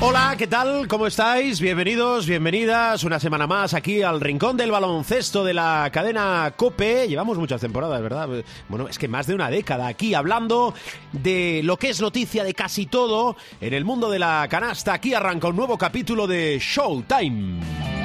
Hola, 0.00 0.36
¿qué 0.38 0.46
tal? 0.46 0.86
¿Cómo 0.86 1.08
estáis? 1.08 1.60
Bienvenidos, 1.60 2.24
bienvenidas 2.24 3.02
una 3.02 3.18
semana 3.18 3.48
más 3.48 3.74
aquí 3.74 4.00
al 4.00 4.20
Rincón 4.20 4.56
del 4.56 4.70
Baloncesto 4.70 5.42
de 5.44 5.52
la 5.52 5.90
cadena 5.92 6.54
Cope. 6.56 7.08
Llevamos 7.08 7.36
muchas 7.36 7.60
temporadas, 7.60 8.00
¿verdad? 8.00 8.28
Bueno, 8.68 8.86
es 8.86 8.96
que 8.96 9.08
más 9.08 9.26
de 9.26 9.34
una 9.34 9.50
década 9.50 9.88
aquí 9.88 10.14
hablando 10.14 10.72
de 11.10 11.62
lo 11.64 11.76
que 11.78 11.88
es 11.88 12.00
noticia 12.00 12.44
de 12.44 12.54
casi 12.54 12.86
todo 12.86 13.36
en 13.60 13.74
el 13.74 13.84
mundo 13.84 14.08
de 14.08 14.20
la 14.20 14.46
canasta. 14.48 14.92
Aquí 14.92 15.14
arranca 15.14 15.48
un 15.48 15.56
nuevo 15.56 15.76
capítulo 15.76 16.28
de 16.28 16.60
Showtime. 16.60 17.97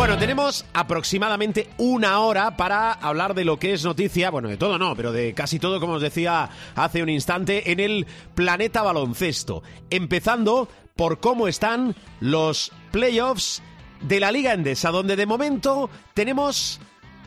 Bueno, 0.00 0.16
tenemos 0.16 0.64
aproximadamente 0.72 1.68
una 1.76 2.20
hora 2.20 2.56
para 2.56 2.90
hablar 2.90 3.34
de 3.34 3.44
lo 3.44 3.58
que 3.58 3.74
es 3.74 3.84
noticia, 3.84 4.30
bueno, 4.30 4.48
de 4.48 4.56
todo 4.56 4.78
no, 4.78 4.96
pero 4.96 5.12
de 5.12 5.34
casi 5.34 5.58
todo, 5.58 5.78
como 5.78 5.92
os 5.92 6.00
decía 6.00 6.48
hace 6.74 7.02
un 7.02 7.10
instante, 7.10 7.70
en 7.70 7.80
el 7.80 8.06
planeta 8.34 8.80
baloncesto. 8.80 9.62
Empezando 9.90 10.70
por 10.96 11.20
cómo 11.20 11.48
están 11.48 11.94
los 12.18 12.72
playoffs 12.92 13.62
de 14.00 14.20
la 14.20 14.32
Liga 14.32 14.54
Endesa, 14.54 14.90
donde 14.90 15.16
de 15.16 15.26
momento 15.26 15.90
tenemos 16.14 16.80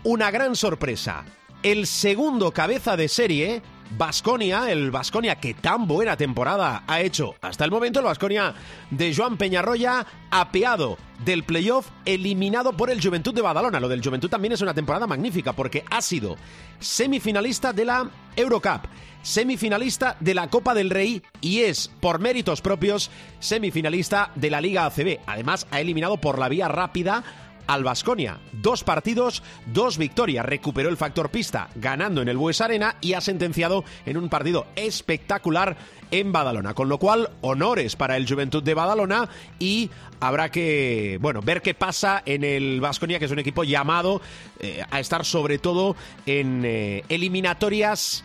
una 0.04 0.32
gran 0.32 0.56
sorpresa. 0.56 1.26
El 1.62 1.86
segundo 1.86 2.54
cabeza 2.54 2.98
de 2.98 3.08
serie 3.08 3.62
Basconia, 3.98 4.72
el 4.72 4.92
Basconia 4.92 5.36
que 5.36 5.54
tan 5.54 5.88
buena 5.88 6.18
temporada 6.18 6.84
ha 6.88 7.02
hecho 7.02 7.36
hasta 7.42 7.64
el 7.66 7.72
momento, 7.72 8.00
el 8.00 8.06
Basconia 8.06 8.56
de 8.90 9.14
Joan 9.14 9.38
Peñarroya, 9.38 10.06
apeado 10.32 10.98
del 11.24 11.44
playoff, 11.44 11.90
eliminado 12.06 12.74
por 12.74 12.90
el 12.90 13.02
Juventud 13.02 13.34
de 13.34 13.42
Badalona. 13.42 13.80
Lo 13.80 13.88
del 13.88 14.04
Juventud 14.04 14.30
también 14.30 14.54
es 14.54 14.62
una 14.62 14.74
temporada 14.74 15.06
magnífica 15.06 15.54
porque 15.54 15.86
ha 15.90 16.02
sido 16.02 16.38
semifinalista 16.80 17.72
de 17.72 17.86
la 17.86 18.10
Eurocup, 18.36 18.88
semifinalista 19.22 20.18
de 20.20 20.34
la 20.34 20.50
Copa 20.50 20.74
del 20.74 20.90
Rey 20.90 21.22
y 21.40 21.62
es, 21.62 21.90
por 22.00 22.20
méritos 22.20 22.62
propios, 22.62 23.12
semifinalista 23.40 24.32
de 24.36 24.50
la 24.50 24.60
Liga 24.60 24.86
ACB. 24.86 25.20
Además, 25.28 25.68
ha 25.72 25.80
eliminado 25.80 26.18
por 26.18 26.40
la 26.40 26.50
vía 26.50 26.68
rápida 26.68 27.24
al 27.68 27.84
Basconia. 27.84 28.40
Dos 28.52 28.84
partidos, 28.84 29.44
dos 29.68 29.98
victorias. 29.98 30.46
Recuperó 30.46 30.90
el 30.90 30.98
factor 30.98 31.30
pista 31.30 31.70
ganando 31.76 32.22
en 32.22 32.30
el 32.30 32.38
Bues 32.38 32.62
Arena 32.62 32.96
y 33.02 33.14
ha 33.14 33.22
sentenciado 33.22 33.84
en 34.06 34.18
un 34.18 34.30
partido 34.30 34.68
espectacular 34.76 35.78
en 36.12 36.32
Badalona. 36.32 36.74
Con 36.74 36.90
lo 36.90 37.00
cual, 37.00 37.30
honores 37.42 37.96
para 37.96 38.18
el 38.18 38.28
Juventud 38.28 38.64
de 38.64 38.74
Badalona 38.74 39.30
y 39.60 39.90
habrá 40.20 40.50
que, 40.50 41.18
bueno, 41.22 41.42
ver 41.42 41.62
qué 41.62 41.74
pasa 41.74 42.22
en 42.26 42.44
el 42.44 42.82
Basconia, 42.82 43.20
que 43.20 43.26
es 43.26 43.32
un 43.32 43.40
equipo 43.40 43.64
llamado 43.64 44.22
eh, 44.60 44.84
a 44.90 45.00
estar 45.00 45.26
sobre 45.26 45.58
todo 45.58 45.96
en 46.26 46.64
eh, 46.66 47.04
eliminatorias 47.10 48.24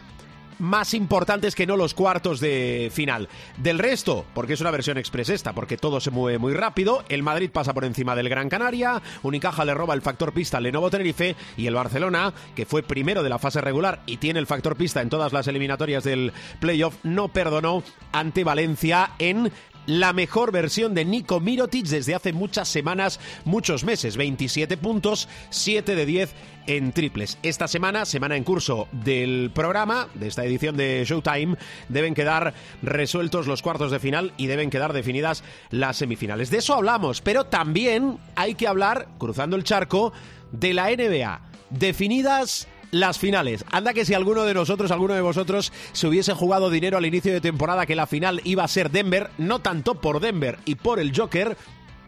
más 0.59 0.95
importantes 0.95 1.55
que 1.55 1.67
no 1.67 1.77
los 1.77 1.95
cuartos 1.95 2.41
de 2.41 2.91
final. 2.93 3.29
Del 3.57 3.79
resto, 3.79 4.25
porque 4.35 4.55
es 4.55 4.61
una 4.61 4.71
versión 4.71 4.99
express 4.99 5.31
esta, 5.31 5.53
porque 5.53 5.77
todo 5.77 6.01
se 6.01 6.11
mueve 6.11 6.39
muy 6.39 6.55
rápido, 6.55 7.05
el 7.09 7.23
Madrid 7.23 7.51
pasa 7.51 7.75
por 7.75 7.85
encima 7.85 8.17
del 8.17 8.29
Gran 8.29 8.49
Canaria, 8.49 9.03
Unicaja 9.23 9.65
le 9.65 9.75
roba 9.75 9.95
el 9.95 10.03
factor 10.03 10.33
pista 10.33 10.59
al 10.59 10.65
Lenovo 10.65 10.91
Tenerife 10.91 11.37
y 11.57 11.67
el 11.67 11.75
Barcelona, 11.75 12.33
que 12.55 12.67
fue 12.67 12.83
primero 12.83 13.23
de 13.23 13.29
la 13.29 13.39
fase 13.39 13.61
regular 13.61 14.03
y 14.07 14.19
tiene 14.19 14.39
el 14.39 14.47
factor 14.47 14.77
pista 14.77 15.01
en 15.01 15.11
todas 15.11 15.33
las 15.33 15.47
eliminatorias 15.49 16.05
del 16.05 16.33
playoff, 16.61 16.97
no 17.03 17.29
perdonó 17.29 17.83
ante 18.13 18.45
Valencia 18.45 19.13
en 19.19 19.51
la 19.89 20.13
mejor 20.13 20.53
versión 20.53 20.95
de 20.95 21.07
Nico 21.07 21.41
Mirotic 21.41 21.87
desde 21.87 22.15
hace 22.15 22.35
muchas 22.35 22.69
semanas, 22.69 23.19
muchos 23.47 23.85
meses. 23.85 24.19
27 24.19 24.77
puntos, 24.77 25.29
7 25.49 25.97
de 25.97 26.07
10 26.07 26.35
en 26.67 26.93
triples. 26.93 27.39
Esta 27.43 27.67
semana, 27.67 28.05
semana 28.05 28.37
en 28.37 28.45
curso 28.45 28.87
del 28.93 29.51
programa, 29.55 30.09
de 30.13 30.29
esta 30.29 30.45
edición 30.45 30.77
de 30.77 31.05
Showtime, 31.07 31.57
deben 31.89 32.15
quedar 32.15 32.53
resueltos 32.83 33.47
los 33.47 33.63
cuartos 33.63 33.91
de 33.91 33.99
final 33.99 34.35
y 34.37 34.47
deben 34.47 34.69
quedar 34.69 34.93
definidas 34.93 35.43
las 35.71 35.97
semifinales. 35.97 36.51
De 36.51 36.59
eso 36.59 36.75
hablamos, 36.75 37.23
pero 37.23 37.45
también 37.45 38.19
hay 38.37 38.55
que 38.57 38.69
hablar, 38.69 39.09
cruzando 39.17 39.57
el 39.57 39.65
charco, 39.65 40.13
de 40.53 40.75
la 40.75 40.91
NBA. 40.91 41.41
Definidas 41.71 42.69
las 42.91 43.19
finales. 43.19 43.65
Anda 43.71 43.93
que 43.93 44.05
si 44.05 44.15
alguno 44.15 44.45
de 44.45 44.55
nosotros, 44.55 44.91
alguno 44.91 45.15
de 45.15 45.21
vosotros, 45.21 45.73
se 45.93 46.07
hubiese 46.07 46.35
jugado 46.35 46.71
dinero 46.71 46.99
al 46.99 47.07
inicio 47.07 47.33
de 47.33 47.41
temporada 47.41 47.87
que 47.87 47.97
la 47.97 48.07
final 48.07 48.41
iba 48.45 48.65
a 48.65 48.69
ser 48.69 48.91
Denver, 48.91 49.31
no 49.39 49.61
tanto 49.61 49.97
por 49.97 50.21
Denver 50.21 50.59
y 50.65 50.77
por 50.77 50.99
el 50.99 51.17
Joker, 51.17 51.57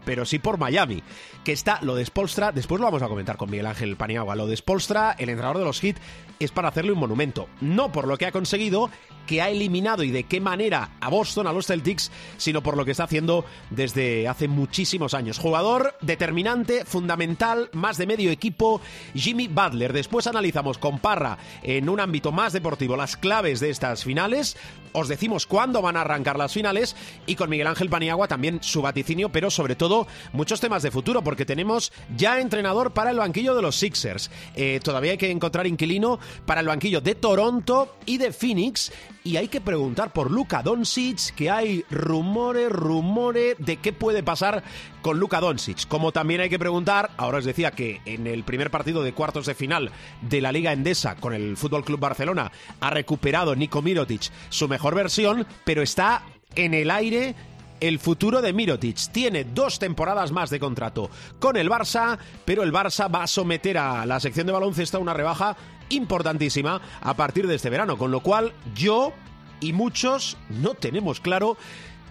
pero 0.05 0.25
sí 0.25 0.39
por 0.39 0.57
Miami, 0.57 1.03
que 1.43 1.51
está 1.51 1.79
lo 1.81 1.95
de 1.95 2.05
Spolstra, 2.05 2.51
después 2.51 2.79
lo 2.79 2.85
vamos 2.85 3.01
a 3.01 3.07
comentar 3.07 3.37
con 3.37 3.49
Miguel 3.49 3.67
Ángel 3.67 3.95
Paniagua, 3.95 4.35
lo 4.35 4.47
de 4.47 4.57
Spolstra, 4.57 5.15
el 5.17 5.29
entrenador 5.29 5.59
de 5.59 5.65
los 5.65 5.79
Heat, 5.79 5.97
es 6.45 6.51
para 6.51 6.69
hacerle 6.69 6.91
un 6.91 6.99
monumento, 6.99 7.47
no 7.61 7.91
por 7.91 8.07
lo 8.07 8.17
que 8.17 8.25
ha 8.25 8.31
conseguido, 8.31 8.89
que 9.25 9.41
ha 9.41 9.49
eliminado 9.49 10.03
y 10.03 10.11
de 10.11 10.23
qué 10.23 10.41
manera 10.41 10.91
a 10.99 11.09
Boston, 11.09 11.47
a 11.47 11.53
los 11.53 11.67
Celtics, 11.67 12.11
sino 12.37 12.61
por 12.61 12.75
lo 12.75 12.85
que 12.85 12.91
está 12.91 13.03
haciendo 13.03 13.45
desde 13.69 14.27
hace 14.27 14.47
muchísimos 14.47 15.13
años. 15.13 15.37
Jugador 15.37 15.95
determinante, 16.01 16.85
fundamental, 16.85 17.69
más 17.73 17.97
de 17.97 18.07
medio 18.07 18.31
equipo, 18.31 18.81
Jimmy 19.13 19.47
Butler. 19.47 19.93
Después 19.93 20.27
analizamos 20.27 20.77
con 20.77 20.99
Parra 20.99 21.37
en 21.63 21.89
un 21.89 21.99
ámbito 21.99 22.31
más 22.31 22.53
deportivo 22.53 22.97
las 22.97 23.15
claves 23.15 23.59
de 23.59 23.69
estas 23.69 24.03
finales, 24.03 24.57
os 24.93 25.07
decimos 25.07 25.45
cuándo 25.45 25.81
van 25.81 25.95
a 25.95 26.01
arrancar 26.01 26.37
las 26.37 26.53
finales 26.53 26.95
y 27.25 27.35
con 27.35 27.49
Miguel 27.49 27.67
Ángel 27.67 27.89
Paniagua 27.89 28.27
también 28.27 28.59
su 28.61 28.81
vaticinio, 28.81 29.29
pero 29.29 29.49
sobre 29.49 29.75
todo 29.75 30.07
muchos 30.33 30.59
temas 30.59 30.83
de 30.83 30.91
futuro, 30.91 31.23
porque 31.23 31.45
tenemos 31.45 31.93
ya 32.15 32.39
entrenador 32.39 32.91
para 32.91 33.11
el 33.11 33.17
banquillo 33.17 33.55
de 33.55 33.61
los 33.61 33.75
Sixers. 33.77 34.29
Eh, 34.55 34.79
todavía 34.83 35.11
hay 35.11 35.17
que 35.17 35.31
encontrar 35.31 35.67
inquilino 35.67 36.19
para 36.45 36.61
el 36.61 36.67
banquillo 36.67 37.01
de 37.01 37.15
Toronto 37.15 37.97
y 38.05 38.17
de 38.17 38.31
Phoenix 38.31 38.91
y 39.23 39.37
hay 39.37 39.47
que 39.47 39.61
preguntar 39.61 40.13
por 40.13 40.31
Luka 40.31 40.63
Doncic, 40.63 41.35
que 41.35 41.51
hay 41.51 41.85
rumores, 41.91 42.69
rumores 42.69 43.55
de 43.59 43.77
qué 43.77 43.93
puede 43.93 44.23
pasar 44.23 44.63
con 45.01 45.19
Luka 45.19 45.39
Doncic. 45.39 45.87
Como 45.87 46.11
también 46.11 46.41
hay 46.41 46.49
que 46.49 46.59
preguntar, 46.59 47.11
ahora 47.17 47.37
os 47.37 47.45
decía 47.45 47.71
que 47.71 48.01
en 48.05 48.25
el 48.27 48.43
primer 48.43 48.71
partido 48.71 49.03
de 49.03 49.13
cuartos 49.13 49.45
de 49.45 49.55
final 49.55 49.91
de 50.21 50.41
la 50.41 50.51
Liga 50.51 50.73
Endesa 50.73 51.15
con 51.15 51.33
el 51.33 51.57
Fútbol 51.57 51.85
Club 51.85 51.99
Barcelona 51.99 52.51
ha 52.79 52.89
recuperado 52.89 53.55
Nico 53.55 53.81
Mirotic 53.81 54.31
su 54.49 54.67
mejor 54.67 54.95
versión, 54.95 55.45
pero 55.63 55.81
está 55.81 56.23
en 56.55 56.73
el 56.73 56.91
aire 56.91 57.35
el 57.81 57.99
futuro 57.99 58.41
de 58.41 58.53
Mirotic. 58.53 59.11
Tiene 59.11 59.43
dos 59.43 59.79
temporadas 59.79 60.31
más 60.31 60.49
de 60.49 60.59
contrato 60.59 61.09
con 61.39 61.57
el 61.57 61.69
Barça, 61.69 62.17
pero 62.45 62.63
el 62.63 62.71
Barça 62.71 63.13
va 63.13 63.23
a 63.23 63.27
someter 63.27 63.77
a 63.77 64.05
la 64.05 64.21
sección 64.21 64.47
de 64.47 64.53
baloncesto 64.53 64.97
a 64.97 65.01
una 65.01 65.13
rebaja 65.13 65.57
importantísima 65.89 66.79
a 67.01 67.13
partir 67.15 67.47
de 67.47 67.55
este 67.55 67.69
verano, 67.69 67.97
con 67.97 68.11
lo 68.11 68.21
cual 68.21 68.53
yo 68.73 69.11
y 69.59 69.73
muchos 69.73 70.37
no 70.49 70.73
tenemos 70.75 71.19
claro 71.19 71.57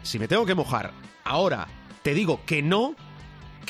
si 0.02 0.18
me 0.18 0.28
tengo 0.28 0.44
que 0.44 0.54
mojar. 0.54 0.92
Ahora 1.24 1.68
te 2.02 2.12
digo 2.14 2.40
que 2.44 2.62
no 2.62 2.94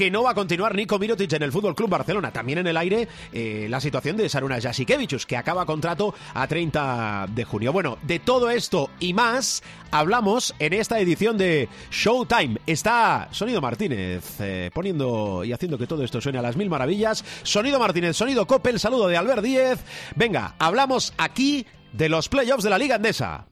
que 0.01 0.11
no 0.11 0.23
va 0.23 0.31
a 0.31 0.35
continuar 0.35 0.75
Nico 0.75 0.99
Mirotic 0.99 1.31
en 1.35 1.43
el 1.43 1.53
Fútbol 1.53 1.75
Club 1.75 1.91
Barcelona. 1.91 2.33
También 2.33 2.57
en 2.57 2.67
el 2.67 2.79
aire 2.79 3.07
eh, 3.35 3.67
la 3.69 3.83
situación 3.83 4.17
de 4.17 4.31
Saruna 4.31 4.59
Jasikevichus, 4.59 5.27
que 5.27 5.37
acaba 5.37 5.67
contrato 5.67 6.15
a 6.33 6.47
30 6.47 7.27
de 7.35 7.45
junio. 7.45 7.71
Bueno, 7.71 7.99
de 8.05 8.19
todo 8.19 8.49
esto 8.49 8.89
y 8.99 9.13
más 9.13 9.63
hablamos 9.91 10.55
en 10.59 10.73
esta 10.73 10.99
edición 11.01 11.37
de 11.37 11.69
Showtime. 11.91 12.61
Está 12.67 13.29
Sonido 13.31 13.61
Martínez 13.61 14.41
eh, 14.41 14.71
poniendo 14.73 15.45
y 15.45 15.53
haciendo 15.53 15.77
que 15.77 15.87
todo 15.87 16.03
esto 16.03 16.19
suene 16.19 16.39
a 16.39 16.43
las 16.43 16.57
mil 16.57 16.71
maravillas. 16.71 17.23
Sonido 17.43 17.79
Martínez, 17.79 18.17
Sonido 18.17 18.47
Coppel, 18.47 18.81
saludo 18.81 19.07
de 19.07 19.19
Albert 19.19 19.43
Díez. 19.43 19.81
Venga, 20.17 20.55
hablamos 20.59 21.13
aquí 21.19 21.67
de 21.93 22.09
los 22.09 22.31
playoffs 22.31 22.65
de 22.65 22.71
la 22.71 22.79
Liga 22.79 22.95
Andesa. 22.95 23.50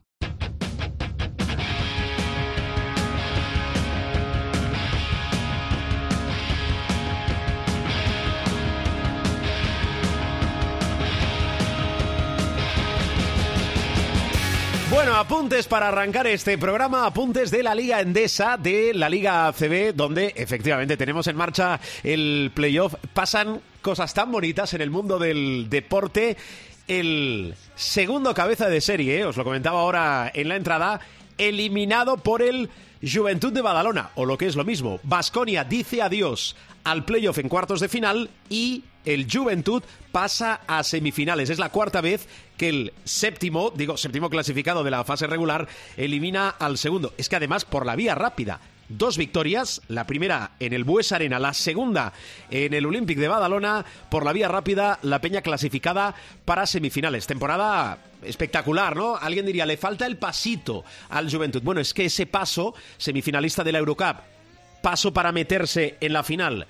Bueno, 15.09 15.21
apuntes 15.21 15.67
para 15.67 15.87
arrancar 15.87 16.27
este 16.27 16.59
programa, 16.59 17.07
apuntes 17.07 17.49
de 17.49 17.63
la 17.63 17.73
Liga 17.73 17.99
Endesa, 17.99 18.57
de 18.57 18.93
la 18.93 19.09
Liga 19.09 19.47
ACB, 19.47 19.95
donde 19.95 20.35
efectivamente 20.35 20.97
tenemos 20.97 21.25
en 21.25 21.35
marcha 21.35 21.79
el 22.03 22.51
playoff. 22.53 22.93
Pasan 23.11 23.59
cosas 23.81 24.13
tan 24.13 24.31
bonitas 24.31 24.71
en 24.75 24.81
el 24.81 24.91
mundo 24.91 25.17
del 25.17 25.67
deporte. 25.67 26.37
El 26.87 27.55
segundo 27.73 28.35
cabeza 28.35 28.69
de 28.69 28.81
serie, 28.81 29.25
os 29.25 29.35
lo 29.35 29.43
comentaba 29.43 29.79
ahora 29.79 30.31
en 30.31 30.47
la 30.47 30.57
entrada, 30.57 30.99
eliminado 31.39 32.17
por 32.17 32.43
el 32.43 32.69
Juventud 33.01 33.51
de 33.51 33.61
Badalona, 33.61 34.11
o 34.13 34.25
lo 34.25 34.37
que 34.37 34.45
es 34.45 34.55
lo 34.55 34.63
mismo, 34.63 34.99
Basconia 35.01 35.63
dice 35.63 36.03
adiós 36.03 36.55
al 36.83 37.03
playoff 37.03 37.39
en 37.39 37.49
cuartos 37.49 37.79
de 37.79 37.89
final 37.89 38.29
y 38.47 38.83
el 39.09 39.27
Juventud 39.29 39.81
pasa 40.11 40.61
a 40.67 40.83
semifinales. 40.83 41.49
Es 41.49 41.57
la 41.57 41.69
cuarta 41.69 41.99
vez 41.99 42.27
que 42.57 42.69
el 42.69 42.93
séptimo, 43.05 43.71
digo, 43.75 43.97
séptimo 43.97 44.29
clasificado 44.29 44.83
de 44.83 44.91
la 44.91 45.03
fase 45.03 45.25
regular, 45.25 45.67
elimina 45.97 46.49
al 46.49 46.77
segundo. 46.77 47.13
Es 47.17 47.27
que 47.27 47.35
además 47.35 47.65
por 47.65 47.87
la 47.87 47.95
vía 47.95 48.13
rápida. 48.13 48.59
Dos 48.87 49.17
victorias, 49.17 49.81
la 49.87 50.05
primera 50.05 50.51
en 50.59 50.73
el 50.73 50.83
Bues 50.83 51.11
Arena, 51.11 51.39
la 51.39 51.53
segunda 51.53 52.13
en 52.51 52.73
el 52.73 52.85
Olympic 52.85 53.17
de 53.17 53.27
Badalona, 53.27 53.83
por 54.09 54.25
la 54.25 54.33
vía 54.33 54.47
rápida, 54.47 54.99
la 55.01 55.21
Peña 55.21 55.41
clasificada 55.41 56.13
para 56.45 56.67
semifinales. 56.67 57.25
Temporada 57.25 57.97
espectacular, 58.23 58.95
¿no? 58.95 59.15
Alguien 59.15 59.45
diría, 59.45 59.65
le 59.65 59.77
falta 59.77 60.05
el 60.05 60.17
pasito 60.17 60.83
al 61.09 61.31
Juventud. 61.31 61.63
Bueno, 61.63 61.81
es 61.81 61.93
que 61.95 62.05
ese 62.05 62.27
paso, 62.27 62.75
semifinalista 62.97 63.63
de 63.63 63.71
la 63.71 63.79
Eurocup, 63.79 64.17
paso 64.83 65.11
para 65.13 65.31
meterse 65.31 65.97
en 65.99 66.13
la 66.13 66.23
final 66.23 66.67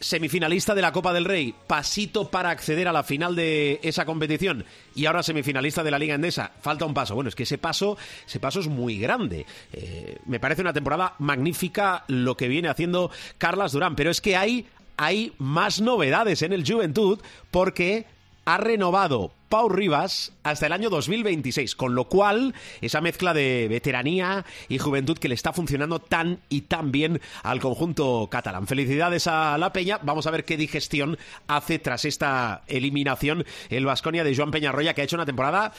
semifinalista 0.00 0.74
de 0.74 0.82
la 0.82 0.92
Copa 0.92 1.12
del 1.12 1.24
Rey, 1.24 1.54
pasito 1.66 2.30
para 2.30 2.50
acceder 2.50 2.88
a 2.88 2.92
la 2.92 3.02
final 3.02 3.34
de 3.34 3.80
esa 3.82 4.04
competición 4.04 4.64
y 4.94 5.06
ahora 5.06 5.22
semifinalista 5.22 5.82
de 5.82 5.90
la 5.90 5.98
Liga 5.98 6.14
Endesa, 6.14 6.52
falta 6.60 6.84
un 6.84 6.94
paso. 6.94 7.14
Bueno, 7.14 7.28
es 7.28 7.34
que 7.34 7.44
ese 7.44 7.58
paso, 7.58 7.96
ese 8.26 8.40
paso 8.40 8.60
es 8.60 8.68
muy 8.68 8.98
grande. 8.98 9.46
Eh, 9.72 10.18
me 10.26 10.40
parece 10.40 10.62
una 10.62 10.72
temporada 10.72 11.14
magnífica 11.18 12.04
lo 12.08 12.36
que 12.36 12.48
viene 12.48 12.68
haciendo 12.68 13.10
Carlas 13.38 13.72
Durán, 13.72 13.96
pero 13.96 14.10
es 14.10 14.20
que 14.20 14.36
hay, 14.36 14.66
hay 14.96 15.32
más 15.38 15.80
novedades 15.80 16.42
en 16.42 16.52
el 16.52 16.70
Juventud 16.70 17.20
porque 17.50 18.06
ha 18.44 18.58
renovado 18.58 19.32
Pau 19.48 19.68
Rivas 19.68 20.32
hasta 20.44 20.66
el 20.66 20.72
año 20.72 20.90
2026, 20.90 21.74
con 21.74 21.96
lo 21.96 22.04
cual 22.04 22.54
esa 22.80 23.00
mezcla 23.00 23.34
de 23.34 23.66
veteranía 23.68 24.44
y 24.68 24.78
juventud 24.78 25.18
que 25.18 25.28
le 25.28 25.34
está 25.34 25.52
funcionando 25.52 25.98
tan 25.98 26.38
y 26.48 26.62
tan 26.62 26.92
bien 26.92 27.20
al 27.42 27.58
conjunto 27.58 28.28
catalán. 28.30 28.68
Felicidades 28.68 29.26
a 29.26 29.58
la 29.58 29.72
Peña, 29.72 29.98
vamos 30.02 30.26
a 30.26 30.30
ver 30.30 30.44
qué 30.44 30.56
digestión 30.56 31.18
hace 31.48 31.80
tras 31.80 32.04
esta 32.04 32.62
eliminación 32.68 33.44
el 33.70 33.86
Vasconia 33.86 34.22
de 34.22 34.36
Joan 34.36 34.52
Peñarroya, 34.52 34.94
que 34.94 35.00
ha 35.00 35.04
hecho 35.04 35.16
una 35.16 35.26
temporada 35.26 35.72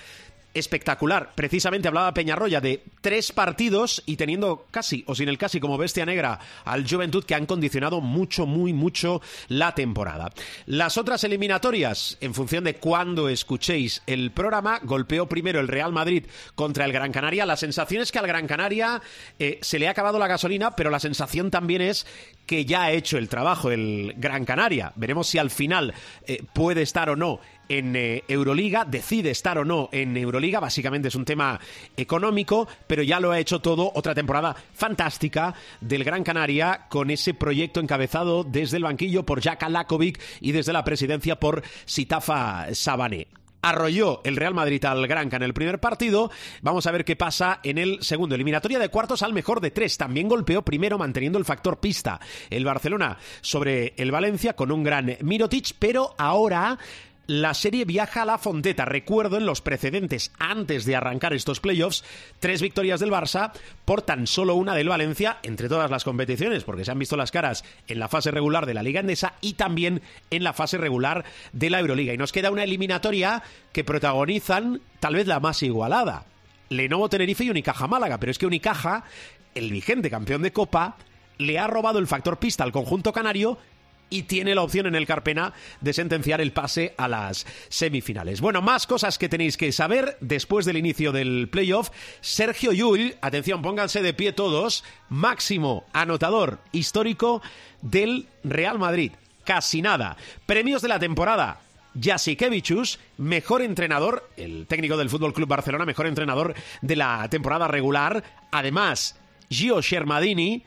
espectacular. 0.53 1.31
Precisamente 1.35 1.87
hablaba 1.87 2.13
Peñarroya 2.13 2.61
de 2.61 2.83
tres 3.01 3.31
partidos 3.31 4.03
y 4.05 4.17
teniendo 4.17 4.65
casi 4.71 5.03
o 5.07 5.15
sin 5.15 5.29
el 5.29 5.37
casi 5.37 5.59
como 5.59 5.77
bestia 5.77 6.05
negra 6.05 6.39
al 6.65 6.87
Juventud 6.87 7.23
que 7.23 7.35
han 7.35 7.45
condicionado 7.45 8.01
mucho, 8.01 8.45
muy, 8.45 8.73
mucho 8.73 9.21
la 9.47 9.73
temporada. 9.73 10.31
Las 10.65 10.97
otras 10.97 11.23
eliminatorias, 11.23 12.17
en 12.21 12.33
función 12.33 12.63
de 12.63 12.75
cuándo 12.75 13.29
escuchéis 13.29 14.01
el 14.07 14.31
programa, 14.31 14.79
golpeó 14.83 15.27
primero 15.27 15.59
el 15.59 15.67
Real 15.67 15.91
Madrid 15.91 16.25
contra 16.55 16.85
el 16.85 16.93
Gran 16.93 17.11
Canaria. 17.11 17.45
La 17.45 17.57
sensación 17.57 18.01
es 18.01 18.11
que 18.11 18.19
al 18.19 18.27
Gran 18.27 18.47
Canaria 18.47 19.01
eh, 19.39 19.59
se 19.61 19.79
le 19.79 19.87
ha 19.87 19.91
acabado 19.91 20.19
la 20.19 20.27
gasolina, 20.27 20.75
pero 20.75 20.89
la 20.89 20.99
sensación 20.99 21.51
también 21.51 21.81
es 21.81 22.05
que 22.45 22.65
ya 22.65 22.83
ha 22.83 22.91
hecho 22.91 23.17
el 23.17 23.29
trabajo 23.29 23.71
el 23.71 24.13
Gran 24.17 24.45
Canaria. 24.45 24.91
Veremos 24.95 25.27
si 25.27 25.37
al 25.37 25.49
final 25.49 25.93
eh, 26.27 26.43
puede 26.53 26.81
estar 26.81 27.09
o 27.09 27.15
no 27.15 27.39
en 27.71 27.95
eh, 27.95 28.23
Euroliga, 28.27 28.83
decide 28.83 29.31
estar 29.31 29.57
o 29.57 29.63
no 29.63 29.87
en 29.93 30.17
Euroliga, 30.17 30.59
básicamente 30.59 31.07
es 31.07 31.15
un 31.15 31.23
tema 31.23 31.59
económico, 31.95 32.67
pero 32.85 33.01
ya 33.01 33.19
lo 33.19 33.31
ha 33.31 33.39
hecho 33.39 33.59
todo, 33.59 33.91
otra 33.95 34.13
temporada 34.13 34.55
fantástica 34.73 35.53
del 35.79 36.03
Gran 36.03 36.23
Canaria 36.23 36.87
con 36.89 37.09
ese 37.09 37.33
proyecto 37.33 37.79
encabezado 37.79 38.43
desde 38.43 38.77
el 38.77 38.83
banquillo 38.83 39.25
por 39.25 39.39
Jack 39.39 39.63
Alakovic 39.63 40.19
y 40.41 40.51
desde 40.51 40.73
la 40.73 40.83
presidencia 40.83 41.39
por 41.39 41.63
Sitafa 41.85 42.67
Sabané 42.73 43.27
arrolló 43.61 44.21
el 44.23 44.35
Real 44.35 44.53
Madrid 44.53 44.83
al 44.85 45.07
Granca 45.07 45.37
en 45.37 45.43
el 45.43 45.53
primer 45.53 45.79
partido. 45.79 46.31
Vamos 46.61 46.87
a 46.87 46.91
ver 46.91 47.05
qué 47.05 47.15
pasa 47.15 47.59
en 47.63 47.77
el 47.77 48.01
segundo. 48.01 48.35
Eliminatoria 48.35 48.79
de 48.79 48.89
cuartos 48.89 49.21
al 49.21 49.33
mejor 49.33 49.61
de 49.61 49.71
tres. 49.71 49.97
También 49.97 50.27
golpeó 50.27 50.63
primero 50.63 50.97
manteniendo 50.97 51.37
el 51.37 51.45
factor 51.45 51.79
pista 51.79 52.19
el 52.49 52.65
Barcelona 52.65 53.17
sobre 53.41 53.93
el 53.97 54.11
Valencia 54.11 54.55
con 54.55 54.71
un 54.71 54.83
gran 54.83 55.15
Mirotic, 55.21 55.75
pero 55.77 56.15
ahora 56.17 56.79
la 57.31 57.53
serie 57.53 57.85
viaja 57.85 58.23
a 58.23 58.25
la 58.25 58.37
Fonteta. 58.37 58.83
Recuerdo 58.83 59.37
en 59.37 59.45
los 59.45 59.61
precedentes, 59.61 60.33
antes 60.37 60.83
de 60.83 60.97
arrancar 60.97 61.31
estos 61.31 61.61
playoffs, 61.61 62.03
tres 62.41 62.61
victorias 62.61 62.99
del 62.99 63.09
Barça 63.09 63.53
por 63.85 64.01
tan 64.01 64.27
solo 64.27 64.55
una 64.55 64.75
del 64.75 64.89
Valencia 64.89 65.37
entre 65.43 65.69
todas 65.69 65.89
las 65.89 66.03
competiciones, 66.03 66.65
porque 66.65 66.83
se 66.83 66.91
han 66.91 66.99
visto 66.99 67.15
las 67.15 67.31
caras 67.31 67.63
en 67.87 67.99
la 67.99 68.09
fase 68.09 68.31
regular 68.31 68.65
de 68.65 68.73
la 68.73 68.83
Liga 68.83 68.99
Endesa 68.99 69.35
y 69.39 69.53
también 69.53 70.01
en 70.29 70.43
la 70.43 70.51
fase 70.51 70.77
regular 70.77 71.23
de 71.53 71.69
la 71.69 71.79
Euroliga. 71.79 72.13
Y 72.13 72.17
nos 72.17 72.33
queda 72.33 72.51
una 72.51 72.65
eliminatoria 72.65 73.41
que 73.71 73.85
protagonizan 73.85 74.81
tal 74.99 75.15
vez 75.15 75.25
la 75.25 75.39
más 75.39 75.63
igualada. 75.63 76.25
Lenovo 76.67 77.07
Tenerife 77.07 77.45
y 77.45 77.49
Unicaja 77.49 77.87
Málaga, 77.87 78.19
pero 78.19 78.33
es 78.33 78.39
que 78.39 78.45
Unicaja, 78.45 79.05
el 79.55 79.71
vigente 79.71 80.09
campeón 80.09 80.41
de 80.41 80.51
Copa, 80.51 80.97
le 81.37 81.59
ha 81.59 81.67
robado 81.67 81.99
el 81.99 82.07
factor 82.07 82.39
pista 82.39 82.65
al 82.65 82.73
conjunto 82.73 83.13
canario 83.13 83.57
y 84.11 84.23
tiene 84.23 84.53
la 84.53 84.61
opción 84.61 84.85
en 84.85 84.93
el 84.93 85.07
Carpena 85.07 85.53
de 85.79 85.93
sentenciar 85.93 86.41
el 86.41 86.51
pase 86.51 86.93
a 86.97 87.07
las 87.07 87.47
semifinales. 87.69 88.41
Bueno, 88.41 88.61
más 88.61 88.85
cosas 88.85 89.17
que 89.17 89.29
tenéis 89.29 89.57
que 89.57 89.71
saber 89.71 90.17
después 90.19 90.67
del 90.67 90.77
inicio 90.77 91.11
del 91.11 91.49
playoff. 91.49 91.89
Sergio 92.19 92.73
Llull, 92.73 93.15
atención, 93.21 93.63
pónganse 93.63 94.03
de 94.03 94.13
pie 94.13 94.33
todos, 94.33 94.83
máximo 95.09 95.85
anotador 95.93 96.59
histórico 96.71 97.41
del 97.81 98.27
Real 98.43 98.77
Madrid. 98.77 99.13
Casi 99.43 99.81
nada. 99.81 100.17
Premios 100.45 100.83
de 100.83 100.89
la 100.89 100.99
temporada. 100.99 101.61
Jasikevichus, 101.99 102.99
mejor 103.17 103.61
entrenador, 103.61 104.29
el 104.37 104.65
técnico 104.67 104.95
del 104.97 105.09
Fútbol 105.09 105.33
Club 105.33 105.49
Barcelona, 105.49 105.85
mejor 105.85 106.07
entrenador 106.07 106.53
de 106.81 106.95
la 106.95 107.27
temporada 107.29 107.67
regular. 107.67 108.23
Además, 108.51 109.19
Gio 109.49 109.81
Shermadini, 109.81 110.63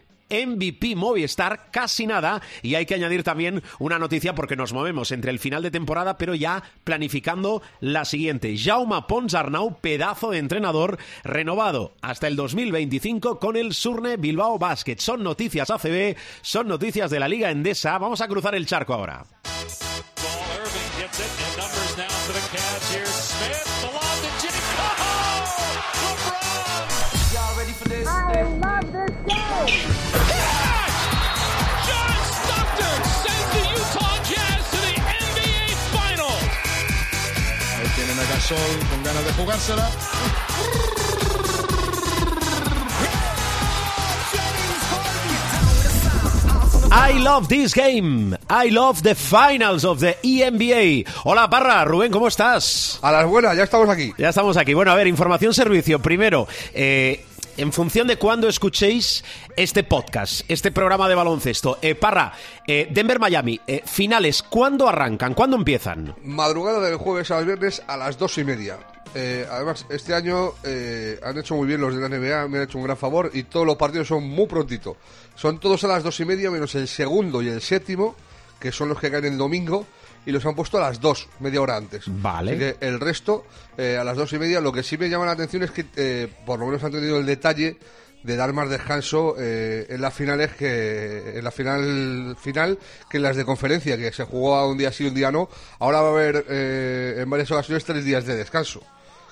MVP 0.47 0.97
Movistar, 0.97 1.71
casi 1.71 2.07
nada. 2.07 2.43
Y 2.63 2.75
hay 2.75 2.87
que 2.87 2.95
añadir 2.95 3.23
también 3.23 3.63
una 3.79 3.99
noticia 3.99 4.35
porque 4.35 4.57
nos 4.57 4.73
movemos 4.73 5.13
entre 5.13 5.31
el 5.31 5.39
final 5.39 5.63
de 5.63 5.71
temporada, 5.71 6.19
pero 6.19 6.35
ya 6.35 6.63
planificando 6.85 7.63
la 7.81 8.05
siguiente. 8.05 8.57
Jaume 8.57 9.03
Pons 9.09 9.35
Arnau, 9.35 9.81
pedazo 9.81 10.31
de 10.31 10.39
entrenador, 10.39 10.99
renovado 11.23 11.95
hasta 12.03 12.27
el 12.27 12.37
2025 12.37 13.39
con 13.39 13.57
el 13.57 13.75
Surne 13.75 14.17
Bilbao 14.17 14.59
Basket. 14.59 14.99
Son 14.99 15.23
noticias 15.23 15.71
ACB, 15.71 16.17
son 16.43 16.69
noticias 16.69 17.11
de 17.11 17.21
la 17.21 17.29
Liga 17.29 17.51
Endesa. 17.51 17.99
Vamos 17.99 18.21
a 18.21 18.29
cruzar 18.29 18.55
el 18.55 18.67
charco 18.67 18.95
ahora. 18.95 19.25
Sol 38.49 38.59
con 38.91 39.03
ganas 39.03 39.25
de 39.25 39.33
jugársela. 39.33 39.91
I 46.93 47.19
love 47.21 47.49
this 47.49 47.75
game. 47.75 48.37
I 48.51 48.69
love 48.69 49.03
the 49.03 49.15
finals 49.15 49.87
of 49.87 50.01
the 50.01 50.19
EMBA. 50.23 51.11
Hola, 51.25 51.49
Parra. 51.49 51.87
Rubén, 51.87 52.13
¿cómo 52.13 52.29
estás? 52.29 52.99
A 53.01 53.11
las 53.11 53.27
buenas, 53.27 53.57
ya 53.57 53.65
estamos 53.65 53.89
aquí. 53.89 54.13
Ya 54.19 54.29
estamos 54.29 54.59
aquí. 54.59 54.75
Bueno, 54.75 54.93
a 54.93 54.95
ver, 54.95 55.07
información 55.07 55.55
servicio. 55.55 55.99
Primero, 56.01 56.47
eh, 56.75 57.25
en 57.57 57.73
función 57.73 58.07
de 58.07 58.17
cuándo 58.17 58.49
escuchéis 58.49 59.25
este 59.57 59.85
podcast, 59.85 60.43
este 60.49 60.73
programa 60.73 61.09
de 61.09 61.15
baloncesto. 61.15 61.79
Eh, 61.83 61.95
Parra, 61.95 62.33
eh, 62.67 62.89
Denver-Miami, 62.91 63.61
eh, 63.67 63.83
finales, 63.85 64.43
¿cuándo 64.43 64.89
arrancan? 64.89 65.35
¿Cuándo 65.35 65.57
empiezan? 65.57 66.15
Madrugada 66.25 66.81
del 66.81 66.97
jueves 66.97 67.31
al 67.31 67.47
viernes 67.47 67.83
a 67.87 67.97
las 67.97 68.19
dos 68.19 68.39
y 68.39 68.45
media. 68.45 68.79
además, 69.15 69.87
este 69.91 70.13
año 70.13 70.55
han 71.23 71.39
hecho 71.39 71.55
muy 71.55 71.69
bien 71.69 71.81
los 71.81 71.95
de 71.95 72.01
la 72.01 72.09
NBA, 72.09 72.49
me 72.49 72.59
han 72.59 72.65
hecho 72.65 72.79
un 72.79 72.85
gran 72.85 72.97
favor 72.97 73.31
y 73.33 73.45
todos 73.45 73.65
los 73.65 73.77
partidos 73.77 74.09
son 74.09 74.25
muy 74.25 74.47
prontito. 74.47 74.97
Son 75.37 75.61
todos 75.61 75.85
a 75.85 75.89
las 75.89 76.03
dos 76.03 76.19
y 76.19 76.25
media, 76.25 76.51
menos 76.51 76.75
el 76.75 76.89
segundo 76.89 77.41
y 77.41 77.49
el 77.49 77.61
séptimo, 77.61 78.17
que 78.59 78.73
son 78.73 78.89
los 78.89 78.99
que 78.99 79.13
caen 79.13 79.27
el 79.27 79.39
domingo 79.39 79.87
y 80.27 80.33
los 80.33 80.45
han 80.47 80.55
puesto 80.55 80.79
a 80.79 80.83
las 80.83 81.01
dos, 81.01 81.29
media 81.41 81.61
hora 81.61 81.77
antes. 81.77 82.05
Vale. 82.07 82.53
Así 82.53 82.59
que 82.59 82.77
el 82.81 83.01
resto, 83.01 83.45
eh, 83.77 83.97
a 83.99 84.05
las 84.05 84.17
dos 84.17 84.33
y 84.33 84.39
media, 84.39 84.61
lo 84.61 84.73
que 84.73 84.83
sí 84.83 84.97
me 84.97 85.09
llama 85.09 85.27
la 85.27 85.33
atención 85.33 85.63
es 85.63 85.71
que 85.71 85.87
eh, 85.97 86.29
por 86.47 86.59
lo 86.59 86.67
menos 86.67 86.83
han 86.85 86.93
tenido 86.93 87.19
el 87.19 87.27
detalle 87.27 87.77
de 88.23 88.37
dar 88.37 88.55
más 88.55 88.71
descanso 88.71 89.37
eh, 89.39 89.87
en 89.91 90.01
las 90.01 90.15
finales 90.15 90.55
que 90.55 91.37
en 91.37 91.45
la 91.45 91.51
final 91.51 92.35
final 92.41 92.79
que 93.11 93.19
en 93.19 93.23
las 93.23 93.37
de 93.37 93.45
conferencia 93.45 93.99
que 93.99 94.11
se 94.13 94.25
jugó 94.25 94.55
a 94.55 94.67
un 94.67 94.79
día 94.79 94.91
sí 94.93 95.05
un 95.05 95.13
día 95.13 95.31
no 95.31 95.51
ahora 95.79 96.01
va 96.01 96.09
a 96.09 96.13
haber 96.13 96.47
en 96.49 97.29
varias 97.29 97.51
ocasiones 97.51 97.85
tres 97.85 98.03
días 98.03 98.25
de 98.25 98.35
descanso 98.35 98.81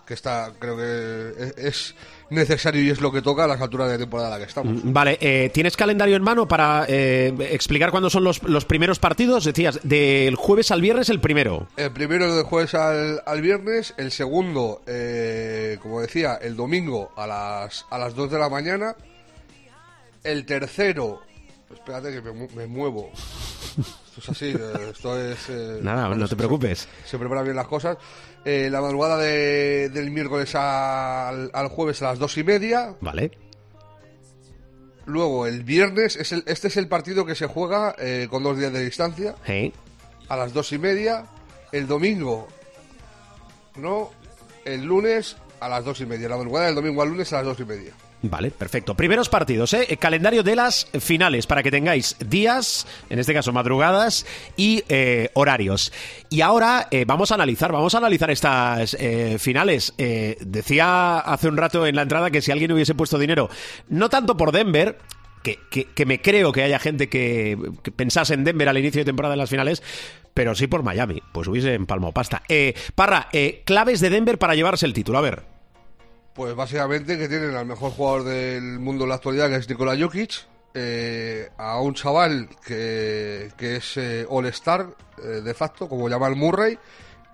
que 0.07 0.13
está 0.13 0.53
creo 0.59 0.77
que 0.77 1.55
es 1.57 1.95
necesario 2.33 2.83
y 2.83 2.91
es 2.91 3.01
lo 3.01 3.13
que 3.13 3.23
toca 3.23 3.45
a 3.45 3.47
las 3.47 3.61
alturas 3.61 3.91
de 3.91 3.99
temporada 3.99 4.29
en 4.29 4.33
la 4.35 4.39
que 4.45 4.49
estamos. 4.49 4.85
Mm, 4.85 4.93
vale, 4.93 5.19
eh, 5.21 5.51
¿tienes 5.55 5.77
calendario 5.77 6.17
en 6.17 6.23
mano 6.23 6.49
para 6.49 6.85
eh, 6.89 7.33
explicar 7.51 7.91
cuándo 7.91 8.11
son 8.11 8.25
los, 8.25 8.43
los, 8.43 8.65
primeros 8.65 8.99
partidos? 8.99 9.45
Decías, 9.45 9.81
del 9.83 10.35
jueves 10.37 10.71
al 10.71 10.81
viernes 10.81 11.09
el 11.11 11.21
primero. 11.21 11.69
El 11.77 11.93
primero 11.93 12.35
del 12.35 12.45
jueves 12.45 12.75
al, 12.75 13.23
al 13.27 13.41
viernes, 13.41 13.95
el 13.97 14.11
segundo, 14.11 14.83
eh, 14.87 15.79
como 15.83 16.01
decía, 16.01 16.35
el 16.41 16.57
domingo 16.57 17.13
a 17.17 17.27
las, 17.27 17.87
a 17.91 17.99
las 17.99 18.15
2 18.15 18.31
de 18.31 18.39
la 18.39 18.49
mañana 18.49 18.95
El 20.25 20.47
tercero, 20.47 21.21
espérate 21.73 22.13
que 22.13 22.21
me, 22.23 22.33
mu- 22.33 22.49
me 22.55 22.67
muevo. 22.67 23.11
Esto 24.17 24.21
es 24.21 24.29
así, 24.29 24.55
esto 24.91 25.19
es... 25.19 25.49
eh, 25.49 25.79
Nada, 25.83 26.09
no 26.11 26.25
te 26.25 26.31
se- 26.31 26.37
preocupes. 26.37 26.87
Se 27.07 27.19
preparan 27.19 27.45
bien 27.45 27.57
las 27.57 27.67
cosas. 27.67 27.97
Eh, 28.45 28.69
la 28.71 28.81
madrugada 28.83 29.17
de- 29.19 29.89
del 29.89 30.11
miércoles 30.11 30.55
al, 30.55 31.51
al 31.55 31.69
jueves 31.69 32.03
a 32.03 32.07
las 32.09 32.19
dos 32.19 32.37
y 32.37 32.45
media. 32.45 32.95
Vale. 33.01 33.31
Luego 35.07 35.47
el 35.47 35.65
viernes, 35.65 36.17
es 36.17 36.33
el- 36.33 36.45
este 36.47 36.69
es 36.69 36.77
el 36.77 36.89
partido 36.89 37.25
que 37.27 37.35
se 37.35 37.47
juega 37.47 37.95
eh, 37.99 38.29
con 38.31 38.43
dos 38.43 38.59
días 38.59 38.73
de 38.73 38.85
distancia, 38.85 39.35
Hey. 39.45 39.73
a 40.29 40.37
las 40.37 40.53
dos 40.53 40.73
y 40.73 40.79
media. 40.79 41.25
El 41.73 41.87
domingo, 41.87 42.47
no, 43.77 44.11
el 44.65 44.85
lunes 44.85 45.37
a 45.59 45.69
las 45.69 45.85
dos 45.85 46.01
y 46.03 46.07
media. 46.07 46.29
La 46.29 46.37
madrugada 46.37 46.67
del 46.67 46.75
domingo 46.75 47.01
al 47.03 47.09
lunes 47.09 47.33
a 47.33 47.37
las 47.37 47.47
dos 47.47 47.61
y 47.61 47.65
media. 47.65 47.93
Vale, 48.25 48.53
perfecto. 48.53 48.95
Primeros 48.95 49.29
partidos, 49.29 49.75
¿eh? 49.75 49.97
Calendario 49.99 50.45
de 50.45 50.55
las 50.55 50.87
finales, 51.01 51.49
para 51.49 51.63
que 51.65 51.73
tengáis 51.73 52.15
días, 52.25 52.87
en 53.11 53.19
este 53.19 53.35
caso 53.35 53.53
madrugadas, 53.53 54.25
y 54.57 54.85
eh, 54.89 55.31
horarios. 55.35 55.93
Y 56.31 56.41
ahora 56.41 56.87
eh, 56.93 57.05
vamos 57.05 57.33
a 57.33 57.35
analizar, 57.35 57.73
vamos 57.73 57.97
a 57.97 57.99
analizar 57.99 58.31
estas 58.31 58.95
eh, 59.01 59.39
finales. 59.41 59.93
Eh, 59.99 60.37
decía 60.41 61.19
hace 61.19 61.49
un 61.49 61.57
rato 61.57 61.85
en 61.85 61.97
la 61.97 62.03
entrada 62.03 62.31
que 62.31 62.41
si 62.43 62.53
alguien 62.53 62.71
hubiese 62.71 62.95
puesto 62.95 63.19
dinero, 63.19 63.51
no 63.89 64.09
tanto 64.09 64.37
por 64.37 64.53
Denver, 64.53 64.99
que, 65.43 65.59
que- 65.69 65.87
que 65.87 66.07
me 66.07 66.21
creo 66.23 66.53
que 66.53 66.63
haya 66.63 66.79
gente 66.79 67.09
que, 67.09 67.59
pensase 67.97 68.35
en 68.35 68.45
Denver 68.45 68.69
al 68.69 68.79
inicio 68.79 69.01
de 69.01 69.05
temporada 69.07 69.35
en 69.35 69.39
las 69.41 69.51
finales, 69.51 69.83
pero 70.33 70.55
sí 70.55 70.69
por 70.69 70.85
Miami, 70.85 71.21
pues 71.33 71.49
hubiese 71.49 71.75
empalmado 71.75 72.13
pasta. 72.13 72.45
Eh, 72.49 72.75
Parra, 72.95 73.29
eh, 73.33 73.63
claves 73.65 73.99
de 74.01 74.11
Denver 74.11 74.39
para 74.39 74.55
llevarse 74.55 74.87
el 74.87 74.93
título, 74.93 75.19
a 75.19 75.23
ver. 75.23 75.52
Pues 76.35 76.55
básicamente 76.55 77.19
que 77.19 77.29
tienen 77.29 77.55
al 77.55 77.67
mejor 77.67 77.91
jugador 77.91 78.25
del 78.25 78.79
mundo 78.79 79.05
en 79.05 79.11
la 79.11 79.17
actualidad, 79.17 79.51
que 79.51 79.57
es 79.57 79.69
Nikola 79.69 79.97
Jokic, 79.99 80.47
eh, 80.73 81.51
a 81.59 81.79
un 81.79 81.93
chaval 81.93 82.49
que, 82.65 83.51
que 83.59 83.77
es 83.77 83.99
eh, 83.99 84.25
All-Star 84.27 84.87
eh, 85.23 85.27
de 85.43 85.53
facto, 85.53 85.91
como 85.91 86.09
Jamal 86.09 86.35
Murray, 86.35 86.79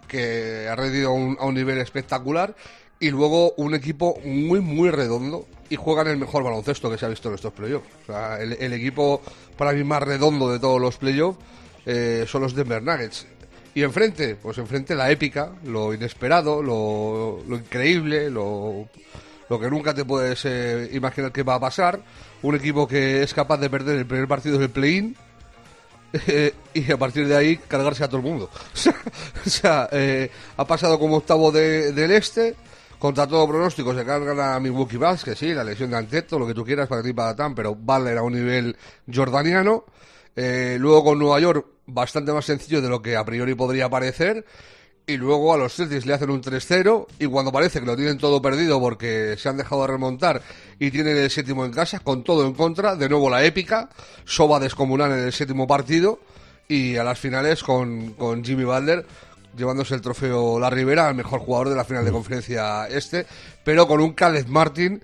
que 0.09 0.67
ha 0.69 0.75
rendido 0.75 1.11
a 1.11 1.13
un, 1.13 1.37
a 1.39 1.47
un 1.47 1.55
nivel 1.55 1.79
espectacular, 1.79 2.57
y 2.99 3.11
luego 3.11 3.53
un 3.53 3.77
equipo 3.77 4.19
muy, 4.25 4.59
muy 4.59 4.91
redondo, 4.91 5.47
y 5.71 5.77
juegan 5.77 6.09
el 6.09 6.17
mejor 6.17 6.43
baloncesto 6.43 6.91
que 6.91 6.99
se 6.99 7.07
ha 7.07 7.09
visto 7.09 7.29
en 7.29 7.37
estos 7.37 7.53
playoffs. 7.53 7.87
El, 8.41 8.55
el 8.55 8.73
equipo 8.73 9.23
para 9.57 9.75
mí 9.75 9.85
más 9.85 10.03
redondo 10.03 10.51
de 10.51 10.59
todos 10.59 10.81
los 10.81 10.97
playoffs 10.97 11.39
son 12.27 12.43
los 12.43 12.55
Denver 12.55 12.83
Nuggets. 12.83 13.27
Y 13.79 13.85
enfrente, 13.85 14.35
pues 14.35 14.59
enfrente 14.59 14.97
la 14.97 15.09
épica, 15.09 15.53
lo 15.63 15.95
inesperado, 15.95 16.61
lo, 16.61 17.39
increíble, 17.57 18.29
lo, 18.29 18.89
lo 19.49 19.61
que 19.61 19.71
nunca 19.71 19.95
te 19.95 20.05
puedes 20.05 20.45
eh, 20.47 20.91
imaginar 20.95 21.31
que 21.31 21.45
va 21.45 21.55
a 21.55 21.61
pasar. 21.61 22.01
Un 22.43 22.57
equipo 22.57 22.89
que 22.89 23.23
es 23.23 23.33
capaz 23.33 23.59
de 23.59 23.71
perder 23.71 23.97
el 24.01 24.05
primer 24.05 24.27
partido 24.27 24.59
del 24.59 24.71
play-in 24.71 25.15
y 26.75 26.91
a 26.91 26.97
partir 26.97 27.29
de 27.29 27.37
ahí 27.37 27.57
cargarse 27.57 28.03
a 28.03 28.09
todo 28.09 28.17
el 28.17 28.25
mundo. 28.27 28.51
o 29.47 29.49
sea, 29.49 29.89
eh, 29.93 30.29
ha 30.57 30.67
pasado 30.67 30.99
como 30.99 31.19
octavo 31.19 31.53
de- 31.53 31.93
del 31.93 32.11
este. 32.11 32.57
Contra 32.99 33.29
todo 33.29 33.47
pronóstico 33.47 33.95
se 33.95 34.05
cargan 34.05 34.41
a 34.41 34.59
Milwaukee 34.59 34.97
Bucks, 34.97 35.23
que 35.23 35.37
sí, 35.37 35.55
la 35.55 35.63
lesión 35.63 35.91
de 35.91 35.99
Anteto, 35.99 36.37
lo 36.37 36.49
que 36.49 36.55
tú 36.55 36.65
quieras 36.65 36.89
para 36.89 37.01
ti 37.01 37.13
para 37.13 37.37
tan, 37.37 37.55
pero 37.55 37.77
Butler 37.77 38.19
a 38.19 38.23
un 38.25 38.33
nivel 38.33 38.77
jordaniano. 39.15 39.85
Eh, 40.35 40.79
luego 40.81 41.05
con 41.05 41.19
Nueva 41.21 41.39
York, 41.39 41.65
bastante 41.89 42.33
más 42.33 42.45
sencillo 42.45 42.81
de 42.81 42.89
lo 42.89 43.03
que 43.03 43.17
a 43.17 43.25
priori 43.25 43.55
podría 43.55 43.89
parecer. 43.89 44.45
Y 45.07 45.17
luego 45.17 45.55
a 45.55 45.57
los 45.57 45.75
Celtics 45.75 46.05
le 46.05 46.13
hacen 46.13 46.29
un 46.29 46.43
3-0 46.43 47.07
y 47.19 47.27
cuando 47.27 47.51
parece 47.51 47.81
que 47.81 47.87
lo 47.87 47.97
tienen 47.97 48.19
todo 48.19 48.43
perdido 48.43 48.79
porque 48.79 49.37
se 49.39 49.49
han 49.49 49.57
dejado 49.57 49.81
de 49.83 49.89
remontar 49.89 50.43
y 50.79 50.91
tienen 50.91 51.17
el 51.17 51.31
séptimo 51.31 51.65
en 51.65 51.73
casa, 51.73 52.01
con 52.01 52.23
todo 52.23 52.47
en 52.47 52.53
contra, 52.53 52.95
de 52.95 53.09
nuevo 53.09 53.31
la 53.31 53.43
épica, 53.43 53.89
Soba 54.27 54.61
descomunal 54.61 55.13
en 55.13 55.21
el 55.21 55.33
séptimo 55.33 55.67
partido 55.67 56.21
y 56.69 56.97
a 56.97 57.05
las 57.05 57.19
finales 57.19 57.63
con, 57.63 58.13
con 58.13 58.45
Jimmy 58.45 58.65
Butler 58.65 59.07
llevándose 59.57 59.95
el 59.95 60.03
trofeo 60.03 60.61
La 60.61 60.69
Rivera 60.69 61.09
al 61.09 61.15
mejor 61.15 61.41
jugador 61.41 61.71
de 61.71 61.77
la 61.77 61.85
final 61.85 62.05
de 62.05 62.13
conferencia 62.13 62.87
este, 62.89 63.25
pero 63.65 63.89
con 63.89 64.01
un 64.01 64.13
Caleb 64.13 64.47
Martin 64.49 65.03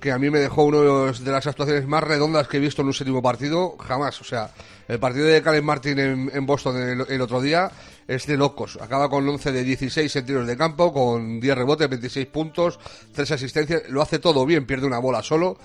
que 0.00 0.10
a 0.10 0.18
mí 0.18 0.30
me 0.30 0.38
dejó 0.38 0.64
una 0.64 1.12
de, 1.12 1.30
las 1.30 1.46
actuaciones 1.46 1.86
más 1.86 2.02
redondas 2.02 2.48
que 2.48 2.56
he 2.56 2.60
visto 2.60 2.82
en 2.82 2.88
un 2.88 2.94
séptimo 2.94 3.22
partido 3.22 3.76
jamás. 3.76 4.20
O 4.20 4.24
sea, 4.24 4.50
el 4.90 4.98
partido 4.98 5.26
de 5.26 5.40
Caleb 5.40 5.62
Martin 5.62 5.98
en, 6.00 6.30
en 6.34 6.46
Boston 6.46 6.76
el, 6.76 7.06
el 7.08 7.20
otro 7.20 7.40
día 7.40 7.70
es 8.08 8.26
de 8.26 8.36
locos. 8.36 8.76
Acaba 8.80 9.08
con 9.08 9.28
11 9.28 9.52
de 9.52 9.62
16 9.62 10.16
en 10.16 10.26
tiros 10.26 10.46
de 10.48 10.56
campo, 10.56 10.92
con 10.92 11.38
10 11.38 11.56
rebotes, 11.56 11.88
26 11.88 12.26
puntos, 12.26 12.80
3 13.14 13.30
asistencias. 13.30 13.82
Lo 13.88 14.02
hace 14.02 14.18
todo 14.18 14.44
bien, 14.44 14.66
pierde 14.66 14.88
una 14.88 14.98
bola 14.98 15.22
solo. 15.22 15.56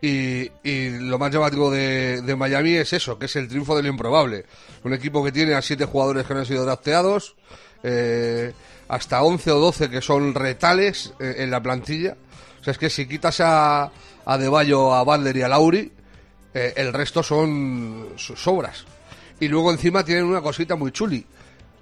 Y, 0.00 0.50
y 0.62 0.98
lo 0.98 1.18
más 1.18 1.30
llamativo 1.30 1.70
de, 1.70 2.22
de 2.22 2.36
Miami 2.36 2.76
es 2.76 2.94
eso, 2.94 3.18
que 3.18 3.26
es 3.26 3.36
el 3.36 3.48
triunfo 3.48 3.76
del 3.76 3.86
improbable. 3.86 4.46
Un 4.82 4.94
equipo 4.94 5.22
que 5.22 5.30
tiene 5.30 5.52
a 5.52 5.60
7 5.60 5.84
jugadores 5.84 6.26
que 6.26 6.32
no 6.32 6.40
han 6.40 6.46
sido 6.46 6.64
drafteados, 6.64 7.36
eh, 7.82 8.54
hasta 8.88 9.22
11 9.22 9.50
o 9.50 9.58
12 9.58 9.90
que 9.90 10.00
son 10.00 10.34
retales 10.34 11.12
eh, 11.20 11.34
en 11.38 11.50
la 11.50 11.62
plantilla. 11.62 12.16
O 12.62 12.64
sea, 12.64 12.70
es 12.70 12.78
que 12.78 12.88
si 12.88 13.06
quitas 13.06 13.40
a, 13.40 13.92
a 14.24 14.38
De 14.38 14.48
Bayo, 14.48 14.94
a 14.94 15.02
Butler 15.02 15.36
y 15.36 15.42
a 15.42 15.48
Lauri, 15.48 15.92
eh, 16.54 16.72
el 16.76 16.92
resto 16.92 17.22
son 17.22 18.08
so- 18.16 18.36
sobras. 18.36 18.84
Y 19.38 19.48
luego 19.48 19.70
encima 19.72 20.04
tienen 20.04 20.24
una 20.24 20.40
cosita 20.42 20.76
muy 20.76 20.92
chuli, 20.92 21.24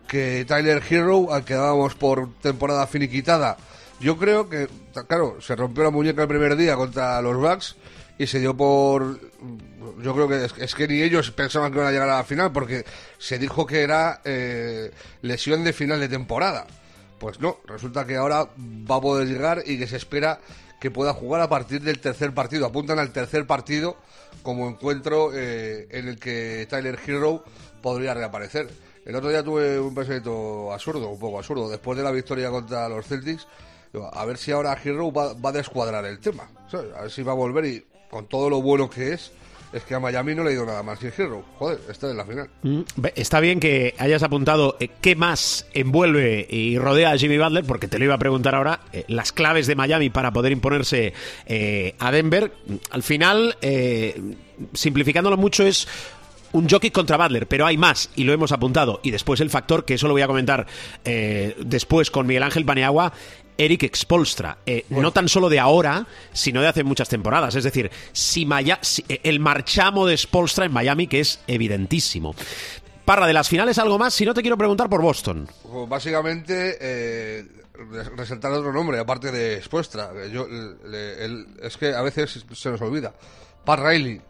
que 0.07 0.45
Tyler 0.47 0.83
Hero, 0.89 1.33
al 1.33 1.45
que 1.45 1.55
dábamos 1.55 1.95
por 1.95 2.35
temporada 2.41 2.87
finiquitada, 2.87 3.57
yo 4.01 4.17
creo 4.17 4.49
que, 4.49 4.69
claro, 5.09 5.39
se 5.41 5.57
rompió 5.57 5.83
la 5.85 5.91
muñeca 5.91 6.23
el 6.23 6.29
primer 6.29 6.57
día 6.57 6.77
contra 6.77 7.21
los 7.21 7.37
Bucks 7.37 7.77
y 8.17 8.27
se 8.27 8.39
dio 8.39 8.57
por... 8.57 9.19
Yo 10.01 10.15
creo 10.15 10.29
que 10.29 10.45
es, 10.45 10.55
es 10.59 10.75
que 10.75 10.87
ni 10.87 11.03
ellos 11.03 11.31
pensaban 11.33 11.73
que 11.73 11.79
iban 11.79 11.89
a 11.89 11.93
llegar 11.93 12.09
a 12.09 12.19
la 12.19 12.25
final 12.25 12.53
porque 12.53 12.85
se 13.19 13.39
dijo 13.39 13.67
que 13.67 13.83
era 13.83 14.21
eh, 14.25 14.93
lesión 15.23 15.65
de 15.65 15.73
final 15.73 15.99
de 15.99 16.09
temporada. 16.09 16.67
Pues 17.19 17.41
no, 17.41 17.59
resulta 17.67 18.07
que 18.07 18.15
ahora 18.17 18.45
va 18.57 18.97
a 18.97 19.01
poder 19.01 19.27
llegar 19.27 19.63
y 19.67 19.77
que 19.79 19.89
se 19.89 19.97
espera 19.97 20.39
que 20.81 20.91
pueda 20.91 21.13
jugar 21.13 21.41
a 21.41 21.49
partir 21.49 21.83
del 21.83 22.01
tercer 22.01 22.33
partido. 22.35 22.67
Apuntan 22.67 22.99
al 22.99 23.13
tercer 23.13 23.47
partido 23.47 23.97
como 24.43 24.69
encuentro 24.69 25.31
eh, 25.35 25.89
en 25.91 26.09
el 26.09 26.19
que 26.19 26.67
Tyler 26.69 26.99
Hero 27.07 27.45
podría 27.83 28.15
reaparecer. 28.15 28.69
El 29.05 29.17
otro 29.17 29.31
día 29.31 29.43
tuve 29.43 29.81
un 29.81 29.95
pensamiento 29.95 30.73
absurdo, 30.73 31.09
un 31.09 31.19
poco 31.19 31.39
absurdo, 31.39 31.69
después 31.69 31.97
de 31.97 32.05
la 32.05 32.11
victoria 32.11 32.51
contra 32.51 32.89
los 32.89 33.07
Celtics, 33.07 33.47
a 34.13 34.25
ver 34.27 34.37
si 34.37 34.53
ahora 34.53 34.79
Hero 34.83 35.11
va, 35.11 35.33
va 35.33 35.49
a 35.49 35.53
descuadrar 35.53 36.05
el 36.05 36.19
tema, 36.19 36.51
a 36.95 37.03
ver 37.03 37.11
si 37.11 37.23
va 37.23 37.33
a 37.33 37.35
volver 37.35 37.65
y 37.65 37.87
con 38.11 38.27
todo 38.27 38.51
lo 38.51 38.61
bueno 38.61 38.91
que 38.91 39.15
es, 39.15 39.33
es 39.73 39.83
que 39.85 39.95
a 39.95 40.01
Miami 40.01 40.35
no 40.35 40.45
le 40.45 40.51
ha 40.51 40.53
ido 40.53 40.67
nada 40.67 40.83
más 40.83 40.99
sin 40.99 41.13
Hero. 41.17 41.45
Joder, 41.59 41.79
esta 41.89 42.11
es 42.11 42.17
la 42.17 42.25
final. 42.25 42.49
Mm, 42.63 42.81
Está 43.15 43.41
bien 43.41 43.61
que 43.61 43.95
hayas 43.99 44.23
apuntado 44.23 44.77
eh, 44.81 44.89
qué 45.01 45.17
más 45.17 45.67
envuelve 45.75 46.47
y 46.49 46.79
rodea 46.79 47.13
a 47.13 47.19
Jimmy 47.19 47.39
Butler, 47.39 47.65
porque 47.65 47.89
te 47.89 47.99
lo 47.99 48.05
iba 48.05 48.15
a 48.15 48.19
preguntar 48.19 48.55
ahora, 48.55 48.81
eh, 48.93 49.05
las 49.09 49.33
claves 49.33 49.67
de 49.67 49.77
Miami 49.77 50.11
para 50.11 50.33
poder 50.33 50.53
imponerse 50.53 51.13
eh, 51.47 51.95
a 51.99 52.11
Denver. 52.13 52.53
Al 52.91 53.03
final, 53.03 53.57
simplificándolo 54.73 55.37
mucho, 55.37 55.65
es 55.65 55.87
un 56.53 56.69
jockey 56.69 56.91
contra 56.91 57.17
Butler, 57.17 57.47
pero 57.47 57.67
hay 57.67 57.77
más 57.77 58.11
y 58.17 58.25
lo 58.25 58.33
hemos 58.33 58.53
apuntado. 58.53 59.01
Y 59.03 59.11
después 59.11 59.41
el 59.41 59.51
factor, 59.51 59.85
que 59.85 59.95
eso 59.95 60.07
lo 60.09 60.15
voy 60.15 60.23
a 60.23 60.27
comentar 60.27 60.67
eh, 61.05 61.57
después 61.61 62.11
con 62.11 62.27
Miguel 62.27 62.43
Ángel 62.43 62.65
Paniagua, 62.65 63.13
Eric 63.57 63.83
Expolstra. 63.83 64.59
Eh, 64.67 64.85
No 64.91 65.11
tan 65.13 65.29
solo 65.29 65.49
de 65.49 65.59
ahora, 65.59 66.07
sino 66.33 66.61
de 66.63 66.69
hace 66.69 66.85
muchas 66.85 67.09
temporadas. 67.09 67.55
Es 67.57 67.65
decir, 67.65 67.91
si 68.13 68.47
Maya- 68.47 68.79
si- 68.83 69.05
eh, 69.09 69.21
el 69.25 69.41
marchamo 69.41 70.07
de 70.07 70.17
Spolstra 70.17 70.65
en 70.65 70.73
Miami, 70.73 71.07
que 71.09 71.21
es 71.21 71.41
evidentísimo. 71.49 72.35
Parra, 73.05 73.27
de 73.27 73.33
las 73.33 73.49
finales 73.49 73.79
algo 73.79 73.99
más, 73.99 74.15
si 74.15 74.25
no 74.27 74.35
te 74.35 74.43
quiero 74.43 74.57
preguntar 74.59 74.89
por 74.89 75.01
Boston. 75.03 75.49
Pues 75.63 75.89
básicamente 75.89 76.77
eh, 76.81 77.45
res- 77.91 78.09
resaltar 78.17 78.53
otro 78.53 78.73
nombre, 78.73 78.99
aparte 78.99 79.33
de 79.33 79.55
Expuestra. 79.57 80.11
Yo, 80.31 80.47
le- 80.47 81.25
el- 81.25 81.47
es 81.63 81.77
que 81.77 81.95
a 81.95 82.03
veces 82.03 82.45
se 82.55 82.71
nos 82.71 82.81
olvida. 82.83 83.13
Pat 83.65 83.81
Riley, 83.81 84.21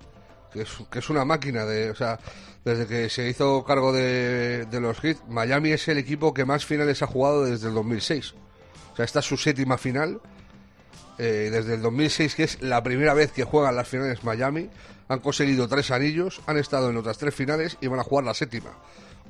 que 0.52 0.62
es, 0.62 0.68
que 0.90 0.98
es 0.98 1.10
una 1.10 1.24
máquina 1.24 1.64
de... 1.64 1.90
O 1.90 1.94
sea, 1.94 2.18
desde 2.64 2.86
que 2.86 3.08
se 3.08 3.28
hizo 3.28 3.64
cargo 3.64 3.92
de, 3.92 4.66
de 4.66 4.80
los 4.80 4.98
Heat, 5.00 5.18
Miami 5.28 5.70
es 5.72 5.88
el 5.88 5.96
equipo 5.98 6.34
que 6.34 6.44
más 6.44 6.66
finales 6.66 7.02
ha 7.02 7.06
jugado 7.06 7.44
desde 7.44 7.68
el 7.68 7.74
2006. 7.74 8.34
O 8.92 8.96
sea, 8.96 9.04
esta 9.04 9.20
es 9.20 9.24
su 9.26 9.36
séptima 9.36 9.78
final. 9.78 10.20
eh, 11.18 11.48
desde 11.50 11.74
el 11.74 11.82
2006, 11.82 12.34
que 12.34 12.44
es 12.44 12.62
la 12.62 12.82
primera 12.82 13.14
vez 13.14 13.32
que 13.32 13.44
juegan 13.44 13.74
las 13.76 13.88
finales 13.88 14.22
Miami. 14.24 14.68
Han 15.08 15.20
conseguido 15.20 15.66
tres 15.68 15.90
anillos, 15.90 16.40
han 16.46 16.58
estado 16.58 16.90
en 16.90 16.96
otras 16.98 17.16
tres 17.18 17.34
finales 17.34 17.78
y 17.80 17.86
van 17.86 18.00
a 18.00 18.04
jugar 18.04 18.24
la 18.24 18.34
séptima. 18.34 18.70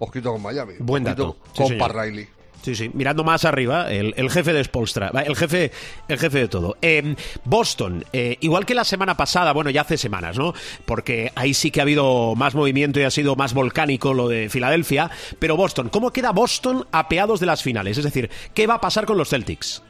Ojito 0.01 0.33
con 0.33 0.43
Miami. 0.43 0.75
Buen 0.81 1.05
dato. 1.05 1.37
Sí, 1.55 1.63
con. 1.63 1.79
Pat 1.79 1.93
Riley. 1.93 2.29
Sí, 2.63 2.75
sí, 2.75 2.91
mirando 2.93 3.25
más 3.25 3.45
arriba, 3.45 3.91
el, 3.91 4.15
el 4.17 4.31
jefe 4.31 4.53
de 4.53 4.65
Spolstra, 4.65 5.11
el 5.25 5.37
jefe, 5.37 5.71
el 6.09 6.19
jefe 6.19 6.39
de 6.39 6.49
todo. 6.49 6.77
Eh, 6.83 7.15
Boston, 7.45 8.05
eh, 8.13 8.37
igual 8.41 8.67
que 8.67 8.75
la 8.75 8.85
semana 8.85 9.17
pasada, 9.17 9.53
bueno, 9.53 9.71
ya 9.71 9.83
hace 9.83 9.97
semanas, 9.97 10.37
¿no? 10.37 10.55
Porque 10.85 11.33
ahí 11.37 11.55
sí 11.55 11.71
que 11.71 11.81
ha 11.81 11.85
habido 11.85 12.35
más 12.35 12.55
movimiento 12.55 12.99
y 12.99 13.05
ha 13.05 13.11
sido 13.11 13.37
más 13.37 13.55
volcánico 13.55 14.13
lo 14.13 14.29
de 14.29 14.49
Filadelfia. 14.49 15.11
Pero 15.39 15.57
Boston, 15.57 15.89
¿cómo 15.89 16.13
queda 16.13 16.33
Boston 16.33 16.87
apeados 16.91 17.41
de 17.41 17.47
las 17.47 17.63
finales? 17.63 17.97
Es 17.97 18.05
decir, 18.05 18.29
¿qué 18.55 18.67
va 18.67 18.75
a 18.75 18.81
pasar 18.81 19.07
con 19.07 19.17
los 19.17 19.29
Celtics? 19.29 19.83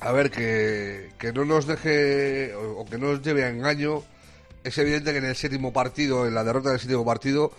A 0.00 0.12
ver, 0.12 0.30
que, 0.30 1.10
que 1.18 1.32
no 1.32 1.44
nos 1.44 1.66
deje 1.66 2.54
o 2.54 2.84
que 2.84 2.98
no 2.98 3.12
nos 3.12 3.22
lleve 3.22 3.44
a 3.44 3.48
engaño 3.48 4.02
es 4.64 4.76
evidente 4.78 5.12
que 5.12 5.18
en 5.18 5.24
el 5.24 5.36
séptimo 5.36 5.72
partido, 5.72 6.26
en 6.26 6.34
la 6.34 6.44
derrota 6.44 6.70
del 6.70 6.80
séptimo 6.80 7.04
partido, 7.04 7.52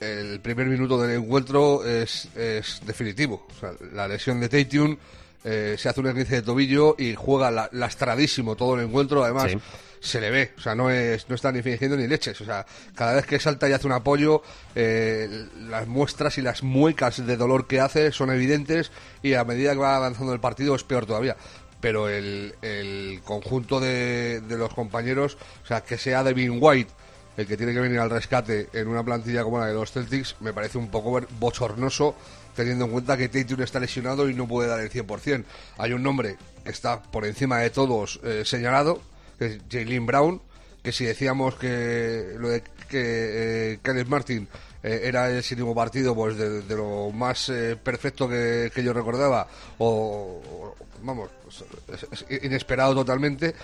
el 0.00 0.40
primer 0.40 0.66
minuto 0.66 1.00
del 1.00 1.16
encuentro 1.22 1.84
es, 1.84 2.28
es 2.36 2.80
definitivo. 2.86 3.46
O 3.56 3.60
sea, 3.60 3.72
la 3.92 4.06
lesión 4.08 4.40
de 4.40 4.48
Tatum 4.48 4.96
eh, 5.44 5.76
se 5.78 5.88
hace 5.88 6.00
un 6.00 6.06
esguince 6.08 6.36
de 6.36 6.42
tobillo 6.42 6.94
y 6.98 7.14
juega 7.14 7.50
la- 7.50 7.68
lastradísimo 7.72 8.56
todo 8.56 8.74
el 8.74 8.86
encuentro. 8.86 9.24
Además, 9.24 9.52
Sí. 9.52 9.58
se 10.00 10.20
le 10.20 10.30
ve, 10.30 10.52
o 10.56 10.60
sea, 10.60 10.74
no 10.76 10.90
es 10.90 11.28
no 11.28 11.34
está 11.34 11.50
ni 11.52 11.62
fingiendo 11.62 11.96
ni 11.96 12.06
leches. 12.06 12.40
O 12.40 12.44
sea, 12.44 12.64
cada 12.94 13.14
vez 13.14 13.26
que 13.26 13.40
salta 13.40 13.68
y 13.68 13.72
hace 13.72 13.86
un 13.86 13.92
apoyo, 13.92 14.42
eh, 14.74 15.46
las 15.68 15.86
muestras 15.86 16.38
y 16.38 16.42
las 16.42 16.62
muecas 16.62 17.24
de 17.26 17.36
dolor 17.36 17.66
que 17.66 17.80
hace 17.80 18.12
son 18.12 18.30
evidentes 18.30 18.90
y 19.22 19.34
a 19.34 19.44
medida 19.44 19.72
que 19.72 19.78
va 19.78 19.96
avanzando 19.96 20.32
el 20.32 20.40
partido 20.40 20.74
es 20.76 20.84
peor 20.84 21.06
todavía. 21.06 21.36
Pero 21.80 22.08
el, 22.08 22.54
el 22.62 23.20
conjunto 23.24 23.78
de, 23.78 24.40
de 24.40 24.56
los 24.58 24.74
compañeros, 24.74 25.38
o 25.62 25.66
sea, 25.66 25.80
que 25.82 25.96
sea 25.98 26.24
Devin 26.24 26.58
White 26.60 26.92
el 27.38 27.46
que 27.46 27.56
tiene 27.56 27.72
que 27.72 27.80
venir 27.80 27.98
al 28.00 28.10
rescate 28.10 28.68
en 28.74 28.88
una 28.88 29.02
plantilla 29.02 29.42
como 29.44 29.58
la 29.60 29.66
de 29.66 29.72
los 29.74 29.90
Celtics, 29.92 30.36
me 30.40 30.52
parece 30.52 30.76
un 30.76 30.90
poco 30.90 31.20
bochornoso 31.38 32.14
teniendo 32.54 32.84
en 32.86 32.90
cuenta 32.90 33.16
que 33.16 33.28
Tatum 33.28 33.62
está 33.62 33.78
lesionado 33.80 34.28
y 34.28 34.34
no 34.34 34.46
puede 34.48 34.68
dar 34.68 34.80
el 34.80 34.90
100%. 34.90 35.44
Hay 35.78 35.92
un 35.92 36.02
nombre 36.02 36.36
que 36.64 36.70
está 36.72 37.00
por 37.00 37.24
encima 37.24 37.58
de 37.60 37.70
todos 37.70 38.18
eh, 38.24 38.42
señalado, 38.44 39.00
que 39.38 39.46
es 39.46 39.58
Jalen 39.70 40.04
Brown, 40.04 40.42
que 40.82 40.90
si 40.92 41.04
decíamos 41.04 41.54
que 41.54 42.34
lo 42.38 42.48
de 42.48 42.62
que 42.88 43.72
eh, 43.74 43.78
Kenneth 43.84 44.08
Martin 44.08 44.48
eh, 44.82 45.02
era 45.04 45.30
el 45.30 45.42
séptimo 45.44 45.74
partido 45.74 46.14
pues 46.16 46.36
de, 46.36 46.62
lo 46.74 47.10
más 47.12 47.52
perfecto 47.82 48.28
que, 48.28 48.70
yo 48.82 48.92
recordaba 48.92 49.46
o, 49.78 50.74
vamos 51.02 51.30
es- 51.92 52.06
es 52.30 52.42
inesperado 52.44 52.94
totalmente 52.94 53.54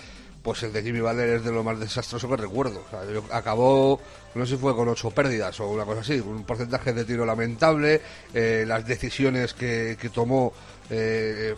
pues 0.45 0.63
el 0.63 0.75
de 0.75 0.83
Jimmy 0.83 1.01
Butler 1.01 1.31
es 1.31 1.45
de 1.45 1.51
lo 1.51 1.65
más 1.65 1.81
desastroso 1.81 2.29
que 2.29 2.37
recuerdo. 2.37 2.85
O 2.87 2.91
sea, 2.91 3.01
acabó, 3.37 3.99
no 4.35 4.45
sé 4.45 4.53
si 4.53 4.61
fue 4.61 4.77
con 4.77 4.87
ocho 4.89 5.11
pérdidas 5.11 5.59
o 5.61 5.71
una 5.71 5.87
cosa 5.87 6.03
así, 6.03 6.21
un 6.21 6.45
porcentaje 6.45 6.93
de 6.93 7.07
tiro 7.07 7.25
lamentable, 7.25 8.03
eh, 8.35 8.65
las 8.67 8.87
decisiones 8.87 9.55
que, 9.55 9.97
que 9.99 10.11
tomó 10.11 10.53
eh, 10.91 11.57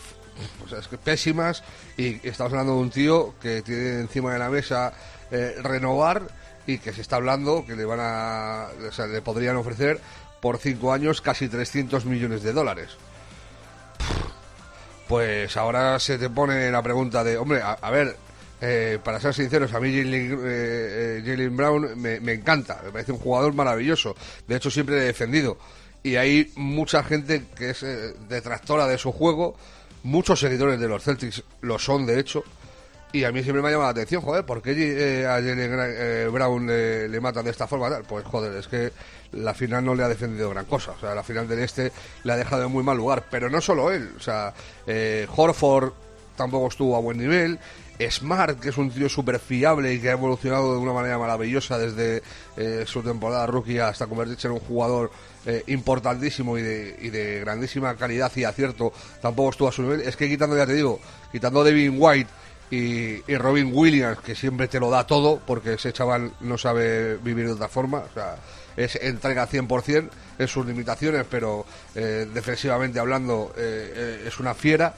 pésimas 1.03 1.65
y 1.97 2.27
estamos 2.29 2.53
hablando 2.53 2.75
de 2.75 2.79
un 2.79 2.91
tío 2.91 3.35
que 3.43 3.63
tiene 3.63 3.99
encima 3.99 4.33
de 4.33 4.39
la 4.39 4.51
mesa 4.51 4.93
eh, 5.33 5.57
renovar 5.63 6.23
y 6.65 6.79
que 6.79 6.93
se 6.93 7.01
está 7.01 7.17
hablando 7.17 7.67
que 7.67 7.75
le 7.75 7.85
van 7.85 7.99
a, 8.01 8.69
o 8.89 8.93
sea, 8.93 9.09
le 9.09 9.21
podrían 9.21 9.57
ofrecer 9.57 10.01
por 10.41 10.59
cinco 10.59 10.93
años 10.93 11.21
casi 11.21 11.49
300 11.49 12.05
millones 12.05 12.45
de 12.45 12.53
dólares. 12.53 12.91
Pues 15.09 15.57
ahora 15.57 15.99
se 15.99 16.19
te 16.19 16.31
pone 16.31 16.71
la 16.71 16.83
pregunta 16.83 17.25
de, 17.25 17.37
hombre, 17.37 17.63
a 17.63 17.91
ver, 17.91 18.17
eh, 18.61 18.99
para 19.03 19.21
ser 19.21 19.35
sinceros, 19.35 19.73
a 19.75 19.81
mí 19.81 19.95
Jalen, 19.95 20.41
eh, 20.45 21.23
eh, 21.25 21.49
Brown 21.51 22.01
me, 22.01 22.33
encanta, 22.33 22.81
me 22.85 22.91
parece 22.91 23.13
un 23.13 23.19
jugador 23.19 23.53
maravilloso. 23.55 24.15
De 24.47 24.57
hecho, 24.57 24.71
siempre 24.71 24.97
he 24.97 25.01
defendido. 25.01 25.59
Y 26.03 26.17
hay 26.17 26.53
mucha 26.57 27.03
gente 27.03 27.45
que 27.57 27.71
es 27.71 27.83
eh, 27.83 28.15
detractora 28.29 28.87
de 28.87 28.97
su 28.97 29.13
juego, 29.13 29.57
muchos 30.05 30.41
seguidores 30.41 30.81
de 30.81 30.89
los 30.89 31.03
Celtics 31.03 31.43
lo 31.61 31.79
son, 31.79 32.07
de 32.07 32.19
hecho. 32.19 32.45
Y 33.13 33.25
a 33.25 33.33
mí 33.33 33.43
siempre 33.43 33.63
me 33.63 33.69
ha 33.69 33.71
llamado 33.73 33.89
la 33.89 33.93
atención, 33.93 34.21
joder, 34.21 34.45
¿por 34.45 34.61
qué 34.61 35.25
a 35.27 35.35
Jalen 35.35 36.33
Brown 36.33 36.67
le, 36.67 37.09
le 37.09 37.21
matan 37.21 37.45
de 37.45 37.51
esta 37.51 37.67
forma? 37.67 38.03
Pues 38.07 38.25
joder, 38.25 38.57
es 38.57 38.67
que 38.67 38.93
la 39.33 39.55
final 39.55 39.85
no 39.85 39.95
le 39.95 40.03
ha 40.03 40.09
defendido 40.09 40.51
gran 40.51 40.67
cosa. 40.67 40.93
O 40.93 41.01
sea, 41.01 41.15
la 41.15 41.23
final 41.23 41.49
del 41.49 41.61
este 41.61 41.93
le 42.25 42.33
ha 42.33 42.37
dejado 42.37 42.65
en 42.65 42.73
muy 42.73 42.83
mal 42.83 42.97
lugar. 42.97 43.25
Pero 43.31 43.49
no 43.49 43.61
solo 43.61 43.91
él, 43.91 44.13
o 44.17 44.21
sea, 44.21 44.53
Horford 45.35 45.93
tampoco 46.37 46.69
estuvo 46.69 46.97
a 46.97 47.01
buen 47.01 47.19
nivel. 47.19 47.59
Smart, 48.11 48.61
que 48.61 48.69
es 48.69 48.77
un 48.77 48.91
tío 48.91 49.09
súper 49.09 49.39
fiable 49.39 49.93
y 49.95 50.01
que 50.01 50.11
ha 50.11 50.13
evolucionado 50.13 50.75
de 50.75 50.81
una 50.81 50.93
manera 50.93 51.19
maravillosa 51.19 51.79
desde 51.79 52.23
eh, 52.57 52.85
su 52.87 53.03
temporada 53.03 53.47
rookie 53.47 53.79
hasta 53.79 54.07
convertirse 54.07 54.49
en 54.49 54.55
un 54.55 54.61
jugador 54.61 55.11
eh, 55.47 55.63
importantísimo 55.69 56.59
y 56.59 56.63
de, 56.63 57.41
grandísima 57.41 57.95
calidad 57.97 58.31
y 58.37 58.45
acierto, 58.45 58.93
tampoco 59.23 59.51
estuvo 59.51 59.69
a 59.69 59.73
su 59.73 59.83
nivel. 59.83 60.01
Es 60.03 60.17
que 60.17 60.29
quitando, 60.29 60.57
ya 60.57 60.67
te 60.67 60.75
digo, 60.75 61.01
quitando 61.33 61.65
Devin 61.65 61.97
White 61.99 62.31
y, 62.71 63.37
Robin 63.37 63.71
Williams, 63.73 64.19
que 64.19 64.35
siempre 64.35 64.69
te 64.69 64.81
lo 64.81 64.91
da 64.91 65.07
todo, 65.07 65.41
porque 65.47 65.75
ese 65.75 65.93
chaval 65.93 66.33
no 66.41 66.59
sabe 66.59 67.17
vivir 67.17 67.47
de 67.47 67.53
otra 67.53 67.69
forma, 67.69 68.03
es 68.77 68.97
entrega 68.97 69.49
100% 69.49 70.11
en 70.39 70.49
sus 70.49 70.67
limitaciones, 70.67 71.25
pero 71.31 71.65
eh, 71.95 72.27
defensivamente 72.35 72.99
hablando 72.99 73.55
es 73.57 74.39
una 74.39 74.53
fiera 74.53 74.95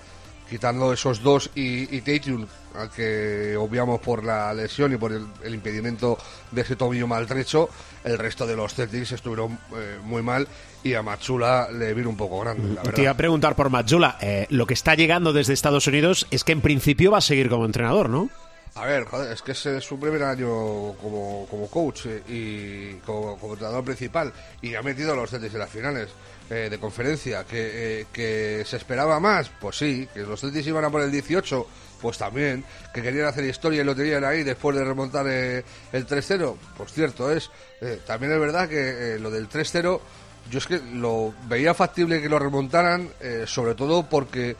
quitando 0.48 0.92
esos 0.92 1.22
dos 1.22 1.50
y, 1.54 1.94
y 1.96 2.00
Tatum, 2.00 2.46
al 2.74 2.90
que 2.90 3.56
obviamos 3.56 4.00
por 4.00 4.24
la 4.24 4.52
lesión 4.54 4.92
y 4.92 4.96
por 4.96 5.12
el, 5.12 5.26
el 5.42 5.54
impedimento 5.54 6.18
de 6.50 6.62
ese 6.62 6.76
tobillo 6.76 7.06
maltrecho, 7.06 7.68
el 8.04 8.18
resto 8.18 8.46
de 8.46 8.56
los 8.56 8.74
Celtics 8.74 9.12
estuvieron 9.12 9.58
eh, 9.76 9.98
muy 10.02 10.22
mal 10.22 10.46
y 10.82 10.94
a 10.94 11.02
Machula 11.02 11.68
le 11.70 11.92
vino 11.94 12.08
un 12.08 12.16
poco 12.16 12.40
grande, 12.40 12.74
la 12.74 12.82
Te 12.82 13.02
iba 13.02 13.10
a 13.10 13.16
preguntar 13.16 13.56
por 13.56 13.70
Mazzula. 13.70 14.16
Eh, 14.20 14.46
lo 14.50 14.66
que 14.66 14.74
está 14.74 14.94
llegando 14.94 15.32
desde 15.32 15.52
Estados 15.52 15.86
Unidos 15.86 16.26
es 16.30 16.44
que 16.44 16.52
en 16.52 16.60
principio 16.60 17.10
va 17.10 17.18
a 17.18 17.22
seguir 17.22 17.48
como 17.48 17.64
entrenador, 17.64 18.08
¿no? 18.08 18.30
A 18.74 18.84
ver, 18.84 19.04
joder, 19.06 19.32
es 19.32 19.42
que 19.42 19.52
es 19.52 19.84
su 19.84 19.98
primer 19.98 20.22
año 20.22 20.92
como, 21.02 21.46
como 21.50 21.66
coach 21.68 22.06
y 22.28 22.92
como, 23.04 23.36
como 23.36 23.54
entrenador 23.54 23.84
principal 23.84 24.32
y 24.62 24.76
ha 24.76 24.82
metido 24.82 25.12
a 25.12 25.16
los 25.16 25.30
Celtics 25.30 25.54
en 25.54 25.60
las 25.60 25.70
finales 25.70 26.08
eh, 26.50 26.68
de 26.70 26.78
conferencia. 26.78 27.44
Que, 27.44 28.00
eh, 28.00 28.06
que 28.12 28.62
se 28.64 28.76
esperaba 28.76 29.20
más, 29.20 29.50
pues 29.60 29.76
sí. 29.76 30.08
Que 30.12 30.20
los 30.20 30.40
Celtics 30.40 30.66
iban 30.66 30.84
a 30.84 30.90
por 30.90 31.02
el 31.02 31.10
18, 31.10 31.66
pues 32.00 32.18
también. 32.18 32.64
Que 32.92 33.02
querían 33.02 33.26
hacer 33.26 33.44
historia 33.44 33.82
y 33.82 33.84
lo 33.84 33.94
tenían 33.94 34.24
ahí 34.24 34.42
después 34.42 34.76
de 34.76 34.84
remontar 34.84 35.26
eh, 35.28 35.64
el 35.92 36.06
3-0, 36.06 36.56
pues 36.76 36.92
cierto 36.92 37.30
es. 37.30 37.50
También 38.06 38.32
es 38.32 38.40
verdad 38.40 38.68
que 38.68 39.18
lo 39.20 39.30
del 39.30 39.48
3-0, 39.48 40.00
yo 40.50 40.58
es 40.58 40.66
que 40.66 40.80
lo 40.94 41.32
veía 41.48 41.72
factible 41.72 42.20
que 42.20 42.28
lo 42.28 42.40
remontaran, 42.40 43.08
sobre 43.46 43.76
todo 43.76 44.08
porque 44.08 44.56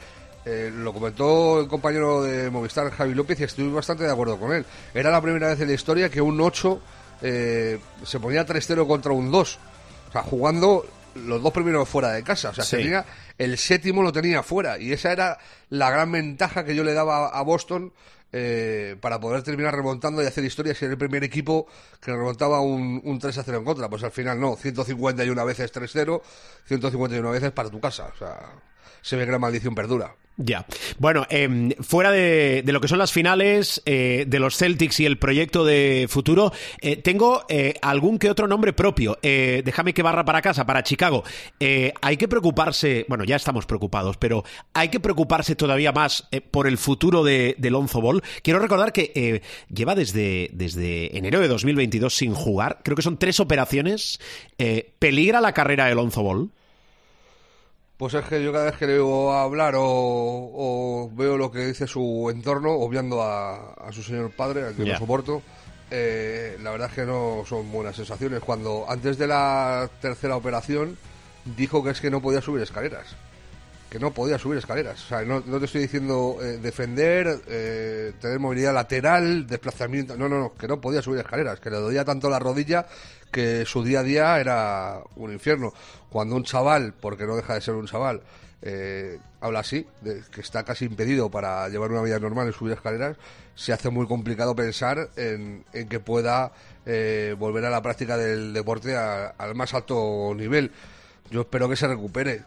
lo 0.47 0.93
comentó 0.93 1.61
el 1.61 1.67
compañero 1.67 2.23
de 2.23 2.49
Movistar, 2.49 2.93
Javi 2.93 3.15
López, 3.15 3.41
y 3.41 3.43
estoy 3.43 3.69
bastante 3.71 4.05
de 4.05 4.13
acuerdo 4.13 4.39
con 4.39 4.53
él. 4.53 4.65
Era 4.95 5.11
la 5.11 5.21
primera 5.21 5.49
vez 5.49 5.61
en 5.61 5.67
la 5.67 5.75
historia 5.75 6.09
que 6.09 6.21
un 6.21 6.41
8 6.41 6.81
eh, 7.23 7.81
se 8.05 8.21
ponía 8.21 8.47
3-0 8.47 8.87
contra 8.87 9.13
un 9.13 9.31
2. 9.31 9.59
O 10.09 10.13
sea, 10.13 10.23
jugando 10.23 10.87
los 11.15 11.43
dos 11.43 11.53
primeros 11.53 11.89
fuera 11.89 12.13
de 12.13 12.23
casa. 12.23 12.51
O 12.51 12.55
sea, 12.55 12.65
Sí. 12.65 12.77
tenía, 12.77 13.05
el 13.39 13.59
séptimo 13.59 14.03
lo 14.03 14.13
tenía 14.13 14.43
fuera. 14.43 14.79
Y 14.79 14.93
esa 14.93 15.13
era 15.13 15.39
la 15.71 15.91
gran 15.91 16.11
ventaja 16.13 16.65
que 16.65 16.75
yo 16.75 16.85
le 16.85 16.95
daba 16.95 17.29
a 17.29 17.43
Boston 17.43 17.93
eh, 18.33 18.97
para 19.01 19.19
poder 19.19 19.43
terminar 19.43 19.75
remontando 19.75 20.23
y 20.23 20.27
hacer 20.27 20.45
historia 20.45 20.75
ser 20.75 20.91
el 20.91 20.99
primer 20.99 21.25
equipo 21.25 21.67
que 22.01 22.11
remontaba 22.13 22.61
un, 22.61 23.01
un 23.03 23.19
3 23.19 23.39
a 23.39 23.43
0 23.43 23.59
en 23.59 23.65
contra. 23.65 23.89
Pues 23.89 24.03
al 24.05 24.11
final 24.13 24.39
no, 24.39 24.55
151 24.57 25.45
veces 25.47 25.73
3-0, 25.73 26.21
151 26.67 27.31
veces 27.31 27.53
para 27.53 27.71
tu 27.71 27.81
casa. 27.81 28.11
O 28.15 28.19
sea, 28.19 28.39
se 29.03 29.17
ve 29.17 29.27
que 29.27 29.33
la 29.33 29.39
maldición 29.39 29.75
perdura. 29.75 30.15
Ya. 30.39 30.67
Bueno, 30.99 31.27
em, 31.31 31.73
fuera 31.81 32.13
de, 32.13 32.63
lo 32.65 32.81
que 32.81 32.87
son 32.87 32.99
las 32.99 33.11
finales, 33.11 33.83
eh, 33.87 34.25
de 34.29 34.39
los 34.39 34.57
Celtics 34.57 35.01
y 35.01 35.05
el 35.05 35.19
proyecto 35.19 35.65
de 35.65 36.07
futuro, 36.09 36.53
eh, 36.81 36.97
tengo 36.97 37.45
eh, 37.49 37.75
algún 37.83 38.21
que 38.21 38.31
otro 38.31 38.47
nombre 38.47 38.73
propio. 38.73 39.19
Déjame 39.21 39.93
que 39.93 40.03
barra 40.03 40.25
para 40.25 40.41
casa, 40.41 40.65
para 40.65 40.85
Chicago. 40.85 41.25
Hay 42.01 42.17
que 42.17 42.29
preocuparse, 42.29 43.05
bueno, 43.09 43.25
ya 43.25 43.35
estamos 43.35 43.67
preocupados, 43.67 44.17
pero 44.17 44.45
hay 44.73 44.89
que 44.89 45.01
preocuparse 45.01 45.57
todavía 45.57 45.91
más 45.91 46.29
por 46.53 46.69
el 46.69 46.79
futuro 46.79 47.25
de, 47.25 47.57
de 47.59 47.71
Lonzo 47.71 48.01
Ball. 48.01 48.23
Quiero 48.43 48.61
recordar 48.61 48.93
que 48.93 49.43
lleva 49.69 49.97
desde, 49.97 50.51
desde 50.53 51.17
enero 51.17 51.41
de 51.41 51.49
2022 51.49 52.15
sin 52.15 52.33
jugar. 52.33 52.81
Creo 52.85 52.97
que 52.97 53.03
son 53.03 53.19
tres 53.19 53.41
operaciones. 53.41 54.21
¿Peligra 54.99 55.41
la 55.41 55.53
carrera 55.53 55.87
de 55.87 55.95
Lonzo 55.97 56.23
Ball? 56.23 56.51
Pues 57.99 58.15
es 58.15 58.25
que 58.27 58.43
yo 58.43 58.53
cada 58.53 58.67
vez 58.67 58.77
que 58.77 58.87
le 58.87 58.95
oigo 59.01 59.33
hablar 59.33 59.75
o, 59.77 59.83
o 59.85 61.11
veo 61.15 61.37
lo 61.37 61.51
que 61.51 61.67
dice 61.67 61.87
su 61.89 62.31
entorno, 62.33 62.71
obviando 62.73 63.23
a, 63.23 63.73
a 63.73 63.93
su 63.93 64.03
señor 64.05 64.31
padre, 64.31 64.65
al 64.67 64.75
que 64.77 64.85
Ya. 64.85 64.93
no 64.95 64.99
soporto, 65.01 65.43
eh, 65.91 66.57
la 66.63 66.71
verdad 66.71 66.89
es 66.91 66.95
que 66.95 67.05
no 67.05 67.43
son 67.45 67.71
buenas 67.73 67.97
sensaciones. 67.97 68.41
Cuando 68.41 68.87
antes 68.89 69.19
de 69.19 69.27
la 69.27 69.91
tercera 70.01 70.37
operación 70.37 70.97
dijo 71.57 71.83
que 71.83 71.91
es 71.91 72.01
que 72.01 72.11
no 72.11 72.23
podía 72.23 72.41
subir 72.41 72.63
escaleras. 72.63 73.17
Que 73.91 73.99
no 73.99 74.13
podía 74.13 74.39
subir 74.39 74.59
escaleras. 74.59 75.03
O 75.05 75.09
sea, 75.09 75.23
no, 75.23 75.41
te 75.43 75.65
estoy 75.65 75.83
diciendo 75.83 76.37
eh, 76.43 76.59
defender, 76.59 77.41
eh, 77.47 78.13
tener 78.21 78.39
movilidad 78.39 78.75
lateral, 78.75 79.47
desplazamiento. 79.47 80.15
No, 80.17 80.29
no, 80.29 80.39
no, 80.39 80.55
que 80.55 80.69
no 80.69 80.79
podía 80.81 81.01
subir 81.01 81.21
escaleras. 81.21 81.59
Que 81.59 81.71
le 81.71 81.79
dolía 81.79 82.05
tanto 82.05 82.29
la 82.29 82.39
rodilla 82.39 82.87
que 83.33 83.65
su 83.65 83.83
día 83.83 84.01
a 84.01 84.03
día 84.03 84.39
era 84.41 85.01
un 85.17 85.33
infierno. 85.33 85.73
Cuando 86.11 86.37
un 86.37 86.45
chaval, 86.45 86.93
porque 87.01 87.25
no 87.27 87.37
deja 87.37 87.55
de 87.55 87.61
ser 87.63 87.75
un 87.75 87.87
chaval, 87.87 88.21
eh, 88.61 89.19
habla 89.41 89.61
así, 89.61 89.87
que 90.33 90.41
está 90.41 90.65
casi 90.65 90.85
impedido 90.85 91.31
para 91.31 91.67
llevar 91.71 91.91
una 91.91 92.03
vida 92.03 92.19
normal 92.19 92.49
y 92.51 92.53
subir 92.53 92.75
escaleras, 92.75 93.17
se 93.55 93.73
hace 93.73 93.89
muy 93.89 94.07
complicado 94.07 94.55
pensar 94.55 95.09
en, 95.17 95.65
en 95.73 95.89
que 95.89 95.99
pueda 96.01 96.53
eh, 96.85 97.35
volver 97.39 97.65
a 97.65 97.71
la 97.71 97.81
práctica 97.83 98.17
del 98.19 98.53
deporte 98.53 98.97
a- 98.97 99.29
al 99.39 99.55
más 99.55 99.73
alto 99.75 100.33
nivel. 100.37 100.73
Yo 101.31 101.43
espero 101.43 101.69
que 101.69 101.77
se 101.77 101.87
recupere, 101.87 102.43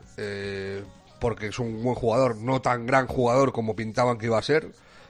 porque 1.21 1.47
es 1.47 1.59
un 1.59 1.81
buen 1.83 1.95
jugador, 1.95 2.35
no 2.35 2.61
tan 2.61 2.85
gran 2.85 3.07
jugador 3.07 3.53
como 3.53 3.75
pintaban 3.77 4.17
que 4.17 4.25
iba 4.25 4.37
a 4.37 4.41
ser. 4.41 4.67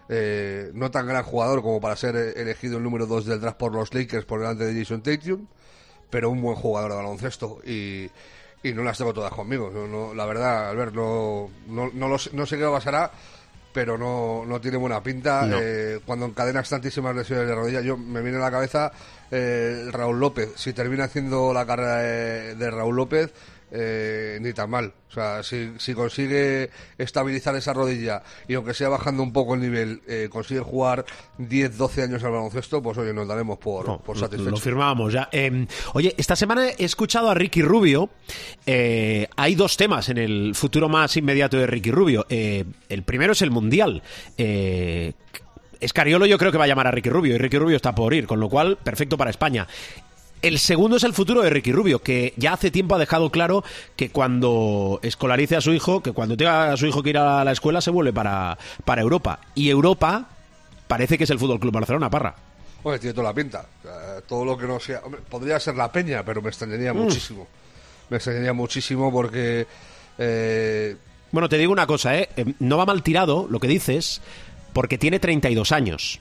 eh, 0.10 0.70
no 0.74 0.92
tan 0.92 1.08
gran 1.08 1.24
jugador 1.24 1.62
como 1.64 1.80
para 1.80 1.96
ser 1.96 2.16
elegido 2.36 2.78
el 2.78 2.84
número 2.84 3.06
2 3.08 3.26
del 3.26 3.40
draft 3.40 3.58
por 3.58 3.72
los 3.74 3.94
Lakers 3.94 4.26
por 4.26 4.42
delante 4.42 4.66
de 4.66 4.78
Jason 4.78 5.02
Tatum, 5.02 5.48
pero 6.10 6.30
un 6.30 6.42
buen 6.42 6.56
jugador 6.58 6.92
de 6.92 6.98
baloncesto 6.98 7.60
y, 7.66 8.10
y 8.62 8.74
no 8.74 8.84
las 8.84 8.98
tengo 8.98 9.14
todas 9.14 9.32
conmigo. 9.32 9.70
No, 9.74 9.88
no, 9.88 10.14
la 10.14 10.26
verdad, 10.26 10.70
Albert, 10.70 10.94
no, 10.94 11.50
no, 11.68 11.90
no, 11.94 12.08
lo 12.10 12.18
sé- 12.18 12.32
no 12.34 12.46
sé 12.46 12.58
qué 12.58 12.66
pasará, 12.66 13.10
pero 13.74 13.98
no, 13.98 14.44
no 14.46 14.60
tiene 14.60 14.76
buena 14.76 15.02
pinta. 15.02 15.46
No. 15.46 15.56
Eh, 15.62 16.02
cuando 16.06 16.26
encadenas 16.26 16.68
tantísimas 16.68 17.16
lesiones 17.16 17.48
de 17.48 17.56
rodilla, 17.56 17.80
yo 17.80 17.96
me 17.96 18.22
viene 18.22 18.38
a 18.38 18.42
la 18.42 18.52
cabeza 18.52 18.92
eh, 19.32 19.86
Raúl 19.92 20.20
López. 20.20 20.50
Si 20.56 20.74
termina 20.74 21.06
haciendo 21.06 21.54
la 21.54 21.66
carrera 21.66 21.98
de, 22.00 22.56
de 22.56 22.70
Raúl 22.72 22.98
López, 22.98 23.32
eh, 23.72 24.38
ni 24.42 24.54
tan 24.54 24.70
mal. 24.70 24.94
O 25.10 25.14
sea, 25.14 25.44
si, 25.44 25.74
si 25.78 25.94
consigue 25.94 26.70
estabilizar 26.98 27.56
esa 27.56 27.74
rodilla 27.74 28.24
y 28.48 28.54
aunque 28.54 28.74
sea 28.74 28.88
bajando 28.90 29.24
un 29.24 29.34
poco 29.34 29.56
el 29.56 29.62
nivel, 29.62 30.02
eh, 30.08 30.30
consigue 30.32 30.62
jugar 30.62 31.06
10, 31.38 31.78
12 31.78 32.04
años 32.04 32.24
al 32.24 32.32
baloncesto, 32.32 32.82
pues 32.82 32.98
oye, 32.98 33.14
nos 33.14 33.28
daremos 33.28 33.58
por, 33.58 33.88
No, 33.88 34.00
por 34.00 34.18
satisfechos. 34.18 34.52
Lo 34.52 34.58
firmábamos 34.58 35.12
ya. 35.14 35.28
Eh, 35.32 35.68
oye, 35.94 36.14
esta 36.18 36.36
semana 36.36 36.70
he 36.78 36.86
escuchado 36.86 37.30
a 37.30 37.34
Ricky 37.34 37.62
Rubio. 37.62 38.10
Eh, 38.66 39.28
hay 39.36 39.56
dos 39.56 39.76
temas 39.76 40.08
en 40.10 40.18
el 40.18 40.56
futuro 40.56 40.88
más 40.88 41.16
inmediato 41.18 41.58
de 41.58 41.68
Ricky 41.68 41.92
Rubio. 41.92 42.26
Eh, 42.30 42.64
el 42.88 43.04
primero 43.04 43.34
es 43.34 43.42
el 43.42 43.52
Mundial. 43.52 44.02
Escariolo 45.82 46.26
yo 46.26 46.38
creo 46.38 46.52
que 46.52 46.58
va 46.58 46.66
a 46.66 46.68
llamar 46.68 46.88
a 46.88 46.92
Ricky 46.92 47.10
Rubio 47.10 47.36
y 47.36 47.38
Ricky 47.38 47.58
Rubio 47.58 47.76
está 47.76 47.94
por 47.94 48.14
ir, 48.14 48.28
con 48.28 48.40
lo 48.40 48.50
cual 48.50 48.78
perfecto 48.78 49.18
para 49.18 49.32
España. 49.32 49.68
El 50.42 50.58
segundo 50.58 50.98
es 50.98 51.04
el 51.04 51.14
futuro 51.14 51.42
de 51.44 51.52
Ricky 51.52 51.72
Rubio, 51.72 52.00
que 52.02 52.34
ya 52.36 52.54
hace 52.54 52.72
tiempo 52.72 52.96
ha 52.96 53.00
dejado 53.00 53.30
claro 53.30 53.64
que 53.96 54.10
cuando 54.10 55.00
escolarice 55.04 55.56
a 55.56 55.62
su 55.62 55.72
hijo, 55.72 56.02
que 56.02 56.14
cuando 56.14 56.36
tenga 56.36 56.74
a 56.74 56.78
su 56.78 56.88
hijo 56.88 57.04
que 57.04 57.12
ir 57.12 57.18
a 57.20 57.44
la 57.44 57.52
escuela, 57.52 57.80
se 57.80 57.92
vuelve 57.92 58.12
para, 58.12 58.58
para 58.84 59.02
Europa. 59.04 59.40
Y 59.54 59.70
Europa 59.70 60.28
parece 60.88 61.18
que 61.18 61.26
es 61.26 61.30
el 61.30 61.38
Fútbol 61.38 61.60
Club 61.60 61.74
Barcelona, 61.74 62.10
Parra. 62.10 62.34
Hombre, 62.84 62.98
tiene 63.00 63.14
toda 63.14 63.28
la 63.28 63.34
pinta. 63.36 63.64
Sea, 63.84 64.22
todo 64.28 64.44
lo 64.44 64.58
que 64.58 64.66
no 64.66 64.80
sea. 64.80 65.02
hombre, 65.04 65.22
podría 65.30 65.60
ser 65.60 65.76
la 65.76 65.92
peña, 65.92 66.24
pero 66.26 66.42
me 66.42 66.50
extrañaría 66.50 66.92
Mm. 66.92 66.98
muchísimo. 66.98 67.48
Me 68.10 68.18
extrañaría 68.18 68.54
muchísimo 68.54 69.12
porque. 69.12 69.68
eh, 70.18 70.96
Bueno, 71.32 71.48
te 71.50 71.60
digo 71.60 71.72
una 71.72 71.86
cosa, 71.86 72.18
¿eh? 72.18 72.30
Eh, 72.36 72.46
No 72.60 72.78
va 72.78 72.86
mal 72.88 73.04
tirado 73.04 73.46
lo 73.48 73.60
que 73.60 73.68
dices, 73.68 74.22
porque 74.74 74.98
tiene 74.98 75.20
32 75.20 75.72
años. 75.72 76.20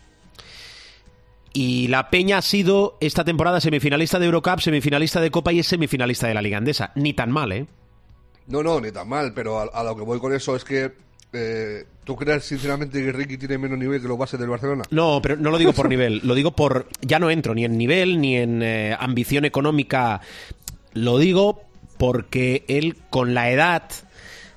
Y 1.53 1.89
la 1.89 2.11
Peña 2.11 2.39
ha 2.39 2.43
sido 2.43 2.97
esta 3.01 3.25
temporada 3.25 3.61
semifinalista 3.61 4.19
de 4.19 4.27
Eurocup, 4.27 4.61
semifinalista 4.61 5.21
de 5.21 5.31
Copa 5.31 5.53
y 5.53 5.59
es 5.59 5.67
semifinalista 5.67 6.29
de 6.29 6.35
la 6.35 6.43
Liga 6.43 6.59
Andesa. 6.59 6.93
Ni 6.95 7.13
tan 7.13 7.31
mal, 7.31 7.53
¿eh? 7.53 7.67
no, 8.47 8.63
no, 8.63 8.81
ni 8.81 8.91
tan 8.93 9.09
mal, 9.09 9.33
pero 9.35 9.59
a, 9.61 9.65
a 9.65 9.85
lo 9.85 9.97
que 9.97 10.03
voy 10.03 10.19
con 10.21 10.33
eso 10.33 10.55
es 10.57 10.65
que. 10.65 10.93
eh, 11.33 11.85
¿Tú 12.05 12.17
crees 12.17 12.45
sinceramente 12.45 13.05
que 13.05 13.13
Ricky 13.13 13.37
tiene 13.39 13.59
menos 13.59 13.79
nivel 13.79 14.01
que 14.03 14.09
los 14.09 14.19
bases 14.19 14.41
del 14.41 14.49
Barcelona? 14.49 14.83
No, 14.91 15.21
pero 15.23 15.37
no 15.37 15.51
lo 15.51 15.59
digo 15.59 15.73
por 15.73 15.89
nivel, 15.89 16.21
lo 16.25 16.35
digo 16.35 16.51
por... 16.51 16.89
Ya 17.03 17.21
no 17.21 17.31
entro 17.31 17.55
ni 17.55 17.65
en 17.65 17.79
nivel 17.79 18.21
ni 18.21 18.37
en 18.37 18.63
eh, 18.63 18.97
ambición 18.99 19.45
económica. 19.45 20.21
Lo 20.93 21.19
digo 21.19 21.63
porque 21.99 22.65
él 22.67 22.97
con 23.11 23.35
la 23.35 23.51
edad 23.51 23.85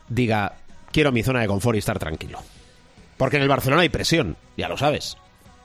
diga, 0.10 0.56
quiero 0.92 1.12
mi 1.12 1.22
zona 1.22 1.42
de 1.42 1.48
confort 1.48 1.76
y 1.76 1.80
estar 1.80 2.00
tranquilo. 2.00 2.40
Porque 3.18 3.36
en 3.38 3.44
el 3.44 3.50
Barcelona 3.50 3.84
hay 3.84 3.90
presión, 3.90 4.36
ya 4.58 4.68
lo 4.68 4.78
sabes. 4.78 5.18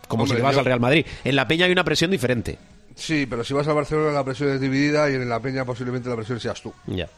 Como 0.08 0.24
Hombre, 0.24 0.36
si 0.36 0.40
te 0.40 0.42
vas 0.44 0.54
yo- 0.54 0.58
al 0.60 0.64
Real 0.64 0.80
Madrid. 0.80 1.06
En 1.24 1.36
la 1.36 1.46
Peña 1.46 1.66
hay 1.66 1.72
una 1.72 1.84
presión 1.84 2.10
diferente. 2.10 2.58
Sí, 2.96 3.26
pero 3.30 3.44
si 3.44 3.54
vas 3.54 3.68
al 3.68 3.74
Barcelona 3.76 4.10
la 4.10 4.24
presión 4.24 4.48
es 4.50 4.60
dividida 4.60 5.08
y 5.08 5.14
en 5.14 5.28
la 5.28 5.38
peña 5.38 5.64
posiblemente 5.64 6.08
la 6.08 6.16
presión 6.16 6.40
seas 6.40 6.60
tú. 6.60 6.72
Ya. 6.86 7.08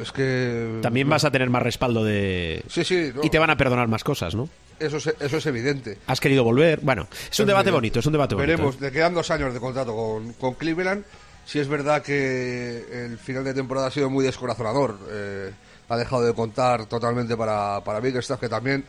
Es 0.00 0.10
que. 0.10 0.78
También 0.82 1.08
vas 1.08 1.24
a 1.24 1.30
tener 1.30 1.48
más 1.50 1.62
respaldo 1.62 2.02
de... 2.02 2.62
Sí, 2.68 2.82
sí, 2.82 3.12
no, 3.14 3.22
Y 3.22 3.30
te 3.30 3.38
van 3.38 3.50
a 3.50 3.56
perdonar 3.56 3.86
más 3.86 4.02
cosas, 4.02 4.34
¿no? 4.34 4.48
eso, 4.80 4.96
es, 4.96 5.06
eso 5.20 5.36
es 5.36 5.46
evidente. 5.46 5.98
Has 6.08 6.18
querido 6.20 6.42
volver. 6.42 6.80
Bueno, 6.82 7.06
es 7.12 7.38
un 7.38 7.44
Es 7.44 7.46
debate 7.46 7.50
evidente. 7.68 7.70
bonito, 7.70 8.00
es 8.00 8.06
un 8.06 8.12
debate 8.12 8.34
bonito. 8.34 8.50
Veremos, 8.52 8.74
¿eh? 8.74 8.78
le 8.80 8.90
quedan 8.90 9.14
dos 9.14 9.30
años 9.30 9.54
de 9.54 9.60
contrato 9.60 9.94
con, 9.94 10.32
con 10.32 10.54
Cleveland. 10.54 11.04
Si 11.44 11.60
es 11.60 11.68
verdad 11.68 12.02
que 12.02 12.84
el 13.04 13.18
final 13.18 13.44
de 13.44 13.54
temporada 13.54 13.86
ha 13.86 13.90
sido 13.92 14.10
muy 14.10 14.24
descorazonador. 14.24 14.98
eh, 15.10 15.50
ha 15.88 15.96
dejado 15.96 16.24
de 16.26 16.34
contar 16.34 16.86
totalmente 16.86 17.36
para, 17.36 17.80
para 17.84 18.00
Bickerstaff, 18.00 18.40
que 18.40 18.48
también 18.48 18.84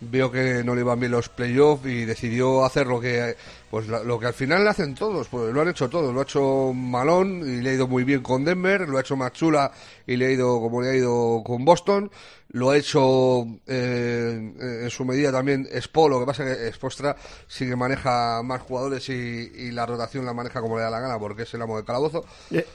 vio 0.00 0.30
que 0.30 0.64
no 0.64 0.74
le 0.74 0.80
iban 0.80 0.98
bien 0.98 1.12
los 1.12 1.28
playoffs 1.28 1.86
y 1.86 2.04
decidió 2.04 2.64
hacer 2.64 2.86
lo 2.86 3.00
que 3.00 3.36
pues 3.70 3.86
lo 3.86 4.18
que 4.18 4.26
al 4.26 4.34
final 4.34 4.64
le 4.64 4.70
hacen 4.70 4.94
todos, 4.94 5.28
pues 5.28 5.52
lo 5.52 5.60
han 5.60 5.68
hecho 5.68 5.88
todos, 5.88 6.12
lo 6.12 6.20
ha 6.20 6.24
hecho 6.24 6.72
Malón 6.74 7.42
y 7.46 7.60
le 7.60 7.70
ha 7.70 7.74
ido 7.74 7.86
muy 7.86 8.02
bien 8.02 8.22
con 8.22 8.44
Denver, 8.44 8.88
lo 8.88 8.98
ha 8.98 9.02
hecho 9.02 9.16
Machula 9.16 9.70
y 10.06 10.16
le 10.16 10.26
ha 10.26 10.30
ido 10.30 10.60
como 10.60 10.82
le 10.82 10.90
ha 10.90 10.94
ido 10.96 11.42
con 11.44 11.64
Boston, 11.64 12.10
lo 12.48 12.70
ha 12.70 12.76
hecho 12.76 13.46
eh, 13.66 14.82
en 14.82 14.90
su 14.90 15.04
medida 15.04 15.30
también 15.30 15.68
Spo, 15.80 16.08
lo 16.08 16.18
que 16.18 16.26
pasa 16.26 16.44
que 16.44 16.72
Spostra 16.72 17.14
sí 17.46 17.68
que 17.68 17.76
maneja 17.76 18.42
más 18.42 18.62
jugadores 18.62 19.08
y, 19.08 19.12
y 19.12 19.70
la 19.70 19.86
rotación 19.86 20.24
la 20.24 20.34
maneja 20.34 20.60
como 20.60 20.76
le 20.76 20.82
da 20.82 20.90
la 20.90 21.00
gana 21.00 21.18
porque 21.18 21.42
es 21.42 21.54
el 21.54 21.62
amo 21.62 21.76
del 21.76 21.84
calabozo. 21.84 22.24
Eh, 22.50 22.66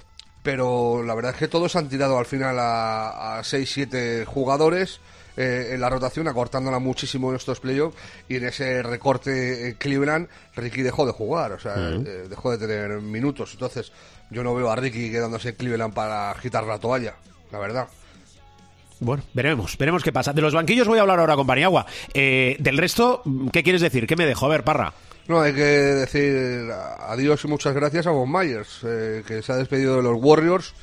pero 0.43 1.01
la 1.03 1.15
verdad 1.15 1.31
es 1.31 1.37
que 1.37 1.47
todos 1.47 1.75
han 1.75 1.89
tirado 1.89 2.19
al 2.19 2.27
final 2.27 2.59
a, 2.59 3.39
a 3.39 3.41
6-7 3.41 4.25
jugadores 4.25 5.01
eh, 5.37 5.69
en 5.71 5.81
la 5.81 5.89
rotación, 5.89 6.27
acortándola 6.27 6.79
muchísimo 6.79 7.29
en 7.29 7.35
estos 7.35 7.59
playoffs 7.59 7.97
y 8.27 8.37
en 8.37 8.45
ese 8.45 8.81
recorte 8.83 9.69
en 9.69 9.75
Cleveland, 9.75 10.27
Ricky 10.55 10.81
dejó 10.81 11.05
de 11.05 11.11
jugar, 11.11 11.53
o 11.53 11.59
sea, 11.59 11.75
eh, 11.77 12.27
dejó 12.29 12.51
de 12.51 12.57
tener 12.57 13.01
minutos. 13.01 13.51
Entonces, 13.53 13.91
yo 14.29 14.43
no 14.43 14.55
veo 14.55 14.69
a 14.69 14.75
Ricky 14.75 15.11
quedándose 15.11 15.49
en 15.49 15.55
Cleveland 15.55 15.93
para 15.93 16.31
agitar 16.31 16.63
la 16.65 16.79
toalla, 16.79 17.15
la 17.51 17.59
verdad. 17.59 17.87
Bueno, 18.99 19.23
veremos, 19.33 19.77
veremos 19.77 20.03
qué 20.03 20.13
pasa. 20.13 20.33
De 20.33 20.41
los 20.41 20.53
banquillos 20.53 20.87
voy 20.87 20.99
a 20.99 21.01
hablar 21.01 21.19
ahora 21.19 21.35
con 21.35 21.45
Paniagua. 21.45 21.85
Eh, 22.13 22.55
del 22.59 22.77
resto, 22.77 23.21
¿qué 23.51 23.61
quieres 23.61 23.81
decir? 23.81 24.07
¿Qué 24.07 24.15
me 24.15 24.25
dejo? 24.25 24.45
A 24.45 24.49
ver, 24.49 24.63
Parra. 24.63 24.93
No, 25.27 25.41
hay 25.41 25.53
que 25.53 25.61
decir 25.61 26.69
adiós 26.99 27.43
y 27.43 27.47
muchas 27.47 27.73
gracias 27.73 28.05
a 28.05 28.11
Von 28.11 28.31
Myers, 28.31 28.81
eh, 28.83 29.23
que 29.25 29.41
se 29.41 29.51
ha 29.51 29.55
despedido 29.55 29.97
de 29.97 30.03
los 30.03 30.17
Warriors, 30.21 30.75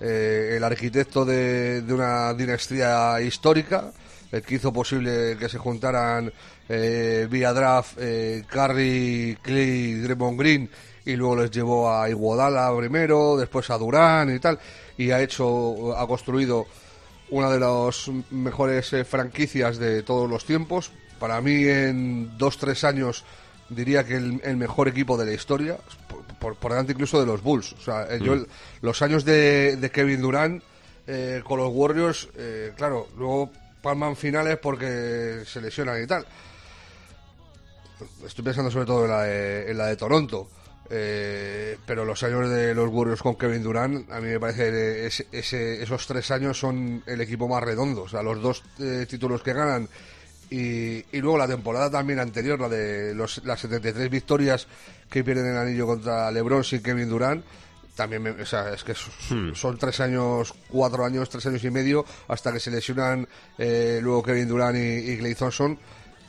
eh, 0.00 0.54
el 0.56 0.64
arquitecto 0.64 1.24
de, 1.24 1.82
una 1.88 2.32
dinastía 2.34 3.20
histórica, 3.20 3.92
el 4.30 4.42
que 4.42 4.56
hizo 4.56 4.72
posible 4.72 5.36
que 5.38 5.48
se 5.48 5.58
juntaran 5.58 6.32
eh, 6.68 7.26
vía 7.30 7.52
draft 7.52 7.96
eh, 7.98 8.44
Curry, 8.48 9.38
Clay, 9.42 9.94
Draymond 9.94 10.38
Green, 10.38 10.70
y 11.04 11.16
luego 11.16 11.36
les 11.36 11.50
llevó 11.50 11.92
a 11.92 12.08
Iguodala 12.08 12.72
primero, 12.76 13.36
después 13.36 13.70
a 13.70 13.78
Durán 13.78 14.34
y 14.34 14.38
tal, 14.38 14.58
y 14.96 15.10
ha 15.10 15.20
hecho, 15.20 15.96
ha 15.96 16.06
construido 16.06 16.66
una 17.30 17.50
de 17.50 17.58
las 17.58 18.10
mejores 18.30 18.92
eh, 18.92 19.04
franquicias 19.04 19.78
de 19.78 20.02
todos 20.02 20.28
los 20.28 20.44
tiempos. 20.44 20.90
Para 21.18 21.40
mí, 21.40 21.64
en 21.64 22.36
dos, 22.38 22.58
tres 22.58 22.84
años, 22.84 23.24
diría 23.68 24.04
que 24.04 24.16
el 24.16 24.56
mejor 24.56 24.88
equipo 24.88 25.16
de 25.16 25.26
la 25.26 25.32
historia, 25.32 25.78
por, 26.40 26.56
por- 26.56 26.70
delante 26.72 26.92
incluso 26.92 27.20
de 27.20 27.26
los 27.26 27.42
Bulls. 27.42 27.72
O 27.74 27.80
sea, 27.80 28.06
eh, 28.10 28.18
yo 28.22 28.34
el- 28.34 28.46
los 28.82 29.00
años 29.02 29.24
de, 29.24 29.76
de 29.76 29.90
Kevin 29.90 30.20
Durant 30.22 30.62
eh, 31.06 31.42
con 31.44 31.58
los 31.58 31.70
Warriors, 31.72 32.28
eh, 32.36 32.72
claro, 32.76 33.08
luego 33.16 33.50
palman 33.82 34.16
finales 34.16 34.58
porque 34.60 35.42
se 35.46 35.60
lesionan 35.60 36.02
y 36.02 36.06
tal. 36.06 36.26
Estoy 38.24 38.44
pensando 38.44 38.70
sobre 38.70 38.86
todo 38.86 39.04
en 39.04 39.10
la 39.10 39.22
de, 39.22 39.70
en 39.70 39.78
la 39.78 39.86
de 39.86 39.96
Toronto. 39.96 40.48
Eh, 40.90 41.76
pero 41.86 42.04
los 42.04 42.22
años 42.22 42.48
de 42.48 42.74
los 42.74 42.88
Warriors 42.90 43.20
con 43.20 43.36
Kevin 43.36 43.62
Durant, 43.62 44.10
a 44.10 44.20
mí 44.20 44.28
me 44.28 44.40
parece 44.40 44.70
que 44.70 45.06
ese- 45.06 45.26
ese- 45.32 45.82
esos 45.82 46.06
tres 46.06 46.30
años 46.30 46.58
son 46.58 47.02
el 47.06 47.20
equipo 47.20 47.46
más 47.48 47.62
redondo. 47.62 48.02
O 48.04 48.08
sea, 48.08 48.22
los 48.22 48.40
dos 48.40 48.62
eh, 48.78 49.04
títulos 49.08 49.42
que 49.42 49.52
ganan 49.52 49.86
y, 50.50 51.04
y 51.14 51.20
luego 51.20 51.36
la 51.36 51.46
temporada 51.46 51.90
también 51.90 52.20
anterior, 52.20 52.58
la 52.58 52.70
de 52.70 53.14
los, 53.14 53.44
las 53.44 53.60
73 53.60 54.08
victorias 54.08 54.66
que 55.10 55.24
pierden 55.24 55.46
el 55.46 55.56
anillo 55.56 55.86
contra 55.86 56.30
LeBron 56.30 56.64
sin 56.64 56.82
Kevin 56.82 57.08
Durant. 57.08 57.44
También, 57.94 58.22
me- 58.22 58.30
o 58.30 58.46
sea, 58.46 58.72
es 58.72 58.84
que 58.84 58.94
son, 58.94 59.56
son 59.56 59.76
tres 59.76 59.98
años, 60.00 60.54
cuatro 60.68 61.04
años, 61.04 61.28
tres 61.28 61.44
años 61.46 61.64
y 61.64 61.70
medio 61.70 62.04
hasta 62.28 62.52
que 62.52 62.60
se 62.60 62.70
lesionan 62.70 63.26
eh, 63.58 63.98
luego 64.02 64.22
Kevin 64.22 64.46
Durant 64.48 64.76
y, 64.76 65.10
y 65.12 65.18
Klay 65.18 65.34
Thompson 65.34 65.78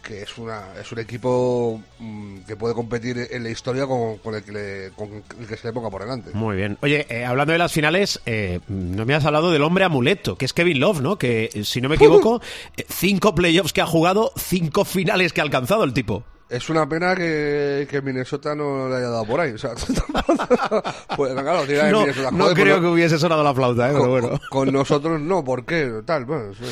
que 0.01 0.21
es 0.23 0.37
una 0.37 0.63
es 0.81 0.89
un 0.93 0.99
equipo 0.99 1.83
mm, 1.99 2.37
que 2.47 2.55
puede 2.55 2.73
competir 2.73 3.27
en 3.31 3.43
la 3.43 3.49
historia 3.49 3.85
con, 3.85 4.17
con 4.19 4.33
el 4.33 4.43
que 4.43 4.51
le, 4.53 4.89
con 4.95 5.21
el 5.39 5.45
que 5.45 5.57
se 5.57 5.67
le 5.67 5.73
ponga 5.73 5.89
por 5.89 6.01
delante. 6.01 6.31
Muy 6.33 6.55
bien. 6.55 6.77
Oye, 6.81 7.05
eh, 7.09 7.25
hablando 7.25 7.51
de 7.51 7.59
las 7.59 7.71
finales, 7.73 8.21
eh, 8.25 8.61
no 8.69 9.05
me 9.05 9.13
has 9.13 9.25
hablado 9.25 9.51
del 9.51 9.61
hombre 9.61 9.83
amuleto, 9.83 10.37
que 10.37 10.45
es 10.45 10.53
Kevin 10.53 10.79
Love, 10.79 11.01
¿no? 11.01 11.17
Que, 11.17 11.49
eh, 11.53 11.63
si 11.65 11.81
no 11.81 11.89
me 11.89 11.95
equivoco, 11.97 12.41
eh, 12.77 12.85
cinco 12.89 13.35
playoffs 13.35 13.73
que 13.73 13.81
ha 13.81 13.85
jugado, 13.85 14.31
cinco 14.37 14.85
finales 14.85 15.33
que 15.33 15.41
ha 15.41 15.43
alcanzado 15.43 15.83
el 15.83 15.93
tipo. 15.93 16.23
Es 16.49 16.67
una 16.69 16.89
pena 16.89 17.15
que, 17.15 17.87
que 17.89 18.01
Minnesota 18.01 18.55
no 18.55 18.89
le 18.89 18.95
haya 18.95 19.09
dado 19.09 19.25
por 19.25 19.39
ahí. 19.39 19.51
O 19.51 19.57
sea, 19.57 19.71
pues, 21.15 21.33
claro, 21.33 21.61
tira 21.65 21.85
de 21.85 21.91
No, 21.91 21.99
Minnesota. 22.01 22.31
no 22.31 22.43
Joder, 22.45 22.55
creo 22.55 22.75
pues 22.77 22.81
que 22.81 22.87
hubiese 22.93 23.19
sonado 23.19 23.43
la 23.43 23.53
flauta, 23.53 23.89
¿eh? 23.89 23.93
con, 23.93 24.01
Pero 24.01 24.09
bueno. 24.11 24.29
con- 24.29 24.39
con 24.65 24.73
nosotros 24.73 25.19
no, 25.21 25.43
¿por 25.43 25.65
qué? 25.65 26.01
Tal, 26.05 26.25
bueno, 26.25 26.53
sí. 26.53 26.65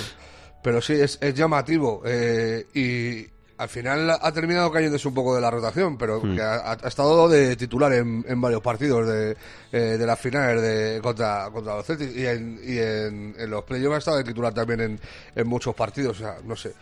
Pero 0.63 0.81
sí, 0.81 0.93
es, 0.93 1.17
es 1.21 1.33
llamativo. 1.35 2.01
eh, 2.05 2.65
y, 2.73 3.27
al 3.59 3.69
final 3.69 4.07
ha 4.11 4.31
terminado 4.31 4.71
cayéndose 4.71 5.07
un 5.07 5.15
poco 5.15 5.33
de 5.33 5.41
la 5.41 5.49
rotación, 5.49 5.97
pero 5.97 6.21
que 6.21 6.39
ha, 6.39 6.73
ha 6.73 6.87
estado 6.87 7.27
de 7.27 7.55
titular 7.55 7.91
en, 7.91 8.23
en 8.27 8.39
varios 8.39 8.61
partidos 8.61 9.07
de, 9.07 9.35
eh, 9.71 9.79
de 9.97 10.05
las 10.05 10.19
finales 10.19 10.61
de, 10.61 10.99
contra, 11.01 11.49
contra 11.51 11.73
los 11.77 11.83
Celtics 11.87 12.15
y, 12.15 12.27
en, 12.27 12.59
y 12.63 12.77
en, 12.77 13.35
en 13.35 13.49
los 13.49 13.63
playoffs 13.63 13.95
ha 13.95 13.97
estado 13.97 14.17
de 14.17 14.25
titular 14.25 14.53
también 14.53 14.81
en, 14.81 14.99
en 15.35 15.47
muchos 15.47 15.73
partidos, 15.73 16.17
o 16.17 16.19
sea, 16.19 16.35
no 16.45 16.55
sé. 16.55 16.73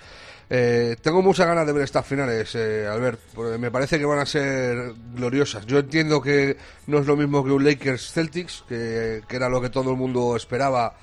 Eh, 0.50 0.96
tengo 1.02 1.22
muchas 1.22 1.48
ganas 1.48 1.66
de 1.66 1.74
ver 1.74 1.84
estas 1.84 2.06
finales, 2.06 2.54
eh, 2.56 2.88
Albert, 2.88 3.20
me 3.60 3.72
parece 3.72 3.98
que 3.98 4.06
van 4.06 4.20
a 4.20 4.26
ser 4.26 4.94
gloriosas. 5.16 5.66
Yo 5.66 5.80
entiendo 5.80 6.22
que 6.22 6.58
no 6.88 7.00
es 7.00 7.08
lo 7.08 7.16
mismo 7.16 7.44
que 7.44 7.52
un 7.52 7.64
Lakers 7.64 8.12
Celtics, 8.12 8.64
que, 8.68 9.24
que 9.28 9.36
era 9.36 9.50
lo 9.50 9.62
que 9.62 9.70
todo 9.70 9.92
el 9.92 9.98
mundo 9.98 10.36
esperaba 10.36 10.96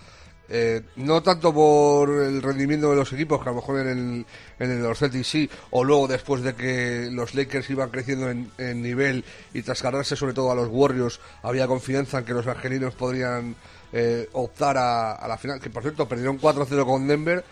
eh, 0.54 0.82
no 0.96 1.22
tanto 1.22 1.54
por 1.54 2.10
el 2.10 2.42
rendimiento 2.42 2.90
de 2.90 2.96
los 2.96 3.10
equipos, 3.14 3.42
que 3.42 3.48
a 3.48 3.52
lo 3.52 3.60
mejor 3.60 3.80
en 3.80 3.88
el, 3.88 4.26
en 4.58 4.70
el 4.70 4.82
los 4.82 4.98
Celtics 4.98 5.26
sí, 5.26 5.50
o 5.70 5.82
luego 5.82 6.06
después 6.06 6.42
de 6.42 6.54
que 6.54 7.08
los 7.10 7.34
Lakers 7.34 7.70
iban 7.70 7.88
creciendo 7.88 8.28
en, 8.28 8.50
en 8.58 8.82
nivel 8.82 9.24
y 9.54 9.62
tras 9.62 9.80
cargarse 9.80 10.14
sobre 10.14 10.34
todo 10.34 10.52
a 10.52 10.54
los 10.54 10.68
Warriors, 10.68 11.20
había 11.42 11.66
confianza 11.66 12.18
en 12.18 12.26
que 12.26 12.34
los 12.34 12.46
angelinos 12.46 12.94
podrían 12.94 13.56
eh, 13.94 14.28
optar 14.32 14.76
a, 14.76 15.12
a 15.12 15.26
la 15.26 15.38
final, 15.38 15.58
que 15.58 15.70
por 15.70 15.82
cierto 15.82 16.06
perdieron 16.06 16.38
4-0 16.38 16.84
con 16.84 17.08
Denver, 17.08 17.42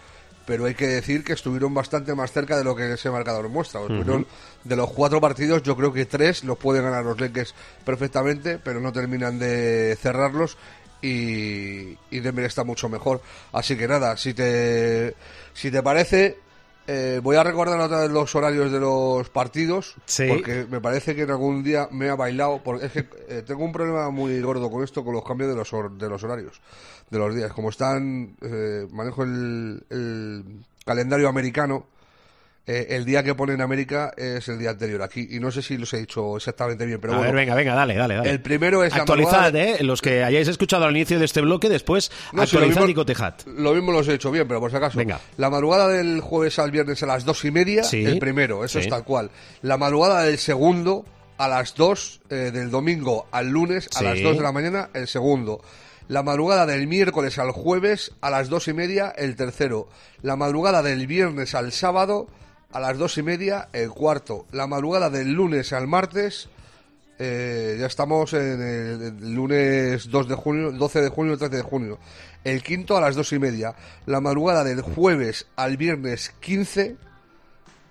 pero 0.46 0.64
hay 0.64 0.74
que 0.74 0.87
decir 0.87 1.22
que 1.24 1.33
estuvieron 1.35 1.72
bastante 1.74 2.14
más 2.14 2.33
cerca 2.33 2.57
de 2.57 2.64
lo 2.64 2.74
que 2.74 2.92
ese 2.92 3.11
marcador 3.11 3.48
muestra. 3.48 3.81
Estuvieron 3.83 4.26
de 4.64 4.76
los 4.76 4.90
cuatro 4.90 5.20
partidos, 5.20 5.62
yo 5.62 5.76
creo 5.76 5.92
que 5.92 6.07
tres 6.07 6.42
los 6.44 6.59
pueden 6.59 6.83
ganar 6.85 7.05
los 7.05 7.20
Lakers 7.20 7.55
perfectamente, 7.85 8.59
pero 8.59 8.81
no 8.81 8.92
terminan 8.92 9.38
de 9.38 9.96
cerrarlos 10.00 10.57
y, 11.03 11.96
y 12.11 12.20
Denver 12.20 12.44
está 12.44 12.64
mucho 12.64 12.88
mejor. 12.88 13.20
Así 13.53 13.76
que 13.76 13.88
nada, 13.88 14.16
si 14.16 14.35
te, 14.35 15.14
si 15.55 15.70
te 15.70 15.83
parece, 15.83 16.38
eh, 16.87 17.20
voy 17.22 17.37
a 17.37 17.44
recordar 17.44 17.81
otra 17.81 18.00
vez 18.00 18.11
los 18.11 18.35
horarios 18.35 18.70
de 18.72 18.81
los 18.81 19.29
partidos, 19.31 19.94
Sí. 20.07 20.24
porque 20.29 20.66
me 20.68 20.81
parece 20.81 21.14
que 21.14 21.22
en 21.22 21.31
algún 21.31 21.62
día 21.62 21.88
me 21.90 22.09
ha 22.11 22.16
bailado, 22.16 22.61
porque 22.62 22.87
es 22.87 22.92
que 22.92 23.07
eh, 23.29 23.42
tengo 23.46 23.64
un 23.64 23.72
problema 23.72 24.11
muy 24.11 24.40
gordo 24.40 24.70
con 24.70 24.83
esto, 24.83 25.05
con 25.05 25.14
los 25.14 25.24
cambios 25.24 25.50
de 25.50 25.57
los, 25.57 25.98
de 25.98 26.09
los 26.09 26.22
horarios, 26.24 26.61
de 27.11 27.18
los 27.18 27.35
días. 27.35 27.53
Como 27.53 27.70
están, 27.70 28.37
eh, 28.42 28.87
manejo 28.90 29.23
el, 29.25 29.83
el 29.90 30.44
calendario 30.85 31.29
americano, 31.29 31.87
eh, 32.66 32.88
el 32.90 33.05
día 33.05 33.25
que 33.25 33.35
pone 33.35 33.55
en 33.55 33.62
América 33.62 34.12
es 34.16 34.46
el 34.49 34.59
día 34.59 34.70
anterior 34.70 35.03
aquí, 35.03 35.27
y 35.31 35.40
no 35.40 35.51
sé 35.51 35.61
si 35.62 35.77
los 35.77 35.92
he 35.94 35.99
dicho 35.99 36.37
exactamente 36.37 36.87
bien, 36.87 37.01
pero 37.01 37.14
a 37.14 37.16
bueno. 37.16 37.33
ver, 37.33 37.40
venga, 37.40 37.55
venga, 37.57 37.75
dale, 37.75 37.96
dale, 37.96 38.14
dale. 38.16 38.31
El 38.31 38.40
primero 38.42 38.85
es 38.85 38.92
la 38.94 38.99
Actualizad, 39.01 39.55
¿eh? 39.57 39.79
Los 39.83 40.01
que 40.03 40.23
hayáis 40.23 40.46
escuchado 40.46 40.85
al 40.85 40.94
inicio 40.96 41.18
de 41.18 41.25
este 41.25 41.40
bloque, 41.40 41.68
después 41.68 42.12
No, 42.33 42.42
actualizad 42.42 42.83
mismo- 42.83 42.90
y 42.90 42.94
cotejad. 42.94 43.35
Lo 43.46 43.73
mismo 43.75 43.90
los 43.92 44.07
he 44.09 44.14
hecho 44.14 44.31
bien, 44.31 44.46
pero 44.46 44.61
por 44.61 44.70
si 44.70 44.77
acaso. 44.77 44.99
Venga. 44.99 45.18
La 45.37 45.51
madrugada 45.51 45.88
del 45.88 46.20
jueves 46.20 46.59
al 46.61 46.70
viernes 46.70 47.03
a 47.03 47.07
las 47.07 47.25
dos 47.25 47.44
y 47.44 47.51
media, 47.51 47.83
Sí. 47.83 48.05
el 48.05 48.18
primero, 48.20 48.64
eso 48.64 48.79
Sí. 48.79 48.85
es 48.85 48.90
tal 48.90 49.03
cual. 49.05 49.31
La 49.62 49.77
madrugada 49.77 50.23
del 50.23 50.38
segundo 50.38 51.05
a 51.38 51.49
las 51.49 51.75
dos, 51.75 52.20
eh, 52.29 52.51
del 52.53 52.70
domingo 52.70 53.27
al 53.33 53.49
lunes 53.49 53.88
a 53.96 53.99
Sí. 54.01 54.05
las 54.05 54.23
dos 54.23 54.37
de 54.37 54.42
la 54.42 54.53
mañana, 54.53 54.90
el 54.92 55.09
segundo. 55.09 55.61
La 56.11 56.25
madrugada 56.25 56.66
del 56.66 56.88
miércoles 56.88 57.38
al 57.38 57.53
jueves 57.53 58.11
a 58.20 58.31
las 58.31 58.49
dos 58.49 58.66
y 58.66 58.73
media, 58.73 59.11
el 59.11 59.37
tercero. 59.37 59.87
La 60.23 60.35
madrugada 60.35 60.83
del 60.83 61.07
viernes 61.07 61.55
al 61.55 61.70
sábado 61.70 62.27
a 62.73 62.81
las 62.81 62.99
dos 62.99 63.16
y 63.16 63.23
media, 63.23 63.68
el 63.73 63.90
cuarto. 63.90 64.44
La 64.51 64.66
madrugada 64.66 65.09
del 65.09 65.31
lunes 65.31 65.73
al 65.73 65.87
martes, 65.87 66.49
eh, 67.20 67.77
ya 67.79 67.87
estamos 67.87 68.33
en 68.33 68.61
el, 68.61 69.35
lunes 69.37 70.11
2 70.11 70.29
de 70.29 70.35
junio, 70.35 70.73
12 70.73 71.01
de 71.01 71.09
junio, 71.11 71.38
13 71.38 71.57
de 71.59 71.62
junio. 71.62 72.01
El 72.42 72.64
quinto 72.64 72.96
a 72.96 73.01
las 73.01 73.14
dos 73.14 73.33
y 73.33 73.38
media. 73.38 73.77
La 74.07 74.20
madrugada 74.20 74.64
del 74.64 74.81
jueves 74.81 75.46
al 75.55 75.77
viernes 75.77 76.35
15 76.40 76.96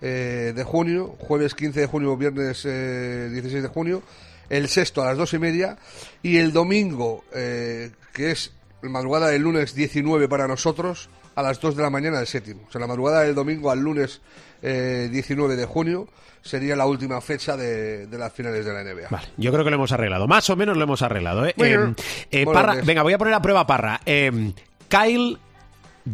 eh, 0.01 0.53
de 0.53 0.63
junio. 0.65 1.15
Jueves 1.19 1.55
15 1.55 1.79
de 1.79 1.85
junio, 1.85 2.17
viernes 2.17 2.65
eh, 2.65 3.29
16 3.31 3.63
de 3.63 3.69
junio. 3.69 4.03
El 4.49 4.67
sexto 4.67 5.01
a 5.03 5.07
las 5.07 5.17
dos 5.17 5.33
y 5.33 5.39
media. 5.39 5.77
Y 6.23 6.37
el 6.37 6.51
domingo, 6.53 7.23
eh, 7.33 7.91
que 8.13 8.31
es 8.31 8.51
la 8.81 8.89
madrugada 8.89 9.27
del 9.27 9.41
lunes 9.43 9.75
19 9.75 10.27
para 10.27 10.47
nosotros, 10.47 11.09
a 11.35 11.41
las 11.43 11.59
2 11.61 11.75
de 11.75 11.83
la 11.83 11.89
mañana 11.89 12.19
el 12.19 12.27
séptimo. 12.27 12.61
O 12.67 12.71
sea, 12.71 12.81
la 12.81 12.87
madrugada 12.87 13.21
del 13.21 13.35
domingo 13.35 13.71
al 13.71 13.79
lunes 13.79 14.21
eh, 14.61 15.07
19 15.11 15.55
de 15.55 15.65
junio 15.65 16.07
sería 16.41 16.75
la 16.75 16.85
última 16.85 17.21
fecha 17.21 17.55
de, 17.55 18.07
de 18.07 18.17
las 18.17 18.33
finales 18.33 18.65
de 18.65 18.73
la 18.73 18.83
NBA. 18.83 19.07
Vale, 19.09 19.27
yo 19.37 19.51
creo 19.51 19.63
que 19.63 19.69
lo 19.69 19.75
hemos 19.77 19.91
arreglado. 19.91 20.27
Más 20.27 20.49
o 20.49 20.55
menos 20.55 20.75
lo 20.77 20.83
hemos 20.83 21.01
arreglado, 21.01 21.45
¿eh? 21.45 21.53
Bueno, 21.57 21.95
Eh, 22.31 22.43
bueno, 22.45 22.59
Parra, 22.59 22.81
venga, 22.83 23.03
voy 23.03 23.13
a 23.13 23.17
poner 23.17 23.33
a 23.33 23.41
prueba 23.41 23.65
Parra. 23.67 24.01
Eh, 24.05 24.51
Kyle 24.89 25.37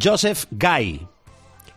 Joseph 0.02 0.46
Guy. 0.52 1.08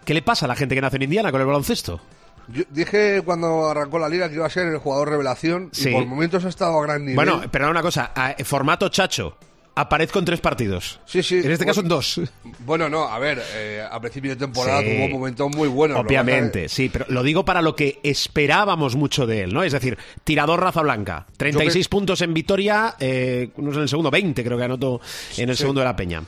¿Qué 0.05 0.15
le 0.15 0.23
pasa 0.23 0.47
a 0.47 0.49
la 0.49 0.57
gente 0.57 0.75
que 0.75 0.81
nace 0.81 0.97
en 0.97 1.03
Indiana 1.03 1.31
con 1.31 1.41
el 1.41 1.47
baloncesto? 1.47 2.01
Yo 2.49 2.65
dije 2.71 3.23
cuando 3.25 3.69
arrancó 3.69 3.99
la 3.99 4.09
liga 4.09 4.29
que 4.29 4.37
iba 4.37 4.47
a 4.47 4.51
ser 4.51 4.67
el 4.69 4.79
jugador 4.79 5.11
revelación 5.11 5.69
Sí. 5.73 5.91
y 5.91 5.93
por 5.93 6.07
momentos 6.07 6.45
ha 6.45 6.49
estado 6.49 6.79
a 6.79 6.83
gran 6.83 7.03
nivel. 7.03 7.17
Bueno, 7.17 7.43
pero 7.51 7.71
una 7.71 7.83
cosa, 7.83 8.13
a- 8.15 8.35
formato 8.45 8.89
chacho. 8.89 9.37
Aparezco 9.75 10.19
en 10.19 10.25
tres 10.25 10.41
partidos. 10.41 10.99
Sí, 11.07 11.23
sí. 11.23 11.37
En 11.39 11.53
este 11.53 11.65
caso 11.65 11.83
en 11.83 11.87
Bueno, 11.87 11.97
dos. 11.97 12.21
Bueno, 12.67 12.89
no, 12.89 13.05
a 13.05 13.17
ver, 13.21 13.41
eh, 13.55 13.81
a 13.89 14.01
principio 14.01 14.31
de 14.33 14.37
temporada 14.37 14.81
Sí. 14.81 14.87
tuvo 14.97 15.09
momentos 15.21 15.55
muy 15.55 15.69
buenos. 15.69 15.99
lo 15.99 16.03
que 16.03 16.09
pasa 16.17 16.21
Obviamente, 16.25 16.69
sí, 16.69 16.89
pero 16.89 17.05
lo 17.11 17.23
digo 17.23 17.45
para 17.45 17.63
lo 17.63 17.77
que 17.77 18.01
esperábamos 18.03 18.97
mucho 18.97 19.25
de 19.25 19.43
él, 19.45 19.55
¿no? 19.55 19.63
Es 19.63 19.73
decir, 19.73 19.97
tirador 20.25 20.59
raza 20.61 20.83
blanca, 20.83 21.27
36 21.37 21.87
Yo 21.87 21.91
puntos 21.91 22.21
en 22.23 22.35
Vitoria, 22.35 22.97
eh, 22.99 23.51
unos 23.57 23.77
en 23.77 23.83
el 23.83 23.89
segundo, 23.89 24.11
20 24.11 24.43
creo 24.43 24.59
que 24.59 24.65
anotó 24.65 25.01
en 25.37 25.49
el 25.49 25.57
segundo 25.57 25.81
de 25.81 25.85
la 25.85 25.95
Peña. 25.95 26.25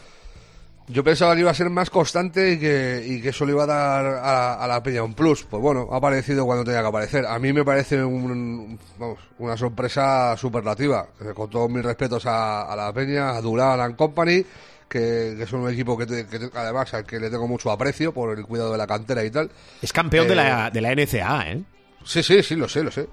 Yo 0.93 1.05
pensaba 1.05 1.35
que 1.35 1.41
iba 1.43 1.51
a 1.51 1.55
ser 1.55 1.71
más 1.71 1.89
constante 1.91 2.53
y 2.53 2.59
que, 2.59 3.05
y 3.07 3.23
que 3.23 3.29
eso 3.29 3.45
le 3.47 3.53
iba 3.53 3.63
a 3.63 3.67
dar 3.67 4.05
a, 4.07 4.55
a 4.55 4.67
la 4.67 4.83
peña 4.83 5.03
un 5.03 5.15
plus. 5.15 5.45
Pues 5.45 5.63
bueno, 5.63 5.89
ha 5.93 5.97
aparecido 5.99 6.45
cuando 6.45 6.65
tenía 6.65 6.81
que 6.83 6.89
aparecer. 6.89 7.27
A 7.27 7.39
mí 7.39 7.53
me 7.53 7.65
parece 7.65 8.03
un- 8.03 8.79
vamos, 8.99 9.19
una 9.39 9.57
sorpresa 9.57 10.37
superlativa. 10.37 11.07
Eh, 11.21 11.33
Con 11.35 11.49
todos 11.49 11.71
mis 11.71 11.85
respetos 11.85 12.27
a, 12.27 12.63
a 12.63 12.75
la 12.77 12.93
peña, 12.93 13.31
a 13.37 13.41
Durán 13.41 13.81
and 13.81 13.95
Company, 13.97 14.45
que, 14.89 15.37
que 15.39 15.47
son 15.47 15.61
un 15.61 15.71
equipo 15.71 15.97
que, 15.97 16.07
te- 16.07 16.27
que 16.27 16.51
además 16.55 16.93
al 16.95 17.05
que 17.05 17.21
le 17.21 17.31
tengo 17.31 17.47
mucho 17.47 17.71
aprecio 17.71 18.13
por 18.13 18.37
el 18.37 18.45
cuidado 18.45 18.73
de 18.73 18.79
la 18.79 18.87
cantera 18.87 19.23
y 19.25 19.31
tal. 19.31 19.51
Es 19.81 19.93
campeón 19.93 20.27
de, 20.27 20.33
Eh, 20.33 20.37
la, 20.37 20.71
de 20.71 20.81
la 20.81 20.93
NCAA, 20.93 21.51
¿eh? 21.53 21.63
Sí, 22.05 22.23
sí, 22.23 22.43
sí, 22.43 22.57
lo 22.57 22.69
sé, 22.69 22.83
lo 22.83 22.91
sé. 22.91 23.07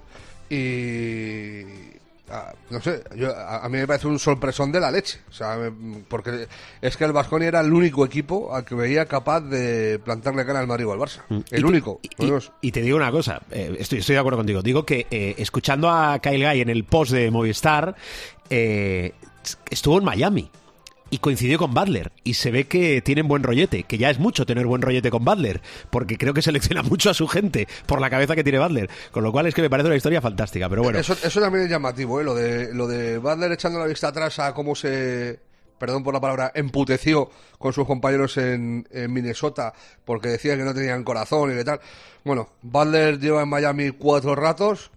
Y. 0.50 1.97
ah, 2.30 2.52
no 2.70 2.80
sé, 2.80 3.02
yo, 3.16 3.34
a, 3.34 3.64
a 3.64 3.68
mí 3.68 3.78
me 3.78 3.86
parece 3.86 4.06
un 4.06 4.18
sorpresón 4.18 4.70
de 4.72 4.80
la 4.80 4.90
leche. 4.90 5.20
O 5.28 5.32
sea, 5.32 5.56
me- 5.56 6.00
porque 6.08 6.46
es 6.80 6.96
que 6.96 7.04
el 7.04 7.12
Vasconia 7.12 7.48
era 7.48 7.60
el 7.60 7.72
único 7.72 8.04
equipo 8.04 8.54
al 8.54 8.64
que 8.64 8.74
veía 8.74 9.06
capaz 9.06 9.40
de 9.40 9.98
plantarle 9.98 10.44
cara 10.46 10.60
al 10.60 10.66
Madrid 10.66 10.86
o 10.86 10.92
al 10.92 10.98
Barça. 10.98 11.20
El 11.30 11.36
Mm. 11.38 11.42
Te- 11.44 11.64
único. 11.64 12.00
Y 12.60 12.72
te 12.72 12.80
digo 12.82 12.96
una 12.96 13.10
cosa, 13.10 13.40
eh, 13.50 13.76
estoy, 13.78 13.98
estoy 14.00 14.14
de 14.14 14.20
acuerdo 14.20 14.38
contigo. 14.38 14.62
Digo 14.62 14.84
que 14.86 15.06
eh, 15.10 15.34
escuchando 15.38 15.88
a 15.90 16.18
Kyle 16.20 16.44
Guy 16.48 16.60
en 16.60 16.68
el 16.70 16.84
post 16.84 17.12
de 17.12 17.30
Movistar, 17.30 17.94
eh, 18.50 19.12
estuvo 19.70 19.98
en 19.98 20.04
Miami 20.04 20.50
y 21.10 21.18
coincidió 21.18 21.58
con 21.58 21.74
Butler. 21.74 22.12
Y 22.24 22.34
se 22.34 22.50
ve 22.50 22.64
que 22.64 23.02
tienen 23.02 23.28
buen 23.28 23.42
rollete, 23.42 23.84
que 23.84 23.98
ya 23.98 24.10
es 24.10 24.18
mucho 24.18 24.46
tener 24.46 24.66
buen 24.66 24.82
rollete 24.82 25.10
con 25.10 25.24
Butler, 25.24 25.60
porque 25.90 26.16
creo 26.16 26.34
que 26.34 26.42
selecciona 26.42 26.82
mucho 26.84 27.10
a 27.10 27.14
su 27.14 27.26
gente 27.28 27.68
por 27.86 28.00
la 28.00 28.10
cabeza 28.10 28.34
que 28.34 28.44
tiene 28.44 28.58
Butler. 28.58 28.90
Con 29.10 29.24
lo 29.24 29.32
cual 29.32 29.46
es 29.46 29.54
que 29.54 29.62
me 29.62 29.70
parece 29.70 29.86
una 29.88 29.96
historia 29.96 30.20
fantástica. 30.20 30.68
Pero 30.68 30.82
bueno, 30.82 30.98
Eso, 30.98 31.40
también 31.40 31.64
es 31.64 31.70
llamativo, 31.70 32.20
¿eh? 32.20 32.24
Lo 32.24 32.34
de, 32.34 32.72
lo 32.74 32.86
de 32.86 33.18
Butler 33.18 33.52
echando 33.52 33.78
la 33.78 33.86
vista 33.86 34.08
atrás 34.08 34.38
a 34.38 34.54
cómo 34.54 34.74
se. 34.74 35.40
Perdón 35.78 36.02
por 36.02 36.12
la 36.12 36.20
palabra, 36.20 36.50
emputeció 36.56 37.30
con 37.56 37.72
sus 37.72 37.86
compañeros 37.86 38.36
en, 38.36 38.88
en 38.90 39.12
Minnesota 39.12 39.72
porque 40.04 40.28
decía 40.28 40.56
que 40.56 40.64
no 40.64 40.74
tenían 40.74 41.04
corazón 41.04 41.52
y 41.52 41.54
que 41.54 41.64
tal. 41.64 41.80
Bueno, 42.24 42.48
Butler 42.62 43.20
lleva 43.20 43.42
en 43.42 43.48
Miami 43.48 43.90
cuatro 43.92 44.34
ratos 44.34 44.90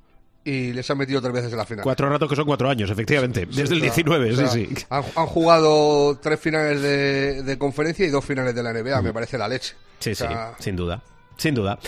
y 0.43 0.73
les 0.73 0.89
ha 0.89 0.95
metido 0.95 1.21
tres 1.21 1.33
veces 1.33 1.51
en 1.51 1.57
la 1.57 1.65
final. 1.65 1.83
cuatro 1.83 2.09
ratos 2.09 2.27
que 2.29 2.35
son 2.35 2.45
cuatro 2.45 2.69
años, 2.69 2.89
efectivamente. 2.89 3.45
Desde 3.45 3.61
el 3.61 3.81
O 3.81 3.85
sea, 3.85 3.93
19, 3.93 4.31
o 4.31 4.35
sea, 4.35 4.47
sí, 4.47 4.67
sí. 4.75 4.85
Han, 4.89 5.03
han 5.15 5.25
jugado 5.27 6.17
tres 6.19 6.39
finales 6.39 6.81
de, 6.81 7.43
de 7.43 7.57
conferencia 7.57 8.05
y 8.05 8.09
dos 8.09 8.25
finales 8.25 8.55
de 8.55 8.63
la 8.63 8.73
NBA, 8.73 9.01
me 9.01 9.13
parece 9.13 9.37
la 9.37 9.47
leche. 9.47 9.75
Sí, 9.99 10.11
O 10.11 10.15
sea, 10.15 10.53
sí, 10.57 10.63
sin 10.63 10.75
duda. 10.75 11.01
Sin 11.37 11.53
duda. 11.55 11.79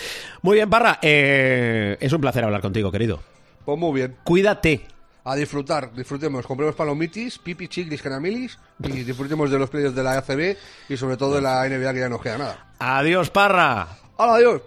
Muy 0.41 0.55
bien, 0.55 0.69
Parra. 0.69 0.99
eh, 1.01 1.97
es 1.99 2.11
un 2.13 2.21
placer 2.21 2.43
hablar 2.43 2.61
contigo, 2.61 2.91
querido. 2.91 3.19
Pues 3.65 3.77
muy 3.79 3.93
bien. 3.93 4.15
Cuídate. 4.23 4.85
A 5.25 5.35
disfrutar, 5.35 5.93
disfrutemos, 5.93 6.45
compremos 6.45 6.75
palomitis, 6.75 7.37
pipi, 7.39 7.69
chiclis, 7.69 8.01
canamilis 8.01 8.59
y 8.83 8.89
disfrutemos 9.03 9.49
de 9.49 9.57
los 9.57 9.69
playoffs 9.69 9.95
de 9.95 10.03
la 10.03 10.17
ACB 10.17 10.57
y 10.89 10.97
sobre 10.97 11.15
todo 11.15 11.35
de 11.35 11.41
la 11.41 11.67
NBA 11.69 11.93
que 11.93 11.99
ya 12.01 12.09
no 12.09 12.19
queda 12.19 12.37
nada. 12.37 12.73
Adiós, 12.79 13.29
Parra. 13.29 13.87
¡Hala, 14.17 14.35
adiós! 14.35 14.61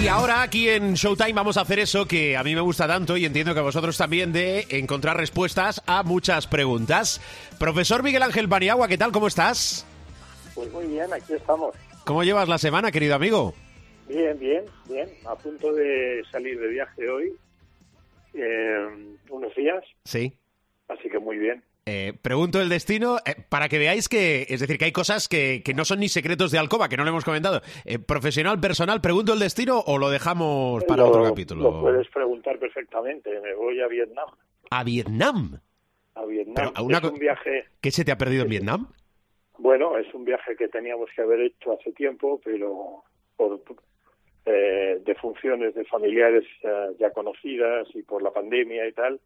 Y 0.00 0.06
ahora 0.06 0.42
aquí 0.42 0.68
en 0.68 0.94
Showtime 0.94 1.32
vamos 1.32 1.56
a 1.56 1.62
hacer 1.62 1.80
eso 1.80 2.06
que 2.06 2.36
a 2.36 2.44
mí 2.44 2.54
me 2.54 2.60
gusta 2.60 2.86
tanto 2.86 3.16
y 3.16 3.24
entiendo 3.24 3.52
que 3.52 3.60
a 3.60 3.64
vosotros 3.64 3.96
también 3.98 4.32
de 4.32 4.66
encontrar 4.70 5.16
respuestas 5.16 5.82
a 5.86 6.02
muchas 6.04 6.46
preguntas. 6.46 7.20
Profesor 7.58 8.02
Miguel 8.02 8.22
Ángel 8.22 8.48
Paniagua, 8.48 8.86
¿qué 8.88 8.96
tal? 8.96 9.10
¿Cómo 9.12 9.26
estás? 9.26 9.84
Pues 10.54 10.70
muy 10.72 10.86
bien, 10.86 11.12
aquí 11.12 11.32
estamos. 11.34 11.74
¿Cómo 12.04 12.22
llevas 12.22 12.48
la 12.48 12.58
semana, 12.58 12.92
querido 12.92 13.16
amigo? 13.16 13.54
Bien, 14.08 14.38
bien, 14.38 14.64
bien. 14.88 15.08
A 15.26 15.34
punto 15.34 15.72
de 15.74 16.22
salir 16.30 16.58
de 16.60 16.68
viaje 16.68 17.10
hoy 17.10 17.32
eh, 18.34 19.16
unos 19.30 19.54
días, 19.56 19.82
Sí. 20.04 20.32
así 20.88 21.10
que 21.10 21.18
muy 21.18 21.38
bien. 21.38 21.62
Eh, 21.90 22.12
pregunto 22.20 22.60
el 22.60 22.68
destino 22.68 23.16
eh, 23.24 23.34
para 23.48 23.68
que 23.70 23.78
veáis 23.78 24.08
que, 24.10 24.42
es 24.48 24.60
decir, 24.60 24.76
que 24.76 24.84
hay 24.84 24.92
cosas 24.92 25.26
que, 25.26 25.62
que 25.64 25.72
no 25.72 25.86
son 25.86 26.00
ni 26.00 26.08
secretos 26.08 26.50
de 26.50 26.58
Alcoba, 26.58 26.88
que 26.90 26.98
no 26.98 27.04
lo 27.04 27.08
hemos 27.10 27.24
comentado. 27.24 27.62
Eh, 27.86 27.98
profesional, 27.98 28.60
personal, 28.60 29.00
pregunto 29.00 29.32
el 29.32 29.38
destino 29.38 29.78
o 29.86 29.96
lo 29.96 30.10
dejamos 30.10 30.84
para 30.84 31.02
Lo- 31.04 31.08
otro 31.08 31.24
capítulo. 31.24 31.62
Lo 31.62 31.80
puedes 31.80 32.06
preguntar 32.08 32.58
perfectamente. 32.58 33.30
Me 33.40 33.54
voy 33.54 33.80
a 33.80 33.86
Vietnam. 33.88 34.28
A 34.70 34.84
Vietnam. 34.84 35.60
A 36.14 36.24
Vietnam. 36.26 36.54
Pero 36.56 36.72
a 36.74 36.82
una 36.82 36.98
es 36.98 37.04
un 37.04 37.18
viaje, 37.18 37.64
¿Qué 37.80 37.90
se 37.90 38.04
te 38.04 38.12
ha 38.12 38.18
perdido 38.18 38.42
en 38.42 38.50
Vietnam? 38.50 38.88
bueno, 39.56 39.96
es 39.98 40.12
un 40.14 40.24
viaje 40.24 40.54
que 40.56 40.68
teníamos 40.68 41.08
que 41.16 41.22
haber 41.22 41.40
hecho 41.40 41.72
hace 41.72 41.90
tiempo, 41.92 42.40
pero 42.44 43.02
por 43.36 43.60
eh, 44.46 44.98
de 45.04 45.14
funciones 45.16 45.74
de 45.74 45.84
familiares 45.86 46.44
ya 47.00 47.10
conocidas 47.12 47.88
y 47.94 48.02
por 48.02 48.22
la 48.22 48.30
pandemia 48.30 48.86
y 48.86 48.92
tal, 48.92 49.20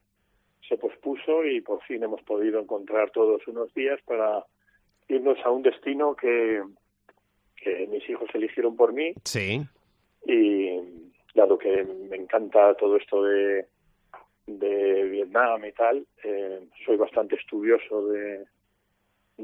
se 0.68 0.76
pospuso 0.76 1.44
y 1.44 1.60
por 1.60 1.82
fin 1.82 2.02
hemos 2.02 2.22
podido 2.22 2.60
encontrar 2.60 3.10
todos 3.10 3.46
unos 3.48 3.72
días 3.74 4.00
para 4.06 4.44
irnos 5.08 5.38
a 5.44 5.50
un 5.50 5.62
destino 5.62 6.14
que, 6.14 6.62
que 7.56 7.86
mis 7.88 8.08
hijos 8.08 8.28
eligieron 8.34 8.76
por 8.76 8.92
mí 8.92 9.12
Sí. 9.24 9.60
y 10.26 10.78
dado 11.34 11.58
que 11.58 11.84
me 11.84 12.16
encanta 12.16 12.74
todo 12.74 12.96
esto 12.96 13.22
de, 13.24 13.66
de 14.46 15.04
Vietnam 15.04 15.64
y 15.64 15.72
tal, 15.72 16.06
eh, 16.24 16.60
soy 16.84 16.96
bastante 16.96 17.36
estudioso 17.36 18.06
de, 18.08 18.44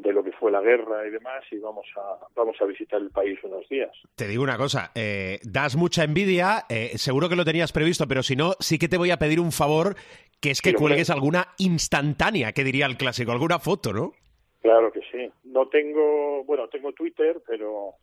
de 0.03 0.13
lo 0.13 0.23
que 0.23 0.33
fue 0.33 0.51
la 0.51 0.61
guerra 0.61 1.07
y 1.07 1.11
demás 1.11 1.45
y 1.51 1.59
vamos 1.59 1.87
a 1.97 2.27
vamos 2.35 2.57
a 2.61 2.65
visitar 2.65 3.01
el 3.01 3.11
país 3.11 3.39
unos 3.43 3.69
días. 3.69 3.91
Te 4.15 4.27
digo 4.29 4.43
una 4.43 4.57
cosa, 4.57 4.91
eh, 4.95 5.39
das 5.43 5.77
mucha 5.77 6.05
envidia, 6.05 6.65
eh, 6.69 6.97
seguro 6.97 7.29
que 7.29 7.37
lo 7.37 7.45
tenías 7.45 7.73
previsto, 7.73 8.07
pero 8.07 8.23
si 8.23 8.37
no, 8.37 8.53
sí 8.61 8.79
que 8.79 8.89
te 8.89 8.99
voy 8.99 9.11
a 9.11 9.19
pedir 9.19 9.41
un 9.41 9.53
favor, 9.53 9.97
que 10.41 10.51
es 10.51 10.63
que 10.63 10.71
Sí, 10.71 10.77
cuelgues 10.77 11.11
alguna 11.11 11.49
instantánea, 11.59 12.53
que 12.53 12.65
diría 12.65 12.87
el 12.87 12.97
clásico, 12.97 13.33
alguna 13.33 13.59
foto, 13.59 13.93
¿no? 13.93 14.13
Claro 14.61 14.91
que 14.93 15.01
sí. 15.13 15.31
No 15.45 15.69
tengo, 15.69 16.45
bueno, 16.45 16.69
tengo 16.69 16.93
Twitter, 16.93 17.41
pero 17.47 17.95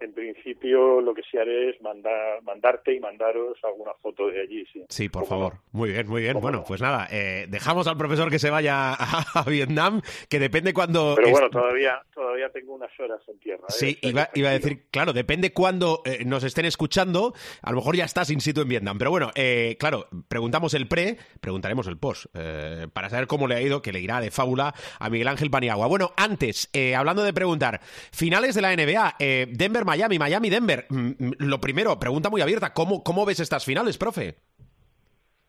en 0.00 0.12
principio 0.12 1.00
lo 1.00 1.14
que 1.14 1.22
sí 1.30 1.36
haré 1.38 1.70
es 1.70 1.80
mandar, 1.82 2.42
mandarte 2.42 2.94
y 2.94 3.00
mandaros 3.00 3.58
alguna 3.62 3.92
foto 4.00 4.28
de 4.28 4.40
allí, 4.40 4.64
sí. 4.72 4.84
Sí, 4.88 5.08
por 5.08 5.26
favor. 5.26 5.54
Muy 5.72 5.90
bien, 5.90 6.08
muy 6.08 6.22
bien. 6.22 6.34
¿Cómo 6.34 6.42
Bueno, 6.42 6.58
no? 6.58 6.64
pues 6.64 6.80
nada, 6.80 7.06
eh, 7.10 7.46
dejamos 7.48 7.86
al 7.86 7.96
profesor 7.96 8.30
que 8.30 8.38
se 8.38 8.50
vaya 8.50 8.94
a, 8.94 9.24
a 9.34 9.44
Vietnam, 9.44 10.00
que 10.28 10.38
depende 10.38 10.72
cuando... 10.72 11.14
Pero 11.16 11.30
bueno, 11.30 11.50
todavía 11.50 12.02
todavía 12.20 12.50
tengo 12.50 12.74
unas 12.74 12.90
horas 13.00 13.20
en 13.28 13.38
tierra. 13.38 13.64
¿eh? 13.68 13.72
Sí, 13.72 13.98
iba, 14.02 14.28
iba 14.34 14.50
a 14.50 14.52
decir, 14.52 14.86
claro, 14.90 15.12
depende 15.12 15.52
cuando 15.52 16.02
eh, 16.04 16.24
nos 16.24 16.44
estén 16.44 16.64
escuchando, 16.66 17.34
a 17.62 17.70
lo 17.70 17.76
mejor 17.76 17.96
ya 17.96 18.04
estás 18.04 18.30
in 18.30 18.40
situ 18.40 18.60
en 18.60 18.68
Vietnam. 18.68 18.98
Pero 18.98 19.10
bueno, 19.10 19.30
eh, 19.34 19.76
claro, 19.80 20.06
preguntamos 20.28 20.74
el 20.74 20.86
pre, 20.86 21.16
preguntaremos 21.40 21.86
el 21.86 21.96
post, 21.96 22.26
eh, 22.34 22.86
para 22.92 23.08
saber 23.08 23.26
cómo 23.26 23.48
le 23.48 23.56
ha 23.56 23.60
ido, 23.62 23.82
que 23.82 23.92
le 23.92 24.00
irá 24.00 24.20
de 24.20 24.30
fábula 24.30 24.74
a 24.98 25.10
Miguel 25.10 25.28
Ángel 25.28 25.50
Paniagua. 25.50 25.86
Bueno, 25.86 26.12
antes, 26.16 26.70
hablando 26.96 27.22
de 27.22 27.32
preguntar, 27.32 27.80
finales 28.12 28.54
de 28.54 28.60
la 28.60 28.76
NBA, 28.76 29.16
eh, 29.18 29.46
Denver-Miami, 29.90 30.18
Miami-Denver. 30.18 30.86
Mm, 30.88 31.10
mm, 31.18 31.32
lo 31.38 31.60
primero, 31.60 31.98
pregunta 31.98 32.30
muy 32.30 32.40
abierta, 32.40 32.72
¿cómo, 32.72 33.02
¿cómo 33.02 33.26
ves 33.26 33.40
estas 33.40 33.64
finales, 33.64 33.98
profe? 33.98 34.34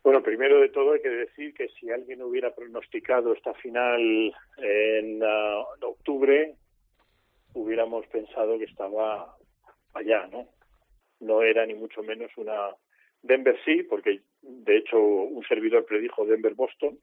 Bueno, 0.02 0.22
primero 0.22 0.60
de 0.60 0.68
todo 0.68 0.92
hay 0.92 1.00
que 1.00 1.10
decir 1.10 1.54
que 1.54 1.68
si 1.68 1.90
alguien 1.90 2.22
hubiera 2.22 2.54
pronosticado 2.54 3.32
esta 3.32 3.54
final 3.54 4.00
en 4.58 5.22
ah, 5.22 5.64
octubre, 5.82 6.54
hubiéramos 7.54 8.06
pensado 8.08 8.58
que 8.58 8.64
estaba 8.64 9.36
allá, 9.94 10.26
¿no? 10.32 10.48
No 11.20 11.42
era 11.42 11.64
ni 11.66 11.74
mucho 11.74 12.02
menos 12.02 12.30
una 12.36 12.74
Denver 13.22 13.56
sí, 13.64 13.84
porque 13.84 14.22
de 14.42 14.78
hecho 14.78 14.98
un 14.98 15.44
servidor 15.44 15.84
predijo 15.84 16.26
Denver-Boston, 16.26 16.98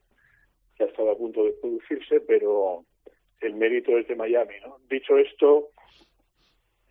que 0.76 0.84
ha 0.84 0.86
estado 0.86 1.10
a 1.10 1.16
punto 1.16 1.44
de 1.44 1.52
producirse, 1.52 2.20
pero 2.20 2.84
el 3.40 3.54
mérito 3.54 3.96
es 3.96 4.06
de 4.08 4.16
Miami, 4.16 4.56
¿no? 4.62 4.76
Dicho 4.90 5.16
esto, 5.16 5.70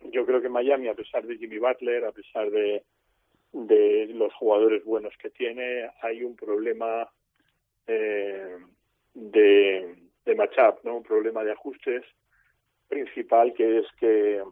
yo 0.04 0.24
creo 0.26 0.40
que 0.40 0.48
Miami, 0.48 0.88
a 0.88 0.94
pesar 0.94 1.26
de 1.26 1.36
Jimmy 1.36 1.58
Butler, 1.58 2.04
a 2.04 2.12
pesar 2.12 2.50
de 2.50 2.84
de 3.52 4.06
los 4.14 4.32
jugadores 4.34 4.84
buenos 4.84 5.12
que 5.16 5.30
tiene, 5.30 5.90
hay 6.02 6.22
un 6.22 6.36
problema 6.36 7.08
eh, 7.86 8.58
de, 9.14 9.96
de 10.24 10.34
matchup, 10.34 10.84
¿no? 10.84 10.98
un 10.98 11.02
problema 11.02 11.42
de 11.42 11.52
ajustes 11.52 12.04
principal 12.88 13.52
que 13.54 13.78
es 13.78 13.86
que 13.98 14.42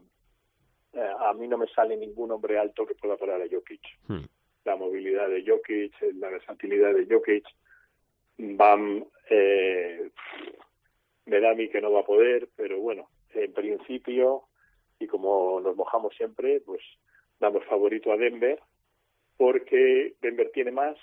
eh, 0.93 1.13
a 1.21 1.33
mí 1.35 1.47
no 1.47 1.59
me 1.59 1.69
sale 1.69 1.97
ningún 1.97 2.31
hombre 2.33 2.59
alto 2.59 2.87
que 2.87 2.95
pueda 2.95 3.17
parar 3.17 3.41
a 3.43 3.49
Jokic. 3.49 3.83
Hmm. 4.09 4.25
La 4.65 4.77
movilidad 4.77 5.29
de 5.29 5.45
Jokic, 5.47 5.95
la 6.15 6.31
versatilidad 6.31 6.95
de 6.95 7.07
Jokic, 7.07 7.45
Bam, 8.41 9.05
eh, 9.31 10.11
me 11.27 11.41
da 11.41 11.51
a 11.51 11.55
mí 11.55 11.69
que 11.69 11.81
no 11.81 11.93
va 11.93 12.01
a 12.01 12.07
poder, 12.07 12.49
pero 12.57 12.79
bueno, 12.81 13.09
en 13.35 13.53
principio, 13.53 14.45
y 14.99 15.07
como 15.07 15.61
nos 15.61 15.77
mojamos 15.77 16.15
siempre, 16.17 16.61
pues 16.61 16.81
damos 17.41 17.65
favorito 17.67 18.13
a 18.13 18.17
Denver, 18.17 18.61
porque 19.37 20.15
Denver 20.21 20.51
tiene 20.53 20.71
más 20.73 20.97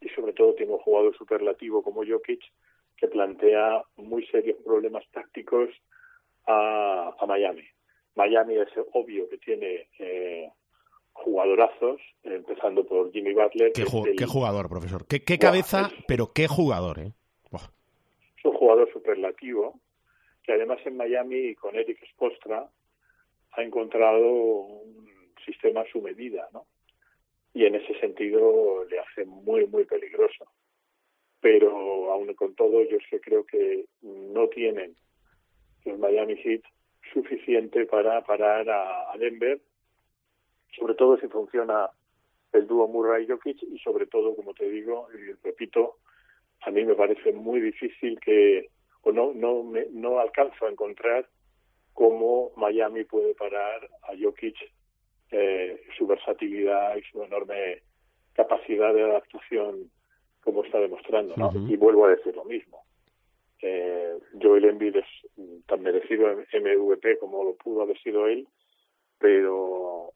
y 0.00 0.08
sobre 0.10 0.32
todo 0.32 0.54
tiene 0.54 0.72
un 0.72 0.78
jugador 0.78 1.16
superlativo 1.16 1.82
como 1.82 2.04
Jokic 2.06 2.40
que 2.96 3.08
plantea 3.08 3.82
muy 3.96 4.26
serios 4.26 4.58
problemas 4.64 5.04
tácticos 5.12 5.70
a, 6.46 7.14
a 7.18 7.26
Miami. 7.26 7.62
Miami 8.16 8.56
es 8.56 8.68
obvio 8.92 9.28
que 9.28 9.38
tiene 9.38 9.88
eh, 10.00 10.50
jugadorazos, 11.12 12.00
empezando 12.24 12.84
por 12.84 13.12
Jimmy 13.12 13.32
Butler. 13.32 13.72
¿Qué, 13.72 13.82
que 13.82 13.88
es 13.88 13.92
ju- 13.94 14.08
el- 14.08 14.16
qué 14.16 14.26
jugador, 14.26 14.68
profesor? 14.68 15.06
¿Qué, 15.06 15.22
qué 15.22 15.36
Buah, 15.36 15.50
cabeza, 15.50 15.80
es- 15.96 16.04
pero 16.08 16.32
qué 16.34 16.48
jugador, 16.48 16.98
eh? 16.98 17.12
Buah. 17.52 17.70
es 18.36 18.44
un 18.44 18.52
jugador 18.54 18.92
superlativo 18.92 19.78
que 20.42 20.52
además 20.54 20.78
en 20.84 20.96
Miami 20.96 21.54
con 21.54 21.76
Eric 21.76 21.98
Spostra 22.12 22.68
ha 23.58 23.62
encontrado 23.64 24.20
un 24.20 25.34
sistema 25.44 25.80
a 25.80 25.90
su 25.90 26.00
medida, 26.00 26.48
¿no? 26.52 26.66
Y 27.52 27.64
en 27.64 27.74
ese 27.74 27.98
sentido 27.98 28.84
le 28.88 29.00
hace 29.00 29.24
muy, 29.24 29.66
muy 29.66 29.84
peligroso. 29.84 30.46
Pero 31.40 32.12
aún 32.12 32.32
con 32.34 32.54
todo, 32.54 32.82
yo 32.84 32.98
es 32.98 33.20
creo 33.20 33.44
que 33.44 33.86
no 34.02 34.48
tienen 34.48 34.94
los 35.84 35.98
Miami 35.98 36.36
Heat 36.36 36.62
suficiente 37.12 37.84
para 37.86 38.22
parar 38.22 38.68
a, 38.70 39.16
Denver, 39.18 39.60
sobre 40.76 40.94
todo 40.94 41.18
si 41.18 41.26
funciona 41.26 41.90
el 42.52 42.66
dúo 42.66 42.86
Murray-Jokic 42.86 43.62
y 43.62 43.78
sobre 43.78 44.06
todo, 44.06 44.36
como 44.36 44.54
te 44.54 44.70
digo, 44.70 45.08
y 45.12 45.32
repito, 45.44 45.96
a 46.60 46.70
mí 46.70 46.84
me 46.84 46.94
parece 46.94 47.32
muy 47.32 47.60
difícil 47.60 48.20
que, 48.20 48.68
o 49.02 49.10
no, 49.10 49.32
no, 49.34 49.64
me- 49.64 49.86
no 49.90 50.20
alcanzo 50.20 50.66
a 50.66 50.70
encontrar 50.70 51.28
cómo 51.98 52.52
Miami 52.54 53.02
puede 53.02 53.34
parar 53.34 53.90
a 54.04 54.12
Jokic 54.16 54.54
eh, 55.32 55.82
su 55.98 56.06
versatilidad 56.06 56.96
y 56.96 57.02
su 57.10 57.20
enorme 57.24 57.82
capacidad 58.34 58.94
de 58.94 59.02
adaptación 59.02 59.90
como 60.44 60.62
está 60.62 60.78
demostrando, 60.78 61.34
¿no? 61.36 61.50
Y 61.68 61.76
vuelvo 61.76 62.06
a 62.06 62.10
decir 62.10 62.36
lo 62.36 62.44
mismo. 62.44 62.84
Eh, 63.60 64.16
Joel 64.40 64.66
Embiid 64.66 64.94
es 64.94 65.06
tan 65.66 65.82
merecido 65.82 66.28
MVP 66.36 67.18
como 67.18 67.42
lo 67.42 67.54
pudo 67.54 67.82
haber 67.82 67.98
sido 67.98 68.28
él, 68.28 68.46
pero 69.18 70.12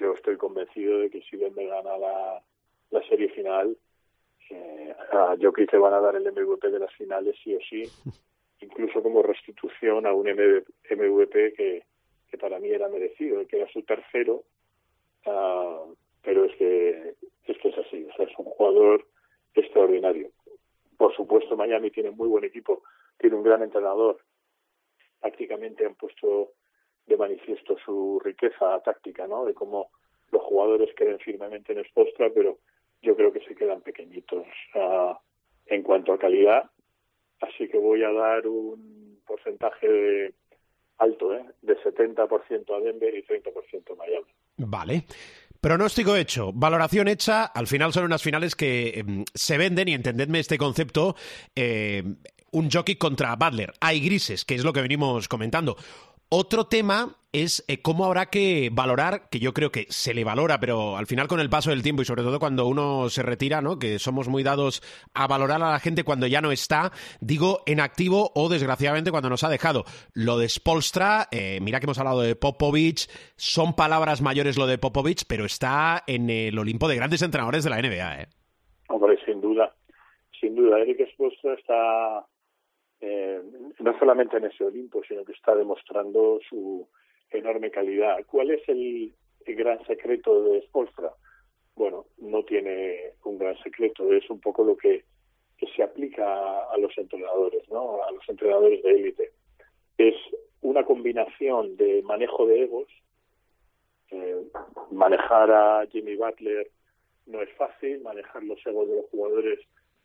yo 0.00 0.12
estoy 0.12 0.36
convencido 0.36 0.98
de 0.98 1.10
que 1.10 1.22
si 1.22 1.36
Denver 1.36 1.68
gana 1.68 1.96
la, 1.98 2.42
la 2.90 3.02
serie 3.08 3.28
final, 3.28 3.78
eh, 4.50 4.92
a 5.12 5.36
Jokic 5.40 5.72
le 5.72 5.78
van 5.78 5.94
a 5.94 6.00
dar 6.00 6.16
el 6.16 6.32
MVP 6.32 6.68
de 6.68 6.80
las 6.80 6.92
finales 6.94 7.36
sí 7.44 7.54
o 7.54 7.60
sí, 7.60 7.84
incluso 8.60 9.02
como 9.02 9.22
restitución 9.22 10.06
a 10.06 10.12
un 10.12 10.28
MVP 10.28 11.52
que, 11.54 11.82
para 12.38 12.58
mí 12.58 12.68
era 12.68 12.88
merecido, 12.88 13.46
que 13.46 13.56
era 13.56 13.72
su 13.72 13.82
tercero, 13.82 14.44
ah, 15.24 15.84
pero 16.22 16.44
es 16.44 16.54
que, 16.56 17.14
es 17.46 17.58
que 17.58 17.68
es 17.68 17.78
así, 17.78 18.04
o 18.04 18.12
sea, 18.14 18.26
es 18.26 18.38
un 18.38 18.44
jugador 18.44 19.06
extraordinario. 19.54 20.30
Por 20.98 21.14
supuesto, 21.14 21.56
Miami 21.56 21.90
tiene 21.90 22.10
muy 22.10 22.28
buen 22.28 22.44
equipo, 22.44 22.82
tiene 23.18 23.36
un 23.36 23.42
gran 23.42 23.62
entrenador, 23.62 24.18
prácticamente 25.20 25.86
han 25.86 25.94
puesto 25.94 26.52
de 27.06 27.16
manifiesto 27.16 27.76
su 27.84 28.20
riqueza 28.22 28.80
táctica, 28.82 29.26
¿no? 29.26 29.44
De 29.44 29.54
cómo 29.54 29.90
los 30.30 30.42
jugadores 30.42 30.90
creen 30.96 31.18
firmemente 31.18 31.72
en 31.72 31.84
Spostra, 31.84 32.30
pero 32.34 32.58
yo 33.02 33.16
creo 33.16 33.32
que 33.32 33.40
se 33.40 33.54
quedan 33.54 33.80
pequeñitos 33.80 34.46
ah, 34.74 35.18
en 35.66 35.82
cuanto 35.82 36.12
a 36.12 36.18
calidad. 36.18 36.70
Así 37.40 37.68
que 37.68 37.78
voy 37.78 38.02
a 38.02 38.10
dar 38.12 38.46
un 38.46 39.20
porcentaje 39.26 39.88
de- 39.88 40.34
alto, 40.98 41.34
¿eh? 41.34 41.44
De 41.60 41.76
70% 41.82 42.74
a 42.74 42.80
Denver 42.80 43.14
y 43.14 43.22
30% 43.22 43.92
a 43.92 43.96
Miami. 43.96 44.26
Vale. 44.56 45.04
Pronóstico 45.60 46.16
hecho, 46.16 46.52
valoración 46.54 47.08
hecha. 47.08 47.44
Al 47.44 47.66
final 47.66 47.92
son 47.92 48.04
unas 48.04 48.22
finales 48.22 48.54
que 48.56 49.00
em, 49.00 49.24
se 49.34 49.58
venden, 49.58 49.88
y 49.88 49.92
entendedme 49.94 50.38
este 50.38 50.56
concepto, 50.56 51.14
eh, 51.54 52.02
un 52.52 52.70
jockey 52.70 52.96
contra 52.96 53.36
Butler. 53.36 53.72
Hay 53.80 54.00
grises, 54.00 54.44
que 54.46 54.54
es 54.54 54.64
lo 54.64 54.72
que 54.72 54.80
venimos 54.80 55.28
comentando. 55.28 55.76
Otro 56.28 56.64
tema 56.64 57.16
es 57.32 57.64
eh, 57.68 57.82
cómo 57.82 58.04
habrá 58.04 58.26
que 58.26 58.70
valorar, 58.72 59.28
que 59.30 59.38
yo 59.38 59.52
creo 59.52 59.70
que 59.70 59.86
se 59.90 60.12
le 60.12 60.24
valora, 60.24 60.58
pero 60.58 60.96
al 60.96 61.06
final 61.06 61.28
con 61.28 61.38
el 61.38 61.50
paso 61.50 61.70
del 61.70 61.82
tiempo 61.82 62.02
y 62.02 62.04
sobre 62.04 62.22
todo 62.22 62.40
cuando 62.40 62.66
uno 62.66 63.08
se 63.10 63.22
retira, 63.22 63.60
¿no? 63.60 63.78
Que 63.78 63.98
somos 63.98 64.26
muy 64.28 64.42
dados 64.42 64.82
a 65.14 65.26
valorar 65.26 65.62
a 65.62 65.70
la 65.70 65.78
gente 65.78 66.02
cuando 66.02 66.26
ya 66.26 66.40
no 66.40 66.50
está, 66.50 66.90
digo, 67.20 67.60
en 67.66 67.78
activo 67.78 68.32
o 68.34 68.48
desgraciadamente 68.48 69.10
cuando 69.10 69.28
nos 69.28 69.44
ha 69.44 69.50
dejado. 69.50 69.84
Lo 70.14 70.38
de 70.38 70.48
Spolstra, 70.48 71.28
eh, 71.30 71.60
mira 71.60 71.78
que 71.78 71.86
hemos 71.86 71.98
hablado 71.98 72.22
de 72.22 72.34
Popovich, 72.34 73.08
son 73.36 73.74
palabras 73.74 74.22
mayores 74.22 74.56
lo 74.56 74.66
de 74.66 74.78
Popovich, 74.78 75.26
pero 75.28 75.44
está 75.44 76.02
en 76.06 76.30
el 76.30 76.58
Olimpo 76.58 76.88
de 76.88 76.96
grandes 76.96 77.22
entrenadores 77.22 77.62
de 77.62 77.70
la 77.70 77.80
NBA, 77.80 78.22
¿eh? 78.22 78.28
Hombre, 78.88 79.18
sin 79.24 79.40
duda, 79.40 79.74
sin 80.40 80.56
duda, 80.56 80.80
Eric 80.80 81.08
Spolstra 81.12 81.54
está 81.54 82.26
eh, 83.00 83.42
no 83.78 83.98
solamente 83.98 84.38
en 84.38 84.44
ese 84.44 84.64
Olimpo, 84.64 85.02
sino 85.04 85.24
que 85.24 85.32
está 85.32 85.54
demostrando 85.54 86.40
su 86.48 86.88
enorme 87.30 87.70
calidad. 87.70 88.18
¿Cuál 88.26 88.50
es 88.50 88.66
el, 88.68 89.12
gran 89.46 89.84
secreto 89.86 90.42
de 90.44 90.62
Spolstra? 90.62 91.12
Bueno, 91.74 92.06
no 92.18 92.42
tiene 92.44 93.12
un 93.24 93.38
gran 93.38 93.56
secreto, 93.62 94.12
es 94.12 94.28
un 94.30 94.40
poco 94.40 94.64
lo 94.64 94.76
que, 94.76 95.04
se 95.74 95.82
aplica 95.82 96.64
a 96.70 96.78
los 96.78 96.96
entrenadores, 96.96 97.68
¿no? 97.70 98.02
A 98.04 98.12
los 98.12 98.26
entrenadores 98.28 98.82
de 98.82 98.90
élite. 98.90 99.32
Es 99.98 100.14
una 100.60 100.84
combinación 100.84 101.76
de 101.76 102.02
manejo 102.02 102.46
de 102.46 102.62
egos. 102.62 102.88
Eh, 104.10 104.42
manejar 104.90 105.50
a 105.50 105.86
Jimmy 105.90 106.14
Butler 106.14 106.70
no 107.26 107.42
es 107.42 107.50
fácil, 107.54 108.00
manejar 108.00 108.42
los 108.44 108.64
egos 108.66 108.88
de 108.88 108.96
los 108.96 109.06
jugadores 109.06 109.58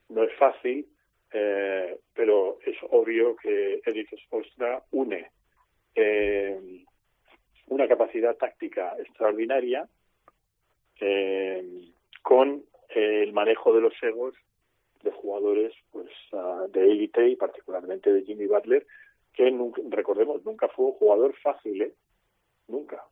no 0.09 0.23
es 0.23 0.33
fácil, 0.37 0.87
eh, 1.33 1.97
pero 2.13 2.59
es 2.65 2.75
obvio 2.89 3.35
que 3.37 3.81
Eric 3.85 4.17
Spolstra 4.25 4.83
une 4.91 5.31
eh, 5.95 6.83
una 7.67 7.87
capacidad 7.87 8.35
táctica 8.35 8.95
extraordinaria 8.99 9.87
eh, 10.99 11.93
con 12.21 12.63
el 12.89 13.31
manejo 13.31 13.73
de 13.73 13.81
los 13.81 13.93
egos 14.01 14.35
de 15.03 15.11
jugadores 15.11 15.73
pues 15.91 16.09
ah, 16.33 16.65
de 16.69 16.91
élite 16.91 17.29
y 17.29 17.35
particularmente 17.37 18.11
de 18.11 18.23
Jimmy 18.23 18.47
Butler 18.47 18.85
que 19.33 19.57
recordemos 19.89 20.43
nunca 20.43 20.67
fue 20.67 20.87
un 20.87 20.93
jugador 20.93 21.33
fácil 21.41 21.81
¿eh? 21.81 21.93
nunca 22.67 23.03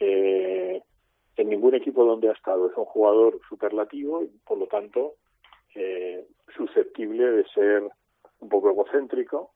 en 0.00 1.48
ningún 1.48 1.74
equipo 1.74 2.04
donde 2.04 2.28
ha 2.28 2.32
estado 2.32 2.68
es 2.68 2.76
un 2.76 2.84
jugador 2.84 3.40
superlativo 3.48 4.22
y 4.22 4.26
por 4.44 4.58
lo 4.58 4.66
tanto 4.66 5.14
eh, 5.74 6.26
susceptible 6.56 7.24
de 7.24 7.44
ser 7.54 7.82
un 8.40 8.48
poco 8.48 8.70
egocéntrico, 8.70 9.52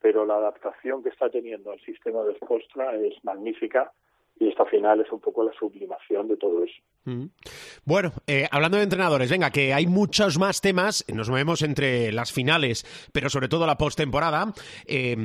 pero 0.00 0.24
la 0.24 0.36
adaptación 0.36 1.02
que 1.02 1.08
está 1.08 1.30
teniendo 1.30 1.72
al 1.72 1.80
sistema 1.80 2.22
de 2.22 2.34
Spolstra 2.36 2.94
es 2.96 3.14
magnífica 3.24 3.92
y 4.38 4.48
esta 4.48 4.66
final 4.66 5.00
es 5.00 5.10
un 5.10 5.20
poco 5.20 5.42
la 5.42 5.52
sublimación 5.58 6.28
de 6.28 6.36
todo 6.36 6.62
eso. 6.62 6.74
Mm. 7.04 7.26
Bueno, 7.84 8.12
eh, 8.26 8.46
hablando 8.50 8.76
de 8.76 8.82
entrenadores, 8.82 9.30
venga, 9.30 9.50
que 9.50 9.72
hay 9.72 9.86
muchos 9.86 10.38
más 10.38 10.60
temas, 10.60 11.04
nos 11.12 11.30
movemos 11.30 11.62
entre 11.62 12.12
las 12.12 12.32
finales, 12.32 12.84
pero 13.12 13.30
sobre 13.30 13.48
todo 13.48 13.66
la 13.66 13.78
postemporada. 13.78 14.52
Eh, 14.86 15.16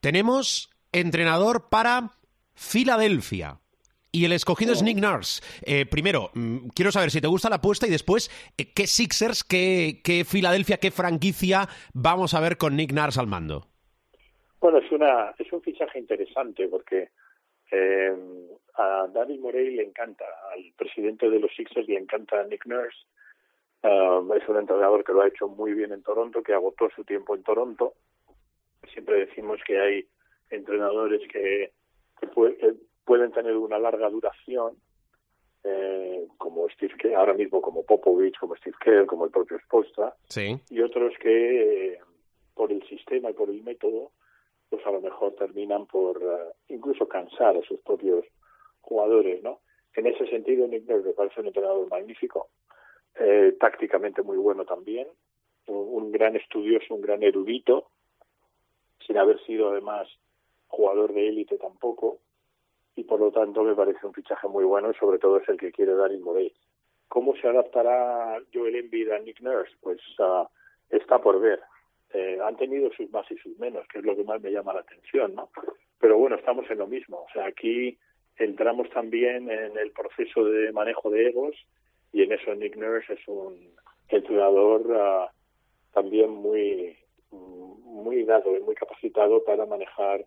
tenemos 0.00 0.70
entrenador 0.92 1.68
para 1.68 2.10
Filadelfia. 2.54 3.60
Y 4.10 4.24
el 4.24 4.32
escogido 4.32 4.72
es 4.72 4.82
Nick 4.82 4.98
Nurse. 4.98 5.42
Eh, 5.66 5.84
primero, 5.84 6.30
mm, 6.32 6.68
quiero 6.74 6.90
saber 6.90 7.10
si 7.10 7.20
te 7.20 7.26
gusta 7.26 7.50
la 7.50 7.56
apuesta 7.56 7.86
y 7.86 7.90
después, 7.90 8.30
eh, 8.56 8.72
¿qué 8.74 8.86
Sixers, 8.86 9.44
qué, 9.44 10.00
qué 10.02 10.24
Filadelfia, 10.24 10.78
qué 10.78 10.90
franquicia 10.90 11.68
vamos 11.92 12.32
a 12.32 12.40
ver 12.40 12.56
con 12.56 12.74
Nick 12.74 12.92
Nurse 12.92 13.20
al 13.20 13.26
mando? 13.26 13.66
Bueno, 14.60 14.78
es, 14.78 14.90
una, 14.90 15.34
es 15.38 15.52
un 15.52 15.60
fichaje 15.60 15.98
interesante 15.98 16.68
porque 16.68 17.10
eh, 17.70 18.16
a 18.76 19.06
David 19.12 19.40
Morey 19.40 19.76
le 19.76 19.84
encanta, 19.84 20.24
al 20.54 20.72
presidente 20.76 21.28
de 21.28 21.40
los 21.40 21.54
Sixers 21.54 21.86
le 21.86 21.98
encanta 21.98 22.42
Nick 22.44 22.64
Nurse. 22.64 22.98
es 23.82 24.48
un 24.48 24.56
entrenador 24.56 25.04
que 25.04 25.12
lo 25.12 25.20
ha 25.20 25.28
hecho 25.28 25.48
muy 25.48 25.74
bien 25.74 25.92
en 25.92 26.02
Toronto, 26.02 26.42
que 26.42 26.54
agotó 26.54 26.88
su 26.96 27.04
tiempo 27.04 27.36
en 27.36 27.42
Toronto. 27.42 27.92
Siempre 28.90 29.26
decimos 29.26 29.60
que 29.66 29.78
hay 29.78 30.08
entrenadores 30.48 31.20
que, 31.30 31.72
que, 32.18 32.26
que 32.26 32.74
pueden 33.08 33.32
tener 33.32 33.56
una 33.56 33.78
larga 33.78 34.10
duración, 34.10 34.76
eh, 35.64 36.26
como 36.36 36.68
Steve 36.68 37.16
ahora 37.16 37.32
mismo 37.32 37.62
como 37.62 37.82
Popovich, 37.82 38.38
como 38.38 38.54
Steve 38.56 38.76
Kerr, 38.78 39.06
como 39.06 39.24
el 39.24 39.30
propio 39.30 39.58
Spolstra, 39.60 40.14
y 40.68 40.80
otros 40.82 41.14
que 41.18 41.92
eh, 41.94 41.98
por 42.52 42.70
el 42.70 42.86
sistema 42.86 43.30
y 43.30 43.32
por 43.32 43.48
el 43.48 43.62
método, 43.62 44.12
pues 44.68 44.84
a 44.86 44.90
lo 44.90 45.00
mejor 45.00 45.34
terminan 45.36 45.86
por 45.86 46.22
eh, 46.22 46.52
incluso 46.68 47.08
cansar 47.08 47.56
a 47.56 47.62
sus 47.62 47.80
propios 47.80 48.26
jugadores, 48.82 49.42
¿no? 49.42 49.60
En 49.94 50.06
ese 50.06 50.26
sentido, 50.26 50.68
Nick 50.68 50.86
Nurse 50.86 51.08
me 51.08 51.14
parece 51.14 51.40
un 51.40 51.46
entrenador 51.46 51.88
magnífico, 51.88 52.50
tácticamente 53.58 54.22
muy 54.22 54.36
bueno 54.36 54.66
también, 54.66 55.08
un 55.66 56.12
gran 56.12 56.36
estudioso, 56.36 56.94
un 56.94 57.00
gran 57.00 57.22
erudito, 57.22 57.88
sin 59.04 59.16
haber 59.16 59.42
sido 59.44 59.70
además 59.70 60.06
jugador 60.68 61.14
de 61.14 61.28
élite 61.28 61.56
tampoco, 61.56 62.20
y 62.98 63.04
por 63.04 63.20
lo 63.20 63.30
tanto 63.30 63.62
me 63.62 63.76
parece 63.76 64.04
un 64.04 64.12
fichaje 64.12 64.48
muy 64.48 64.64
bueno 64.64 64.90
y 64.90 64.94
sobre 64.94 65.20
todo 65.20 65.38
es 65.38 65.48
el 65.48 65.56
que 65.56 65.70
quiere 65.70 65.94
Daryl 65.94 66.18
Morey. 66.18 66.52
¿Cómo 67.06 67.32
se 67.36 67.46
adaptará 67.46 68.42
Joel 68.52 68.74
Embiid 68.74 69.10
a 69.10 69.20
Nick 69.20 69.40
Nurse? 69.40 69.72
Pues 69.80 70.00
uh, 70.18 70.48
está 70.90 71.20
por 71.20 71.40
ver. 71.40 71.60
Eh, 72.12 72.40
han 72.42 72.56
tenido 72.56 72.90
sus 72.90 73.08
más 73.12 73.30
y 73.30 73.36
sus 73.36 73.56
menos, 73.56 73.86
que 73.86 74.00
es 74.00 74.04
lo 74.04 74.16
que 74.16 74.24
más 74.24 74.42
me 74.42 74.50
llama 74.50 74.74
la 74.74 74.80
atención, 74.80 75.32
¿no? 75.36 75.48
Pero 76.00 76.18
bueno, 76.18 76.34
estamos 76.34 76.68
en 76.70 76.78
lo 76.78 76.88
mismo. 76.88 77.18
O 77.18 77.32
sea, 77.32 77.46
aquí 77.46 77.96
entramos 78.36 78.90
también 78.90 79.48
en 79.48 79.78
el 79.78 79.92
proceso 79.92 80.44
de 80.44 80.72
manejo 80.72 81.08
de 81.08 81.28
egos 81.28 81.54
y 82.12 82.24
en 82.24 82.32
eso 82.32 82.52
Nick 82.56 82.76
Nurse 82.76 83.12
es 83.12 83.28
un 83.28 83.74
entrenador 84.08 84.80
uh, 84.90 85.28
también 85.94 86.30
muy 86.30 86.96
muy 87.30 88.24
dado 88.24 88.56
y 88.56 88.60
muy 88.60 88.74
capacitado 88.74 89.44
para 89.44 89.66
manejar 89.66 90.24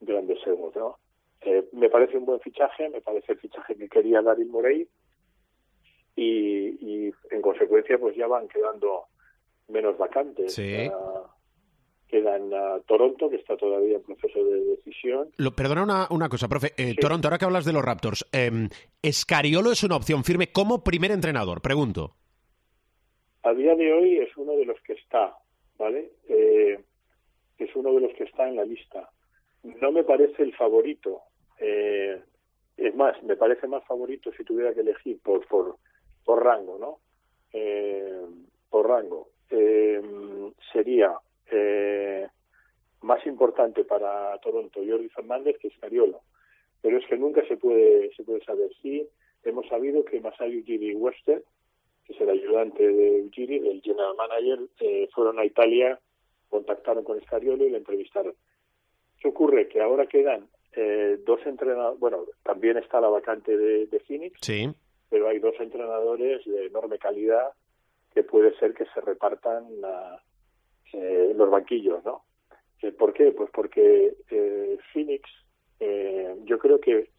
grandes 0.00 0.38
egos, 0.46 0.76
¿no? 0.76 0.98
Eh, 1.44 1.68
me 1.72 1.88
parece 1.88 2.16
un 2.18 2.24
buen 2.24 2.40
fichaje, 2.40 2.88
me 2.88 3.00
parece 3.00 3.32
el 3.32 3.38
fichaje 3.38 3.74
que 3.74 3.88
quería 3.88 4.22
Daryl 4.22 4.48
Morey 4.48 4.88
y, 6.16 7.12
en 7.30 7.42
consecuencia 7.42 7.98
pues 7.98 8.14
ya 8.16 8.26
van 8.26 8.48
quedando 8.48 9.06
menos 9.68 9.96
vacantes. 9.96 10.54
Sí. 10.54 10.90
queda 12.06 12.36
en 12.36 12.50
Toronto, 12.86 13.30
que 13.30 13.36
está 13.36 13.56
todavía 13.56 13.96
en 13.96 14.02
proceso 14.02 14.44
de 14.44 14.60
decisión. 14.60 15.30
Lo, 15.38 15.52
perdona 15.52 15.82
una, 15.82 16.06
una 16.10 16.28
cosa, 16.28 16.48
profe. 16.48 16.72
Eh, 16.76 16.94
Toronto, 17.00 17.26
ahora 17.26 17.38
que 17.38 17.46
hablas 17.46 17.64
de 17.64 17.72
los 17.72 17.84
Raptors, 17.84 18.28
eh, 18.32 18.68
¿Escariolo 19.02 19.72
es 19.72 19.82
una 19.82 19.96
opción 19.96 20.22
firme 20.22 20.52
como 20.52 20.84
primer 20.84 21.10
entrenador? 21.10 21.62
Pregunto. 21.62 22.16
A 23.42 23.52
día 23.54 23.74
de 23.74 23.92
hoy 23.92 24.18
es 24.18 24.36
uno 24.36 24.52
de 24.52 24.66
los 24.66 24.80
que 24.82 24.92
está, 24.92 25.36
¿vale? 25.78 26.12
Eh, 26.28 26.78
es 27.58 27.74
uno 27.74 27.92
de 27.94 28.00
los 28.00 28.14
que 28.14 28.24
está 28.24 28.46
en 28.48 28.56
la 28.56 28.64
lista. 28.64 29.10
No 29.62 29.90
me 29.90 30.04
parece 30.04 30.42
el 30.42 30.54
favorito, 30.54 31.22
eh, 31.62 32.20
es 32.76 32.94
más, 32.94 33.22
me 33.22 33.36
parece 33.36 33.68
más 33.68 33.84
favorito 33.84 34.32
si 34.32 34.44
tuviera 34.44 34.74
que 34.74 34.80
elegir 34.80 35.20
por, 35.22 35.46
por, 35.46 35.76
por 36.24 36.44
rango, 36.44 36.78
¿no? 36.78 36.98
Eh, 37.52 38.26
por 38.68 38.88
rango. 38.88 39.28
Eh, 39.50 40.02
sería 40.72 41.14
eh, 41.50 42.26
más 43.02 43.24
importante 43.26 43.84
para 43.84 44.36
Toronto 44.38 44.80
Jordi 44.86 45.08
Fernández 45.10 45.58
que 45.58 45.70
Scariolo. 45.70 46.20
Pero 46.80 46.98
es 46.98 47.06
que 47.06 47.16
nunca 47.16 47.46
se 47.46 47.56
puede, 47.56 48.12
se 48.14 48.24
puede 48.24 48.42
saber. 48.44 48.70
Sí, 48.80 49.06
hemos 49.44 49.68
sabido 49.68 50.04
que 50.04 50.20
Masayu 50.20 50.60
Ujiri 50.60 50.94
Wester, 50.94 51.44
que 52.04 52.14
es 52.14 52.20
el 52.20 52.30
ayudante 52.30 52.86
de 52.86 53.22
Ujiri, 53.22 53.68
el 53.68 53.82
general 53.82 54.16
manager, 54.16 54.58
eh, 54.80 55.08
fueron 55.14 55.38
a 55.38 55.44
Italia, 55.44 56.00
contactaron 56.48 57.04
con 57.04 57.20
Scariolo 57.20 57.64
y 57.64 57.70
le 57.70 57.78
entrevistaron. 57.78 58.34
¿Qué 59.20 59.28
ocurre? 59.28 59.68
Que 59.68 59.80
ahora 59.80 60.06
quedan 60.06 60.48
eh, 60.74 61.18
dos 61.24 61.40
entrenadores, 61.46 61.98
bueno, 62.00 62.24
también 62.42 62.78
está 62.78 63.00
la 63.00 63.08
vacante 63.08 63.56
de, 63.56 63.86
de 63.86 64.00
Phoenix, 64.00 64.38
sí. 64.40 64.68
pero 65.08 65.28
hay 65.28 65.38
dos 65.38 65.54
entrenadores 65.60 66.44
de 66.44 66.66
enorme 66.66 66.98
calidad 66.98 67.52
que 68.14 68.22
puede 68.22 68.54
ser 68.58 68.74
que 68.74 68.84
se 68.86 69.00
repartan 69.00 69.66
eh, 70.92 71.32
los 71.34 71.50
banquillos, 71.50 72.04
¿no? 72.04 72.24
Eh, 72.82 72.92
¿Por 72.92 73.12
qué? 73.12 73.32
Pues 73.32 73.50
porque 73.50 74.14
eh, 74.30 74.78
Phoenix, 74.92 75.28
eh, 75.80 76.36
yo 76.44 76.58
creo 76.58 76.80
que 76.80 77.10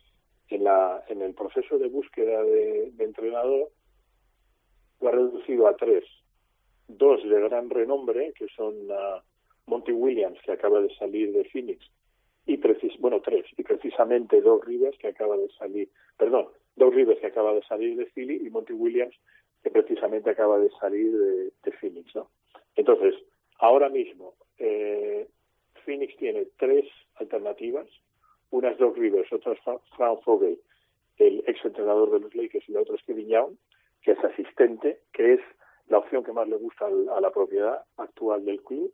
en, 0.50 0.64
la, 0.64 1.04
en 1.08 1.22
el 1.22 1.34
proceso 1.34 1.80
de 1.80 1.88
búsqueda 1.88 2.44
de, 2.44 2.92
de 2.92 3.04
entrenador 3.04 3.70
lo 5.02 5.10
ha 5.10 5.12
reducido 5.12 5.68
a 5.68 5.76
tres. 5.76 6.04
Dos 6.88 7.24
de 7.24 7.40
gran 7.42 7.70
renombre, 7.70 8.34
que 8.38 8.48
son 8.56 8.76
uh, 8.92 9.22
Monty 9.68 9.94
Williams, 9.94 10.38
que 10.46 10.52
acaba 10.52 10.82
de 10.82 10.94
salir 10.96 11.32
de 11.32 11.46
Phoenix, 11.46 11.80
y 12.46 12.58
precis 12.58 12.98
bueno 13.00 13.22
tres 13.22 13.46
y 13.58 13.64
precisamente 13.64 14.42
Doug 14.42 14.66
Rivers 14.66 14.98
que 14.98 15.08
acaba 15.08 15.38
de 15.38 15.50
salir 15.58 15.90
perdón 16.18 16.48
Doug 16.76 16.94
Rivers 16.94 17.20
que 17.20 17.28
acaba 17.28 17.54
de 17.54 17.64
salir 17.64 17.98
de 17.98 18.06
Philly 18.08 18.46
y 18.46 18.50
Monty 18.50 18.74
Williams 18.74 19.16
que 19.64 19.70
precisamente 19.70 20.30
acaba 20.30 20.60
de 20.60 20.70
salir 20.80 21.12
de, 21.12 21.72
Phoenix 21.80 22.14
no 22.16 22.30
entonces 22.76 23.16
ahora 23.60 23.90
mismo 23.90 24.36
eh, 24.58 25.28
Phoenix 25.86 26.16
tiene 26.18 26.48
tres 26.58 26.86
alternativas 27.16 27.88
Una 28.52 28.70
es 28.70 28.78
Doc 28.78 28.96
Rivers, 28.98 29.34
otra 29.34 29.54
es 29.54 29.60
Frank 29.98 30.24
Vogel, 30.26 30.60
el 31.18 31.44
ex 31.48 31.66
entrenador 31.66 32.12
de 32.12 32.20
los 32.20 32.36
Lakers, 32.36 32.70
y 32.70 32.74
la 32.74 32.82
otra 32.82 32.96
es 32.96 33.04
Kevin 33.04 33.28
Young, 33.28 33.56
que 34.04 34.12
es 34.12 34.24
asistente, 34.24 35.00
que 35.12 35.34
es 35.34 35.40
la 35.88 35.98
opción 35.98 36.24
que 36.24 36.34
más 36.34 36.48
le 36.48 36.58
gusta 36.58 36.86
a 36.86 37.20
la 37.20 37.32
propiedad 37.32 37.84
actual 37.98 38.46
del 38.46 38.62
club 38.62 38.94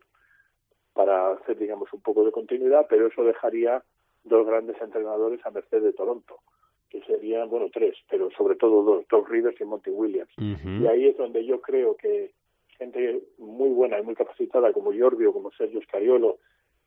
para 0.92 1.32
hacer, 1.32 1.58
digamos, 1.58 1.92
un 1.92 2.00
poco 2.00 2.24
de 2.24 2.32
continuidad, 2.32 2.86
pero 2.88 3.06
eso 3.06 3.24
dejaría 3.24 3.82
dos 4.24 4.46
grandes 4.46 4.80
entrenadores 4.80 5.44
a 5.44 5.50
merced 5.50 5.82
de 5.82 5.92
Toronto, 5.92 6.40
que 6.88 7.00
serían, 7.02 7.48
bueno, 7.48 7.68
tres, 7.72 7.96
pero 8.10 8.30
sobre 8.32 8.56
todo 8.56 8.82
dos, 8.82 9.08
Doc 9.08 9.28
Rivers 9.28 9.60
y 9.60 9.64
Monty 9.64 9.90
Williams. 9.90 10.32
Y 10.38 10.86
ahí 10.86 11.06
es 11.06 11.16
donde 11.16 11.44
yo 11.44 11.60
creo 11.60 11.96
que 11.96 12.32
gente 12.78 13.22
muy 13.38 13.70
buena 13.70 13.98
y 13.98 14.02
muy 14.02 14.14
capacitada 14.14 14.72
como 14.72 14.92
Jordi 14.96 15.26
o 15.26 15.32
como 15.32 15.50
Sergio 15.52 15.80
Scariolo, 15.82 16.38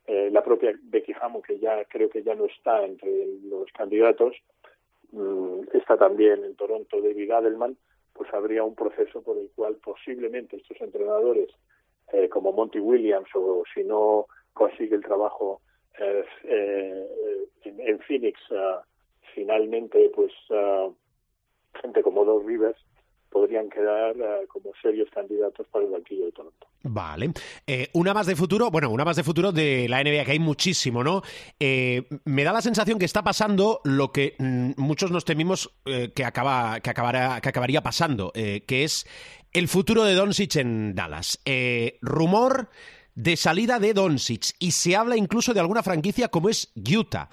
eh, 0.06 0.30
la 0.32 0.44
propia 0.44 0.74
Becky 0.82 1.14
Hammond, 1.20 1.46
que 1.46 1.60
ya 1.60 1.86
creo 1.86 2.10
que 2.10 2.24
ya 2.24 2.36
no 2.36 2.46
está 2.46 2.84
entre 2.84 3.28
los 3.44 3.72
candidatos, 3.72 4.36
mm, 5.12 5.62
está 5.74 5.98
también 5.98 6.44
en 6.44 6.56
Toronto 6.56 7.00
David 7.02 7.32
Adelman, 7.32 7.78
pues 8.14 8.32
habría 8.34 8.64
un 8.64 8.76
proceso 8.76 9.22
por 9.22 9.38
el 9.38 9.50
cual 9.56 9.76
posiblemente 9.76 10.58
estos 10.58 10.80
entrenadores 10.82 11.50
eh, 12.12 12.30
como 12.30 12.52
Monty 12.52 12.80
Williams 12.80 13.30
o 13.36 13.64
si 13.74 13.84
no 13.84 14.28
consigue 14.54 14.96
el 14.96 15.04
trabajo 15.04 15.62
eh, 16.00 16.26
eh, 16.44 17.08
en, 17.64 18.00
Phoenix 18.00 18.40
ah, 18.52 18.84
finalmente 19.34 20.12
pues 20.16 20.32
ah, 20.52 20.90
gente 21.82 22.04
como 22.04 22.26
Doug 22.26 22.46
Rivers 22.46 22.78
podrían 23.34 23.68
quedar 23.68 24.16
uh, 24.16 24.48
como 24.48 24.72
serios 24.80 25.10
candidatos 25.10 25.66
para 25.72 25.84
el 25.84 25.92
banquillo 25.92 26.26
de 26.26 26.32
Toronto. 26.32 26.68
Vale. 26.84 27.32
Eh, 27.66 27.90
una 27.94 28.14
más 28.14 28.28
de 28.28 28.36
futuro, 28.36 28.70
bueno, 28.70 28.92
una 28.92 29.04
más 29.04 29.16
de 29.16 29.24
futuro 29.24 29.52
de 29.52 29.88
la 29.90 30.04
NBA, 30.04 30.24
que 30.26 30.34
hay 30.34 30.40
muchísimo, 30.40 31.04
¿no? 31.04 31.24
Eh, 31.60 32.04
me 32.26 32.44
da 32.44 32.54
la 32.54 32.62
sensación 32.62 33.00
que 33.00 33.06
está 33.06 33.24
pasando 33.24 33.82
lo 33.86 34.12
que 34.12 34.36
mm, 34.38 34.74
muchos 34.78 35.10
nos 35.10 35.26
temimos 35.26 35.74
eh, 35.86 36.12
que, 36.14 36.24
acaba, 36.24 36.80
que, 36.82 36.92
acabará, 36.92 37.42
que 37.42 37.50
acabaría 37.50 37.82
pasando, 37.82 38.32
que 38.34 38.84
es 38.84 39.08
el 39.54 39.68
futuro 39.68 40.04
de 40.04 40.14
Doncic 40.14 40.58
en 40.58 40.94
Dallas. 40.94 41.40
rumor 42.02 42.70
de 43.16 43.38
salida 43.38 43.80
de 43.80 43.94
Doncic 43.94 44.56
y 44.60 44.72
se 44.72 44.96
habla 44.96 45.16
incluso 45.16 45.54
de 45.54 45.60
alguna 45.60 45.84
franquicia 45.84 46.28
como 46.28 46.50
es 46.50 46.72
Utah. 46.76 47.30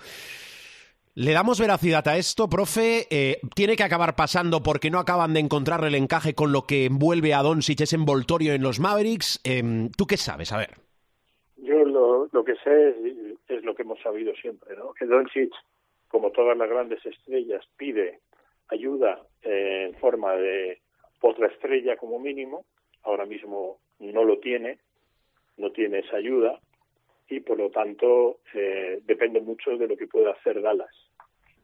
Le 1.16 1.32
damos 1.32 1.58
veracidad 1.58 2.06
a 2.06 2.16
esto, 2.16 2.48
profe. 2.48 3.08
Eh, 3.10 3.40
tiene 3.56 3.74
que 3.74 3.82
acabar 3.82 4.14
pasando 4.14 4.62
porque 4.62 4.90
no 4.90 5.00
acaban 5.00 5.34
de 5.34 5.40
encontrar 5.40 5.82
el 5.84 5.96
encaje 5.96 6.34
con 6.34 6.52
lo 6.52 6.62
que 6.68 6.84
envuelve 6.84 7.34
a 7.34 7.42
Doncic 7.42 7.80
ese 7.80 7.96
envoltorio 7.96 8.52
en 8.52 8.62
los 8.62 8.78
Mavericks. 8.78 9.40
Em, 9.42 9.90
¿Tú 9.90 10.06
qué 10.06 10.16
sabes? 10.16 10.52
A 10.52 10.58
ver. 10.58 10.70
Yo 11.56 11.84
lo, 11.84 12.44
que 12.44 12.54
sé 12.62 12.94
es, 13.48 13.64
lo 13.64 13.74
que 13.74 13.82
hemos 13.82 14.00
sabido 14.02 14.32
siempre, 14.36 14.76
¿no? 14.76 14.92
Que 14.94 15.04
Doncic, 15.04 15.52
como 16.06 16.30
todas 16.30 16.56
las 16.56 16.70
grandes 16.70 17.04
estrellas, 17.04 17.64
pide 17.76 18.20
ayuda 18.68 19.20
en 19.42 19.96
forma 19.96 20.34
de 20.36 20.78
otra 21.22 21.48
estrella 21.48 21.96
como 21.96 22.20
mínimo. 22.20 22.66
Ahora 23.02 23.26
mismo 23.26 23.78
no 23.98 24.22
lo 24.22 24.38
tiene, 24.38 24.78
no 25.56 25.72
tiene 25.72 25.98
esa 25.98 26.18
ayuda 26.18 26.60
y 27.30 27.40
por 27.40 27.58
lo 27.58 27.70
tanto 27.70 28.40
eh, 28.52 29.00
depende 29.04 29.40
mucho 29.40 29.76
de 29.76 29.86
lo 29.86 29.96
que 29.96 30.08
pueda 30.08 30.32
hacer 30.32 30.60
Dallas. 30.60 30.94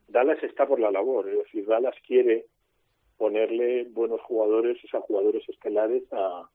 Dallas 0.08 0.40
está 0.42 0.66
por 0.66 0.78
la 0.78 0.92
labor, 0.92 1.28
es 1.28 1.38
decir, 1.38 1.66
Dallas 1.66 1.96
quiere 2.06 2.46
ponerle 3.18 3.84
buenos 3.90 4.20
jugadores, 4.22 4.82
o 4.84 4.88
sea, 4.88 5.00
jugadores 5.00 5.46
estelares 5.48 6.04
a, 6.12 6.48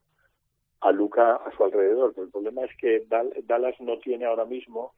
a 0.79 0.91
Luca 0.91 1.35
a 1.35 1.51
su 1.55 1.63
alrededor. 1.63 2.13
Pero 2.13 2.25
el 2.25 2.31
problema 2.31 2.63
es 2.63 2.71
que 2.77 3.05
Dallas 3.07 3.81
no 3.81 3.99
tiene 3.99 4.25
ahora 4.25 4.45
mismo 4.45 4.93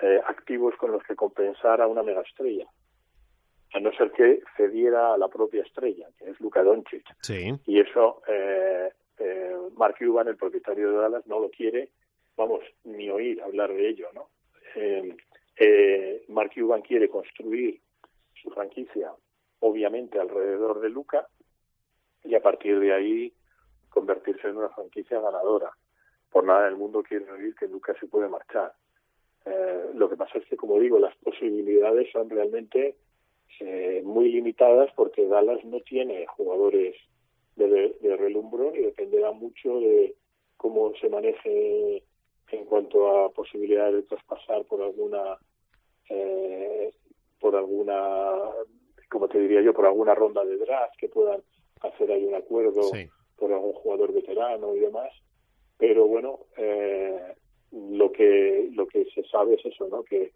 eh, 0.00 0.20
activos 0.26 0.74
con 0.76 0.92
los 0.92 1.02
que 1.02 1.16
compensar 1.16 1.80
a 1.80 1.88
una 1.88 2.04
megaestrella, 2.04 2.66
a 3.74 3.80
no 3.80 3.92
ser 3.92 4.12
que 4.12 4.40
cediera 4.56 5.14
a 5.14 5.18
la 5.18 5.28
propia 5.28 5.62
estrella, 5.62 6.06
que 6.16 6.30
es 6.30 6.40
Luca 6.40 6.62
Doncic. 6.62 7.04
Sí. 7.22 7.52
Y 7.66 7.80
eso 7.80 8.22
eh, 8.28 8.92
eh, 9.18 9.56
Mark 9.74 9.96
Cuban, 9.98 10.28
el 10.28 10.36
propietario 10.36 10.92
de 10.92 10.98
Dallas, 10.98 11.26
no 11.26 11.40
lo 11.40 11.50
quiere 11.50 11.88
vamos, 12.36 12.60
ni 12.84 13.10
oír 13.10 13.42
hablar 13.42 13.72
de 13.72 13.88
ello, 13.88 14.08
¿no? 14.14 14.28
Eh, 14.74 15.16
eh, 15.56 16.24
Mark 16.28 16.52
Cuban 16.54 16.82
quiere 16.82 17.08
construir 17.08 17.80
su 18.34 18.50
franquicia, 18.50 19.12
obviamente, 19.60 20.18
alrededor 20.18 20.80
de 20.80 20.88
Luca 20.88 21.28
y 22.24 22.34
a 22.34 22.42
partir 22.42 22.78
de 22.80 22.92
ahí 22.92 23.32
convertirse 23.88 24.48
en 24.48 24.56
una 24.56 24.70
franquicia 24.70 25.20
ganadora. 25.20 25.70
Por 26.30 26.44
nada 26.44 26.64
del 26.64 26.76
mundo 26.76 27.02
quiere 27.02 27.30
oír 27.30 27.54
que 27.54 27.68
Luca 27.68 27.94
se 28.00 28.06
puede 28.06 28.28
marchar. 28.28 28.72
Eh, 29.44 29.90
lo 29.94 30.08
que 30.08 30.16
pasa 30.16 30.38
es 30.38 30.46
que, 30.46 30.56
como 30.56 30.78
digo, 30.78 30.98
las 30.98 31.14
posibilidades 31.16 32.10
son 32.10 32.30
realmente 32.30 32.96
eh, 33.60 34.00
muy 34.04 34.32
limitadas 34.32 34.90
porque 34.96 35.26
Dallas 35.26 35.62
no 35.64 35.80
tiene 35.80 36.26
jugadores 36.26 36.96
de, 37.56 37.96
de 38.00 38.16
relumbro 38.16 38.74
y 38.74 38.82
dependerá 38.82 39.32
mucho 39.32 39.78
de 39.80 40.14
cómo 40.56 40.94
se 41.00 41.08
maneje 41.08 42.02
en 42.52 42.66
cuanto 42.66 43.24
a 43.24 43.32
posibilidades 43.32 43.94
de 43.94 44.02
traspasar 44.02 44.64
por 44.66 44.82
alguna 44.82 45.38
eh, 46.08 46.90
por 47.40 47.56
alguna 47.56 48.32
como 49.10 49.28
te 49.28 49.38
diría 49.40 49.62
yo 49.62 49.72
por 49.72 49.86
alguna 49.86 50.14
ronda 50.14 50.44
de 50.44 50.58
draft 50.58 50.94
que 50.98 51.08
puedan 51.08 51.40
hacer 51.80 52.12
ahí 52.12 52.24
un 52.24 52.34
acuerdo 52.34 52.82
por 53.36 53.52
algún 53.52 53.72
jugador 53.72 54.12
veterano 54.12 54.76
y 54.76 54.80
demás. 54.80 55.10
Pero 55.78 56.06
bueno 56.06 56.40
eh, 56.56 57.34
lo 57.72 58.12
que 58.12 58.68
lo 58.72 58.86
que 58.86 59.06
se 59.14 59.24
sabe 59.24 59.54
es 59.54 59.64
eso 59.64 59.88
no 59.88 60.02
que 60.02 60.32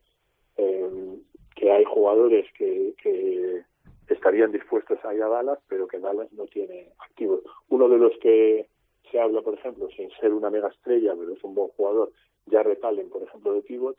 eh, 0.56 1.18
que 1.54 1.70
hay 1.70 1.84
jugadores 1.84 2.46
que, 2.52 2.94
que 3.02 3.62
estarían 4.08 4.52
dispuestos 4.52 4.98
a 5.04 5.14
ir 5.14 5.22
a 5.22 5.28
Dallas 5.28 5.58
pero 5.68 5.86
que 5.86 5.98
Dallas 5.98 6.32
no 6.32 6.46
tiene 6.46 6.92
activos. 6.98 7.42
Uno 7.68 7.88
de 7.90 7.98
los 7.98 8.16
que 8.18 8.68
se 9.10 9.20
habla, 9.20 9.42
por 9.42 9.54
ejemplo, 9.54 9.88
sin 9.96 10.10
ser 10.20 10.32
una 10.32 10.50
mega 10.50 10.68
estrella, 10.68 11.14
pero 11.18 11.32
es 11.32 11.42
un 11.44 11.54
buen 11.54 11.68
jugador, 11.70 12.12
ya 12.46 12.64
Allen, 12.82 13.10
por 13.10 13.22
ejemplo, 13.22 13.52
de 13.52 13.62
pivot, 13.62 13.96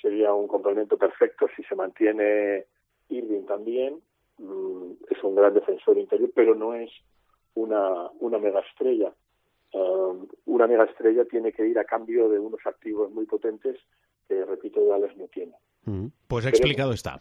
sería 0.00 0.32
un 0.32 0.48
complemento 0.48 0.96
perfecto 0.96 1.46
si 1.56 1.62
se 1.64 1.74
mantiene 1.74 2.66
Irving 3.08 3.44
también, 3.46 4.00
mm, 4.38 4.92
es 5.10 5.22
un 5.22 5.34
gran 5.34 5.54
defensor 5.54 5.98
interior, 5.98 6.30
pero 6.34 6.54
no 6.54 6.74
es 6.74 6.90
una, 7.54 8.10
una 8.20 8.38
mega 8.38 8.60
estrella. 8.60 9.12
Um, 9.72 10.28
una 10.46 10.68
mega 10.68 10.84
estrella 10.84 11.24
tiene 11.24 11.52
que 11.52 11.66
ir 11.66 11.78
a 11.80 11.84
cambio 11.84 12.28
de 12.28 12.38
unos 12.38 12.60
activos 12.64 13.10
muy 13.10 13.26
potentes 13.26 13.76
que, 14.28 14.44
repito, 14.44 14.84
Dallas 14.86 15.16
no 15.16 15.26
tiene. 15.26 15.54
Mm, 15.84 16.06
pues 16.28 16.46
explicado 16.46 16.92
está. 16.92 17.20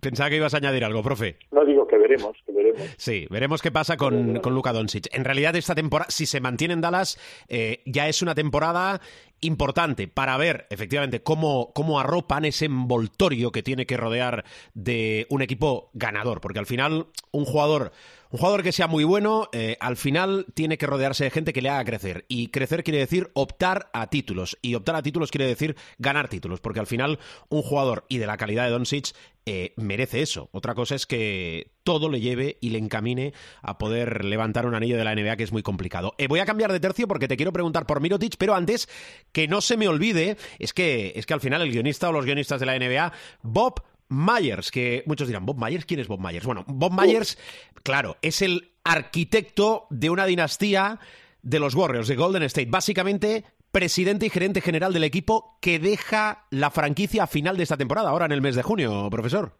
Pensaba 0.00 0.30
que 0.30 0.36
ibas 0.36 0.54
a 0.54 0.58
añadir 0.58 0.84
algo, 0.84 1.02
profe. 1.02 1.38
No 1.50 1.64
digo 1.64 1.86
que 1.86 1.96
veremos, 1.96 2.36
que 2.44 2.52
veremos. 2.52 2.82
Sí, 2.96 3.26
veremos 3.30 3.62
qué 3.62 3.72
pasa 3.72 3.96
con, 3.96 4.40
con 4.40 4.54
Luka 4.54 4.72
Doncic. 4.72 5.08
En 5.12 5.24
realidad, 5.24 5.56
esta 5.56 5.74
temporada, 5.74 6.10
si 6.10 6.26
se 6.26 6.40
mantiene 6.40 6.74
en 6.74 6.80
Dallas, 6.80 7.18
eh, 7.48 7.82
ya 7.86 8.08
es 8.08 8.20
una 8.22 8.34
temporada 8.34 9.00
importante 9.40 10.08
para 10.08 10.36
ver 10.36 10.66
efectivamente 10.70 11.22
cómo, 11.22 11.72
cómo 11.74 12.00
arropan 12.00 12.44
ese 12.44 12.66
envoltorio 12.66 13.52
que 13.52 13.62
tiene 13.62 13.86
que 13.86 13.96
rodear 13.96 14.44
de 14.74 15.26
un 15.30 15.42
equipo 15.42 15.90
ganador. 15.94 16.40
Porque 16.40 16.58
al 16.58 16.66
final, 16.66 17.06
un 17.32 17.44
jugador 17.44 17.92
un 18.30 18.38
jugador 18.38 18.62
que 18.62 18.72
sea 18.72 18.86
muy 18.86 19.04
bueno, 19.04 19.48
eh, 19.52 19.76
al 19.80 19.96
final 19.96 20.46
tiene 20.54 20.78
que 20.78 20.86
rodearse 20.86 21.24
de 21.24 21.30
gente 21.30 21.52
que 21.52 21.62
le 21.62 21.68
haga 21.68 21.84
crecer. 21.84 22.24
Y 22.28 22.48
crecer 22.48 22.84
quiere 22.84 22.98
decir 22.98 23.30
optar 23.34 23.90
a 23.92 24.08
títulos. 24.08 24.58
Y 24.62 24.74
optar 24.74 24.96
a 24.96 25.02
títulos 25.02 25.30
quiere 25.30 25.46
decir 25.46 25.76
ganar 25.98 26.28
títulos. 26.28 26.60
Porque 26.60 26.80
al 26.80 26.86
final, 26.86 27.18
un 27.48 27.62
jugador 27.62 28.04
y 28.08 28.18
de 28.18 28.26
la 28.26 28.36
calidad 28.36 28.64
de 28.64 28.70
Doncic 28.70 29.14
eh, 29.48 29.74
merece 29.76 30.22
eso. 30.22 30.48
Otra 30.50 30.74
cosa 30.74 30.96
es 30.96 31.06
que 31.06 31.70
todo 31.84 32.08
le 32.08 32.20
lleve 32.20 32.58
y 32.60 32.70
le 32.70 32.78
encamine 32.78 33.32
a 33.62 33.78
poder 33.78 34.24
levantar 34.24 34.66
un 34.66 34.74
anillo 34.74 34.96
de 34.96 35.04
la 35.04 35.14
NBA 35.14 35.36
que 35.36 35.44
es 35.44 35.52
muy 35.52 35.62
complicado. 35.62 36.14
Eh, 36.18 36.26
voy 36.26 36.40
a 36.40 36.46
cambiar 36.46 36.72
de 36.72 36.80
tercio 36.80 37.06
porque 37.06 37.28
te 37.28 37.36
quiero 37.36 37.52
preguntar 37.52 37.86
por 37.86 38.00
Mirotic, 38.00 38.36
pero 38.38 38.56
antes 38.56 38.88
que 39.30 39.46
no 39.46 39.60
se 39.60 39.76
me 39.76 39.86
olvide, 39.86 40.36
es 40.58 40.72
que, 40.72 41.12
es 41.14 41.26
que 41.26 41.34
al 41.34 41.40
final 41.40 41.62
el 41.62 41.70
guionista 41.70 42.08
o 42.08 42.12
los 42.12 42.24
guionistas 42.24 42.58
de 42.58 42.66
la 42.66 42.76
NBA, 42.76 43.12
Bob 43.42 43.84
Myers, 44.08 44.70
que 44.70 45.02
muchos 45.06 45.28
dirán, 45.28 45.46
¿Bob 45.46 45.56
Myers? 45.58 45.84
¿Quién 45.84 46.00
es 46.00 46.08
Bob 46.08 46.20
Myers? 46.20 46.46
Bueno, 46.46 46.64
Bob 46.66 46.92
Myers, 46.92 47.38
claro, 47.82 48.16
es 48.22 48.42
el 48.42 48.72
arquitecto 48.84 49.86
de 49.90 50.10
una 50.10 50.26
dinastía 50.26 50.98
de 51.42 51.60
los 51.60 51.74
Warriors, 51.74 52.08
de 52.08 52.16
Golden 52.16 52.42
State. 52.44 52.68
Básicamente, 52.70 53.44
presidente 53.72 54.26
y 54.26 54.30
gerente 54.30 54.60
general 54.60 54.92
del 54.92 55.04
equipo 55.04 55.58
que 55.60 55.78
deja 55.78 56.46
la 56.50 56.70
franquicia 56.70 57.24
a 57.24 57.26
final 57.26 57.56
de 57.56 57.64
esta 57.64 57.76
temporada, 57.76 58.10
ahora 58.10 58.26
en 58.26 58.32
el 58.32 58.42
mes 58.42 58.56
de 58.56 58.62
junio, 58.62 59.08
profesor. 59.10 59.52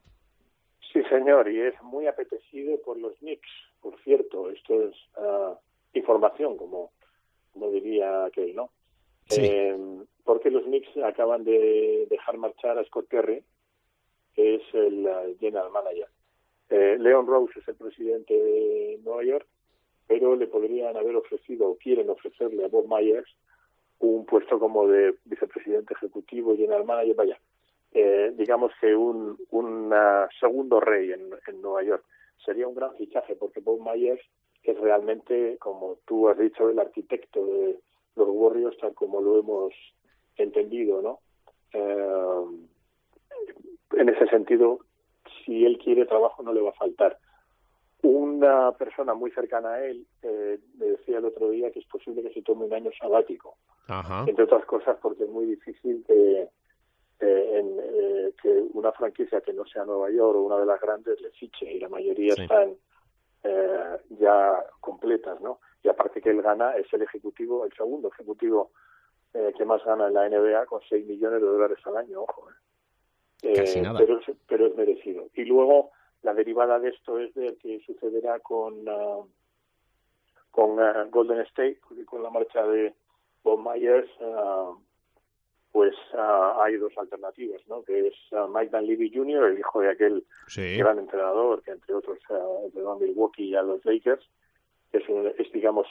Sí, 0.92 1.02
señor, 1.10 1.50
y 1.50 1.60
es 1.60 1.74
muy 1.82 2.06
apetecido 2.06 2.80
por 2.82 2.98
los 2.98 3.14
Knicks, 3.18 3.48
por 3.82 4.00
cierto. 4.02 4.50
Esto 4.50 4.82
es 4.82 4.94
uh, 5.16 5.54
información, 5.92 6.56
como, 6.56 6.92
como 7.52 7.70
diría 7.70 8.24
aquel, 8.24 8.54
¿no? 8.54 8.70
Sí. 9.28 9.42
Eh, 9.42 9.76
porque 10.24 10.50
los 10.50 10.64
Knicks 10.64 10.96
acaban 11.04 11.44
de 11.44 12.06
dejar 12.08 12.38
marchar 12.38 12.78
a 12.78 12.84
Scott 12.84 13.08
Perry, 13.08 13.42
que 14.36 14.56
es 14.56 14.62
el 14.74 15.08
general 15.40 15.70
manager. 15.72 16.08
Eh, 16.68 16.96
Leon 17.00 17.26
Rose 17.26 17.58
es 17.58 17.68
el 17.68 17.74
presidente 17.76 18.34
de 18.34 19.00
Nueva 19.02 19.24
York, 19.24 19.46
pero 20.06 20.36
le 20.36 20.46
podrían 20.46 20.96
haber 20.96 21.16
ofrecido 21.16 21.68
o 21.68 21.76
quieren 21.76 22.10
ofrecerle 22.10 22.64
a 22.64 22.68
Bob 22.68 22.86
Myers 22.88 23.28
un 23.98 24.26
puesto 24.26 24.58
como 24.58 24.86
de 24.86 25.14
vicepresidente 25.24 25.94
ejecutivo 25.94 26.54
general 26.56 26.84
manager. 26.84 27.16
Vaya, 27.16 27.40
eh, 27.92 28.32
digamos 28.36 28.72
que 28.80 28.94
un, 28.94 29.38
un 29.50 29.94
segundo 30.38 30.80
rey 30.80 31.12
en, 31.12 31.30
en 31.46 31.62
Nueva 31.62 31.82
York. 31.82 32.04
Sería 32.44 32.68
un 32.68 32.74
gran 32.74 32.94
fichaje 32.96 33.34
porque 33.34 33.60
Bob 33.60 33.80
Myers 33.80 34.20
es 34.62 34.78
realmente, 34.78 35.56
como 35.58 35.98
tú 36.04 36.28
has 36.28 36.38
dicho, 36.38 36.68
el 36.68 36.78
arquitecto 36.78 37.44
de 37.46 37.78
los 38.16 38.28
Warriors 38.28 38.76
tal 38.78 38.94
como 38.94 39.20
lo 39.20 39.38
hemos 39.38 39.72
entendido, 40.36 41.00
¿no? 41.00 41.20
Eh, 41.72 42.66
en 43.92 44.08
ese 44.08 44.26
sentido, 44.26 44.80
si 45.44 45.64
él 45.64 45.78
quiere 45.78 46.06
trabajo 46.06 46.42
no 46.42 46.52
le 46.52 46.60
va 46.60 46.70
a 46.70 46.74
faltar. 46.74 47.18
Una 48.02 48.72
persona 48.72 49.14
muy 49.14 49.30
cercana 49.30 49.74
a 49.74 49.84
él 49.84 50.06
eh, 50.22 50.58
me 50.78 50.86
decía 50.86 51.18
el 51.18 51.24
otro 51.24 51.50
día 51.50 51.70
que 51.72 51.80
es 51.80 51.86
posible 51.86 52.22
que 52.22 52.32
se 52.32 52.42
tome 52.42 52.66
un 52.66 52.74
año 52.74 52.90
sabático, 52.98 53.56
entre 54.26 54.44
otras 54.44 54.64
cosas 54.66 54.96
porque 55.00 55.24
es 55.24 55.30
muy 55.30 55.46
difícil 55.46 56.04
que, 56.06 56.48
eh, 57.20 57.58
en, 57.58 57.78
eh, 57.80 58.32
que 58.40 58.64
una 58.74 58.92
franquicia 58.92 59.40
que 59.40 59.52
no 59.52 59.64
sea 59.64 59.84
Nueva 59.84 60.10
York 60.10 60.36
o 60.36 60.42
una 60.42 60.58
de 60.58 60.66
las 60.66 60.80
grandes 60.80 61.20
le 61.20 61.30
fiche 61.30 61.72
y 61.72 61.80
la 61.80 61.88
mayoría 61.88 62.34
están 62.34 62.76
eh, 63.42 63.98
ya 64.18 64.64
completas, 64.80 65.40
¿no? 65.40 65.60
Y 65.82 65.88
aparte 65.88 66.20
que 66.20 66.30
él 66.30 66.42
gana, 66.42 66.76
es 66.76 66.92
el 66.92 67.02
ejecutivo, 67.02 67.64
el 67.64 67.72
segundo 67.72 68.08
ejecutivo 68.08 68.72
eh, 69.34 69.52
que 69.56 69.64
más 69.64 69.84
gana 69.84 70.08
en 70.08 70.14
la 70.14 70.28
NBA 70.28 70.66
con 70.66 70.80
6 70.88 71.06
millones 71.06 71.40
de 71.40 71.46
dólares 71.46 71.78
al 71.84 71.96
año, 71.96 72.22
ojo. 72.22 72.48
¿Eh? 73.42 73.52
Casi 73.54 73.80
nada. 73.80 73.98
Pero, 73.98 74.18
es- 74.20 74.36
pero 74.48 74.66
es 74.66 74.74
merecido. 74.76 75.28
Y 75.34 75.44
luego 75.44 75.90
la 76.22 76.34
derivada 76.34 76.78
de 76.78 76.90
esto 76.90 77.18
es 77.18 77.32
de 77.34 77.56
que 77.56 77.80
sucederá 77.80 78.40
con 78.40 78.88
ah, 78.88 79.20
con 80.50 80.80
ah, 80.80 81.06
Golden 81.10 81.40
State, 81.40 81.78
con 82.06 82.22
la 82.22 82.30
marcha 82.30 82.66
de 82.66 82.94
Bob 83.42 83.60
Myers, 83.60 84.08
ah, 84.22 84.74
pues 85.72 85.94
hay 86.14 86.76
dos 86.78 86.96
alternativas, 86.96 87.60
¿no? 87.68 87.82
Que 87.82 88.06
es 88.08 88.14
Mike 88.54 88.74
Dunleavy 88.74 89.12
Jr., 89.14 89.44
el 89.52 89.58
hijo 89.58 89.80
de 89.82 89.90
aquel 89.90 90.24
Sí. 90.48 90.78
gran 90.78 90.98
entrenador 90.98 91.62
que 91.62 91.72
entre 91.72 91.92
otros 91.94 92.18
entrenó 92.64 92.92
a 92.92 92.98
Milwaukee 92.98 93.44
y 93.50 93.54
a 93.54 93.60
los 93.62 93.84
Lakers, 93.84 94.26
que 94.90 94.98
es, 94.98 95.08
un- 95.10 95.30
es 95.38 95.52
digamos, 95.52 95.86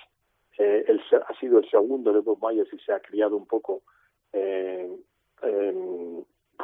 eh, 0.58 0.86
el 0.88 1.00
ha 1.28 1.40
sido 1.40 1.60
el 1.60 1.70
segundo 1.70 2.12
de 2.14 2.22
Bob 2.22 2.40
Myers 2.42 2.74
y 2.74 2.80
se 2.80 2.94
ha 2.94 3.00
criado 3.00 3.38
un 3.38 3.46
poco, 3.46 3.84
eh, 4.34 4.90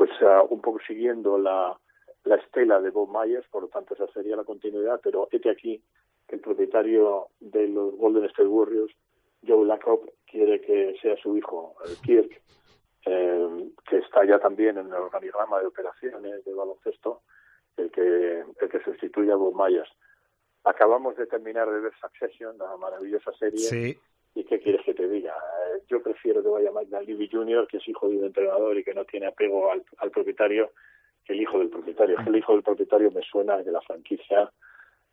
pues 0.02 0.10
ah, 0.24 0.41
un 0.49 0.60
poco 0.62 0.80
siguiendo 0.88 1.38
la, 1.38 1.78
la 2.24 2.36
estela 2.38 2.82
de 2.82 2.89
Bob 2.89 3.16
Myers, 3.16 3.47
por 3.49 3.62
lo 3.62 3.68
tanto 3.68 3.93
esa 3.93 4.08
sería 4.08 4.36
la 4.36 4.43
continuidad, 4.43 4.99
pero 5.04 5.28
este 5.32 5.52
aquí 5.52 5.80
que 6.28 6.38
el 6.38 6.41
propietario 6.41 7.28
de 7.39 7.68
los 7.68 7.95
Golden 7.97 8.26
State 8.26 8.47
Warriors, 8.47 8.91
Joe 9.47 9.64
Lacob, 9.64 10.10
quiere 10.26 10.60
que 10.60 10.95
sea 11.04 11.16
su 11.18 11.38
hijo, 11.38 11.76
Kirk, 12.04 12.41
eh, 13.06 13.70
que 13.88 13.97
está 13.99 14.26
ya 14.26 14.39
también 14.39 14.80
en 14.80 14.88
el 14.88 14.93
organigrama 14.93 15.60
de 15.60 15.68
operaciones 15.68 16.45
de 16.45 16.52
baloncesto, 16.56 17.22
el 17.78 17.91
que, 17.91 18.43
el 18.60 18.70
que 18.70 18.84
sustituye 18.84 19.32
a 19.32 19.36
Bob 19.36 19.54
Myers. 19.56 19.91
Acabamos 20.64 21.16
de 21.16 21.28
terminar 21.28 21.70
de 21.70 21.80
ver 21.80 21.93
Succession, 22.02 22.58
la 22.58 22.76
maravillosa 22.78 23.32
serie, 23.34 23.60
Sí. 23.60 23.99
¿Y 24.36 24.44
qué 24.46 24.60
quieres 24.60 24.84
que 24.86 24.94
te 24.94 25.08
diga? 25.08 25.34
Eh, 25.34 25.82
yo 25.88 26.02
prefiero 26.02 26.42
que 26.42 26.50
vaya 26.50 26.72
Mike 26.72 26.96
Dunleavy 26.96 27.30
Jr., 27.30 27.68
que 27.68 27.78
es 27.78 27.88
hijo 27.88 28.08
de 28.10 28.18
un 28.18 28.26
entrenador 28.26 28.78
y 28.78 28.84
que 28.84 28.94
no 28.94 29.06
tiene 29.06 29.28
apego 29.28 29.72
al, 29.72 29.84
al 29.98 30.12
propietario, 30.12 30.72
que 31.26 31.34
el 31.34 31.42
hijo 31.42 31.60
del 31.60 31.70
propietario. 31.70 32.18
El 32.26 32.36
hijo 32.36 32.54
del 32.54 32.64
propietario 32.64 33.12
me 33.12 33.22
suena 33.22 33.58
de 33.58 33.72
la 33.72 33.82
franquicia. 33.82 34.52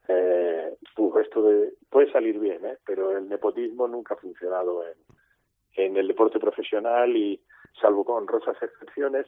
Eh, 0.09 0.75
uf, 0.97 1.17
esto 1.19 1.43
de, 1.43 1.75
puede 1.91 2.11
salir 2.11 2.39
bien, 2.39 2.65
¿eh? 2.65 2.79
pero 2.87 3.17
el 3.17 3.29
nepotismo 3.29 3.87
nunca 3.89 4.15
ha 4.15 4.19
funcionado 4.19 4.83
en, 4.87 4.95
en 5.75 5.97
el 5.97 6.09
deporte 6.09 6.39
profesional 6.39 7.15
y 7.17 7.41
salvo 7.81 8.05
con 8.05 8.17
honrosas 8.23 8.57
excepciones. 8.63 9.27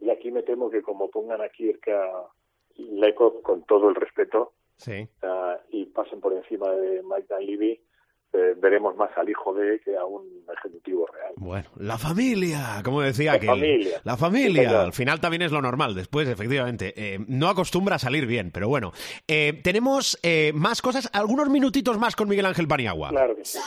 Y 0.00 0.10
aquí 0.10 0.30
me 0.32 0.42
temo 0.42 0.70
que 0.70 0.82
como 0.82 1.08
pongan 1.10 1.40
a 1.40 1.48
Kirk 1.48 1.88
a 1.88 2.28
Leco 2.76 3.40
con 3.42 3.64
todo 3.64 3.88
el 3.88 3.94
respeto 3.94 4.52
Sí. 4.76 5.08
ah, 5.22 5.58
y 5.70 5.86
pasen 5.86 6.20
por 6.20 6.32
encima 6.32 6.70
de 6.70 7.02
Mike 7.02 7.26
Dunleavy, 7.28 7.80
eh, 8.34 8.54
veremos 8.60 8.96
más 8.96 9.10
al 9.16 9.28
hijo 9.28 9.54
de 9.54 9.80
que 9.80 9.96
a 9.96 10.04
un 10.04 10.24
ejecutivo 10.56 11.06
real. 11.06 11.32
Bueno, 11.36 11.68
la 11.76 11.98
familia, 11.98 12.80
como 12.84 13.00
decía 13.00 13.32
La 13.32 13.36
aquel. 13.36 13.48
familia. 13.48 14.00
La 14.04 14.16
familia, 14.16 14.82
al 14.82 14.92
final 14.92 15.20
también 15.20 15.42
es 15.42 15.52
lo 15.52 15.62
normal. 15.62 15.94
Después, 15.94 16.28
efectivamente, 16.28 16.92
eh, 16.96 17.18
no 17.28 17.48
acostumbra 17.48 17.96
a 17.96 17.98
salir 17.98 18.26
bien, 18.26 18.50
pero 18.52 18.68
bueno. 18.68 18.92
Eh, 19.28 19.60
tenemos 19.62 20.18
eh, 20.22 20.52
más 20.54 20.82
cosas, 20.82 21.08
algunos 21.12 21.48
minutitos 21.48 21.98
más 21.98 22.16
con 22.16 22.28
Miguel 22.28 22.46
Ángel 22.46 22.68
Paniagua. 22.68 23.10
Claro 23.10 23.36
que 23.36 23.44
sí. 23.44 23.58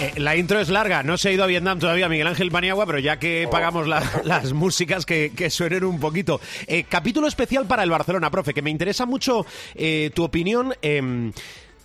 Eh, 0.00 0.12
la 0.16 0.36
intro 0.36 0.60
es 0.60 0.68
larga, 0.68 1.02
no 1.02 1.18
se 1.18 1.28
ha 1.28 1.32
ido 1.32 1.44
a 1.44 1.46
Vietnam 1.46 1.78
todavía 1.78 2.08
Miguel 2.08 2.26
Ángel 2.28 2.50
Paniagua, 2.50 2.86
pero 2.86 2.98
ya 2.98 3.18
que 3.18 3.46
Oh. 3.46 3.50
pagamos 3.50 3.86
la- 3.88 4.02
las 4.24 4.52
músicas 4.52 5.04
que, 5.06 5.32
que 5.34 5.50
suenen 5.50 5.84
un 5.84 5.98
poquito. 6.00 6.40
Eh, 6.66 6.84
capítulo 6.88 7.26
especial 7.26 7.66
para 7.66 7.82
el 7.82 7.90
Barcelona, 7.90 8.30
profe, 8.30 8.54
que 8.54 8.62
me 8.62 8.70
interesa 8.70 9.06
mucho 9.06 9.44
eh, 9.74 10.10
tu 10.14 10.24
opinión. 10.24 10.74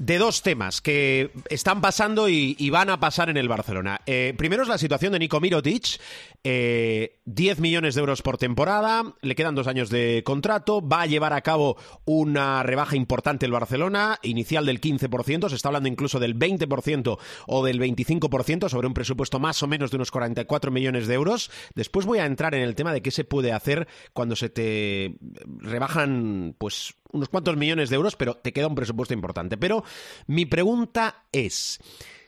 De 0.06 0.18
dos 0.18 0.42
temas 0.42 0.82
que 0.82 1.32
están 1.50 1.80
pasando 1.80 2.28
y, 2.28 2.58
y 2.60 2.70
van 2.70 2.90
a 2.90 3.00
pasar 3.00 3.30
en 3.30 3.38
el 3.38 3.48
Barcelona. 3.48 4.02
Eh, 4.06 4.34
primero 4.38 4.64
es 4.64 4.68
la 4.68 4.78
situación 4.78 5.14
de 5.14 5.20
Nico 5.20 5.40
Mirotic. 5.40 6.00
eh, 6.44 7.20
10 7.26 7.60
millones 7.60 7.96
de 7.96 8.02
euros 8.02 8.22
por 8.22 8.38
temporada, 8.38 9.16
le 9.22 9.36
quedan 9.36 9.56
dos 9.56 9.68
años 9.68 9.90
de 9.90 10.22
contrato, 10.26 10.86
va 10.86 11.04
a 11.04 11.06
llevar 11.06 11.32
a 11.32 11.40
cabo 11.40 11.78
una 12.04 12.64
rebaja 12.64 12.98
importante 12.98 13.46
el 13.46 13.54
Barcelona, 13.54 14.20
inicial 14.24 14.66
del 14.66 14.82
15%, 14.82 15.48
se 15.48 15.56
está 15.56 15.70
hablando 15.70 15.88
incluso 15.88 16.20
del 16.20 16.38
20% 16.38 17.18
o 17.48 17.66
del 17.66 17.80
25% 17.80 18.68
sobre 18.68 18.88
un 18.88 18.94
presupuesto 18.94 19.40
más 19.40 19.64
o 19.64 19.68
menos 19.68 19.90
de 19.92 19.96
unos 19.96 20.12
44 20.12 20.70
millones 20.70 21.08
de 21.08 21.14
euros. 21.14 21.50
Después 21.76 22.06
voy 22.06 22.20
a 22.20 22.26
entrar 22.26 22.56
en 22.56 22.62
el 22.62 22.76
tema 22.76 22.92
de 22.92 23.02
qué 23.02 23.12
se 23.12 23.24
puede 23.24 23.54
hacer 23.54 23.88
cuando 24.12 24.36
se 24.36 24.50
te 24.50 25.16
rebajan 25.62 26.56
pues 26.58 26.96
unos 27.14 27.30
cuantos 27.30 27.56
millones 27.56 27.90
de 27.90 27.96
euros, 27.96 28.16
pero 28.16 28.36
te 28.36 28.52
queda 28.52 28.68
un 28.68 28.76
presupuesto 28.76 29.14
importante. 29.14 29.58
Pero 29.58 29.84
mi 30.28 30.46
pregunta 30.46 31.24
es, 31.32 31.80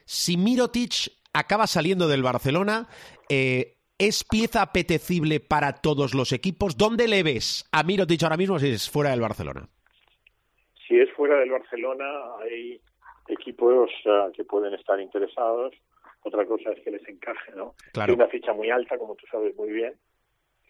si 0.05 0.37
Mirotic 0.37 1.11
acaba 1.33 1.67
saliendo 1.67 2.07
del 2.07 2.23
Barcelona, 2.23 2.87
eh, 3.29 3.77
¿es 3.97 4.23
pieza 4.23 4.61
apetecible 4.61 5.39
para 5.39 5.73
todos 5.73 6.13
los 6.13 6.31
equipos? 6.31 6.77
¿Dónde 6.77 7.07
le 7.07 7.23
ves 7.23 7.67
a 7.71 7.83
Mirotic 7.83 8.23
ahora 8.23 8.37
mismo 8.37 8.59
si 8.59 8.69
es 8.69 8.89
fuera 8.89 9.11
del 9.11 9.21
Barcelona? 9.21 9.67
Si 10.87 10.99
es 10.99 11.11
fuera 11.13 11.39
del 11.39 11.49
Barcelona, 11.49 12.05
hay 12.43 12.79
equipos 13.27 13.89
que 14.35 14.43
pueden 14.43 14.73
estar 14.75 14.99
interesados. 14.99 15.73
Otra 16.23 16.45
cosa 16.45 16.71
es 16.71 16.83
que 16.83 16.91
les 16.91 17.07
encaje, 17.07 17.51
¿no? 17.55 17.75
Claro. 17.91 18.11
Hay 18.11 18.15
una 18.15 18.27
ficha 18.27 18.53
muy 18.53 18.69
alta, 18.69 18.97
como 18.97 19.15
tú 19.15 19.25
sabes 19.31 19.55
muy 19.55 19.71
bien, 19.71 19.93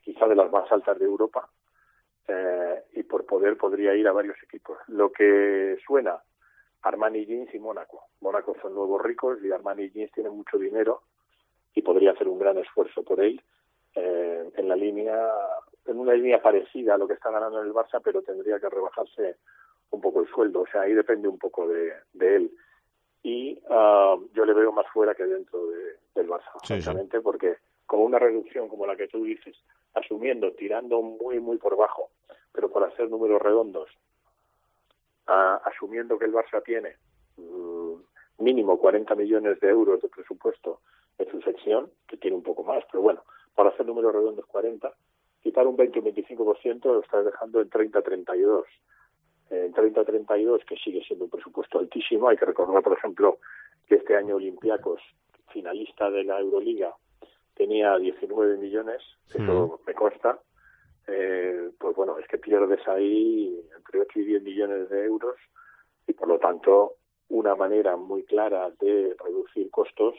quizá 0.04 0.28
de 0.28 0.36
las 0.36 0.52
más 0.52 0.72
altas 0.72 1.00
de 1.00 1.06
Europa, 1.06 1.50
eh, 2.28 2.84
y 2.94 3.04
por 3.04 3.26
poder 3.26 3.58
podría 3.58 3.94
ir 3.96 4.08
a 4.08 4.12
varios 4.12 4.38
equipos. 4.44 4.78
Lo 4.88 5.12
que 5.12 5.78
suena, 5.86 6.22
Armani 6.82 7.26
Jeans 7.26 7.54
y 7.54 7.60
Mónaco. 7.60 8.06
Mónaco 8.22 8.56
son 8.62 8.74
nuevos 8.76 9.02
ricos 9.02 9.40
y 9.44 9.52
Armani 9.52 9.90
Jeans 9.90 10.12
tiene 10.12 10.30
mucho 10.30 10.58
dinero 10.58 11.02
y 11.74 11.82
podría 11.82 12.12
hacer 12.12 12.28
un 12.28 12.40
gran 12.40 12.58
esfuerzo 12.58 13.04
por 13.04 13.20
él 13.22 13.42
eh, 13.96 14.50
en 14.56 14.68
la 14.70 14.76
línea, 14.76 15.30
en 15.86 16.00
una 16.00 16.14
línea 16.14 16.42
parecida 16.42 16.96
a 16.96 16.98
lo 16.98 17.08
que 17.08 17.14
está 17.14 17.32
ganando 17.32 17.62
en 17.62 17.68
el 17.68 17.74
Barça, 17.74 18.02
pero 18.04 18.22
tendría 18.22 18.60
que 18.60 18.70
rebajarse 18.70 19.38
un 19.92 20.02
poco 20.02 20.22
el 20.22 20.28
sueldo. 20.28 20.62
O 20.62 20.68
sea, 20.68 20.82
ahí 20.82 20.94
depende 20.94 21.28
un 21.28 21.38
poco 21.40 21.68
de, 21.68 21.94
de 22.14 22.36
él. 22.36 22.52
Y 23.24 23.60
ah, 23.70 24.16
yo 24.34 24.46
le 24.46 24.54
veo 24.54 24.72
más 24.72 24.86
fuera 24.94 25.16
que 25.16 25.26
dentro 25.26 25.66
de- 25.68 25.98
del 26.16 26.28
Barça, 26.30 26.52
Sí, 26.64 26.76
porque 27.22 27.58
con 27.86 28.02
una 28.02 28.20
reducción 28.20 28.68
como 28.68 28.86
la 28.86 28.96
que 28.96 29.08
tú 29.08 29.24
dices, 29.24 29.56
asumiendo, 29.94 30.52
tirando 30.54 31.02
muy, 31.02 31.40
muy 31.40 31.58
por 31.58 31.76
bajo, 31.78 32.10
pero 32.52 32.70
por 32.70 32.84
hacer 32.84 33.10
números 33.10 33.42
redondos, 33.42 33.90
ah, 35.28 35.62
asumiendo 35.66 36.18
que 36.18 36.26
el 36.26 36.34
Barça 36.34 36.64
tiene 36.64 36.96
mm, 37.38 37.96
mínimo 38.40 38.80
40 38.80 39.16
millones 39.16 39.60
de 39.60 39.70
euros 39.70 40.02
de 40.02 40.10
presupuesto 40.10 40.82
en 41.18 41.30
su 41.32 41.42
sección, 41.42 41.90
que 42.08 42.18
tiene 42.18 42.36
un 42.36 42.44
poco 42.44 42.64
más, 42.64 42.84
pero 42.92 43.02
bueno, 43.02 43.24
para 43.56 43.70
hacer 43.70 43.86
números 43.86 44.14
redondos 44.14 44.46
40, 44.48 44.94
quitar 45.42 45.68
un 45.68 45.76
20 45.76 46.00
o 46.00 46.04
25% 46.04 46.84
lo 46.86 47.02
estás 47.02 47.26
dejando 47.26 47.62
en 47.62 47.70
30-32. 47.70 48.64
En 49.52 49.74
30-32, 49.74 50.66
que 50.66 50.76
sigue 50.78 51.04
siendo 51.04 51.26
un 51.26 51.32
presupuesto 51.32 51.80
altísimo, 51.80 52.28
hay 52.28 52.36
que 52.36 52.46
recordar, 52.46 52.82
por 52.82 52.98
ejemplo, 52.98 53.38
que 53.88 53.96
este 53.96 54.16
año 54.16 54.38
Olympiacos, 54.38 55.00
finalista 55.50 56.10
de 56.10 56.24
la 56.24 56.40
Euroliga, 56.40 56.96
tenía 57.56 57.98
19 57.98 58.58
millones, 58.58 59.02
eso 59.34 59.80
me 59.88 59.94
consta, 59.94 60.40
eh, 61.08 61.70
pues 61.80 61.96
bueno, 61.96 62.18
es 62.20 62.28
que 62.28 62.38
pierdes 62.38 62.86
ahí 62.88 63.60
entre 63.78 64.02
8 64.02 64.20
y 64.20 64.26
10 64.26 64.44
millones 64.44 64.90
de 64.90 65.06
euros 65.06 65.36
y 66.08 66.14
por 66.14 66.28
lo 66.28 66.40
tanto 66.40 66.96
una 67.30 67.56
manera 67.56 67.96
muy 67.96 68.24
clara 68.24 68.70
de 68.80 69.16
reducir 69.24 69.70
costos, 69.72 70.16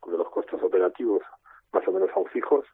porque 0.00 0.18
los 0.18 0.28
costos 0.30 0.62
operativos 0.62 1.22
más 1.72 1.86
o 1.86 1.92
menos 1.92 2.10
son 2.12 2.26
fijos, 2.26 2.64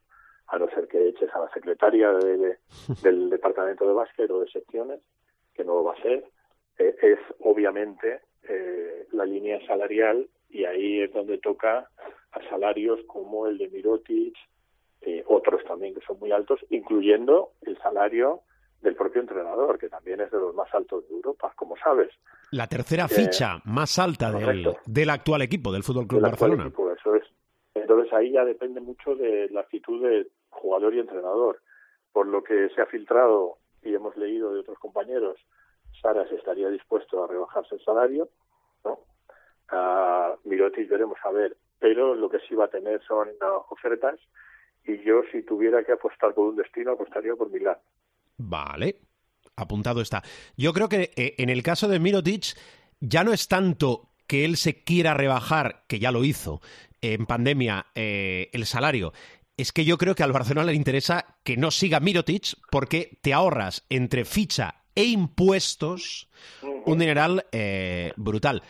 a 0.49 0.59
no 0.59 0.68
ser 0.70 0.88
que 0.88 1.09
eches 1.09 1.32
a 1.34 1.40
la 1.40 1.51
secretaria 1.51 2.11
de- 2.12 2.59
del 3.03 3.28
departamento 3.30 3.86
de 3.86 3.92
básquet 3.94 4.30
o 4.30 4.40
de 4.40 4.49
secciones, 4.51 5.01
que 5.55 5.64
no 5.64 5.74
lo 5.74 5.84
va 5.84 5.92
a 5.94 6.03
ser, 6.03 6.24
eh, 6.78 6.96
es 7.03 7.18
obviamente 7.40 8.20
eh, 8.49 9.07
la 9.12 9.24
línea 9.24 9.59
salarial 9.66 10.28
y 10.49 10.64
ahí 10.64 11.03
es 11.03 11.12
donde 11.12 11.38
toca 11.38 11.90
a 12.33 12.41
salarios 12.51 13.01
como 13.07 13.47
el 13.47 13.59
de 13.59 13.68
Mirotic, 13.68 14.35
eh, 15.03 15.24
otros 15.26 15.64
también 15.64 15.95
que 15.95 16.01
son 16.07 16.18
muy 16.18 16.33
altos, 16.33 16.61
incluyendo 16.70 17.53
el 17.62 17.79
salario 17.79 18.43
del 18.83 18.95
propio 18.95 19.20
entrenador, 19.20 19.79
que 19.79 19.89
también 19.89 20.20
es 20.20 20.31
de 20.31 20.39
los 20.39 20.55
más 20.55 20.72
altos 20.74 21.09
de 21.09 21.14
Europa, 21.14 21.53
como 21.57 21.76
sabes. 21.76 22.11
La 22.53 22.66
tercera 22.66 23.05
Eh, 23.07 23.09
ficha 23.09 23.61
más 23.64 23.99
alta 23.99 24.31
del, 24.31 24.68
del 24.87 25.11
actual 25.11 25.43
equipo 25.43 25.72
del 25.72 25.83
Fútbol 25.83 26.07
Club 26.07 26.20
del 26.22 26.31
Barcelona. 26.31 26.64
equipo, 26.66 26.91
eso 26.93 27.14
es. 27.14 27.24
Entonces 27.74 28.12
ahí 28.12 28.33
ya 28.33 28.45
depende 28.45 28.81
mucho 28.81 29.14
de 29.14 29.49
la 29.51 29.61
actitud 29.61 30.03
de 30.03 30.29
jugador 30.51 30.95
y 30.95 31.01
entrenador. 31.01 31.61
Por 32.12 32.26
lo 32.26 32.43
que 32.43 32.68
se 32.74 32.81
ha 32.81 32.87
filtrado 32.87 33.59
y 33.83 33.95
hemos 33.95 34.16
leído 34.16 34.53
de 34.53 34.61
otros 34.61 34.79
compañeros, 34.79 35.39
Saras 36.01 36.31
estaría 36.33 36.68
dispuesto 36.68 37.24
a 37.24 37.26
rebajarse 37.29 37.74
el 37.76 37.85
salario, 37.85 38.29
¿no? 38.85 39.01
A 39.70 40.37
Mirotic 40.45 40.89
veremos 40.89 41.18
a 41.24 41.31
ver, 41.31 41.57
pero 41.79 42.14
lo 42.14 42.29
que 42.29 42.39
sí 42.49 42.55
va 42.55 42.66
a 42.66 42.70
tener 42.70 43.01
son 43.07 43.29
ofertas 43.70 44.18
y 44.85 45.03
yo 45.05 45.22
si 45.31 45.43
tuviera 45.43 45.85
que 45.85 45.93
apostar 45.93 46.35
por 46.35 46.49
un 46.49 46.57
destino 46.57 46.93
apostaría 46.93 47.35
por 47.35 47.51
Milán. 47.51 47.76
Vale, 48.39 48.97
apuntado 49.57 50.01
está. 50.01 50.22
Yo 50.57 50.72
creo 50.72 50.89
que 50.89 51.11
eh, 51.16 51.35
en 51.39 51.51
el 51.51 51.62
caso 51.62 51.89
de 51.89 51.99
Mirotic 51.99 52.57
ya 53.01 53.24
no 53.24 53.33
es 53.33 53.49
tanto 53.49 54.09
que 54.26 54.45
él 54.45 54.57
se 54.57 54.83
quiera 54.85 55.14
rebajar, 55.14 55.85
que 55.89 55.99
ya 55.99 56.12
lo 56.12 56.24
hizo 56.24 56.61
en 57.01 57.26
pandemia, 57.26 57.87
eh, 57.95 58.51
el 58.53 58.66
salario. 58.66 59.12
Es 59.57 59.72
que 59.72 59.85
yo 59.85 59.99
creo 59.99 60.14
que 60.14 60.22
al 60.22 60.33
Barcelona 60.33 60.66
le 60.66 60.74
interesa 60.74 61.39
que 61.43 61.57
no 61.57 61.70
siga 61.70 62.01
Mirotic 62.01 62.57
porque 62.70 63.18
te 63.22 63.33
ahorras 63.33 63.85
entre 63.89 64.24
ficha 64.24 64.83
e 64.95 65.05
impuestos 65.05 66.29
un 66.62 66.99
dineral 66.99 67.47
eh, 67.53 68.12
brutal. 68.16 68.62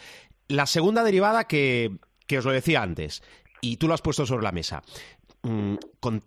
La 0.48 0.66
segunda 0.66 1.02
derivada 1.02 1.44
que, 1.44 1.98
que 2.28 2.38
os 2.38 2.44
lo 2.44 2.52
decía 2.52 2.82
antes, 2.82 3.22
y 3.60 3.78
tú 3.78 3.88
lo 3.88 3.94
has 3.94 4.02
puesto 4.02 4.24
sobre 4.24 4.44
la 4.44 4.52
mesa, 4.52 4.82
mm, 5.42 5.74
con, 5.98 6.22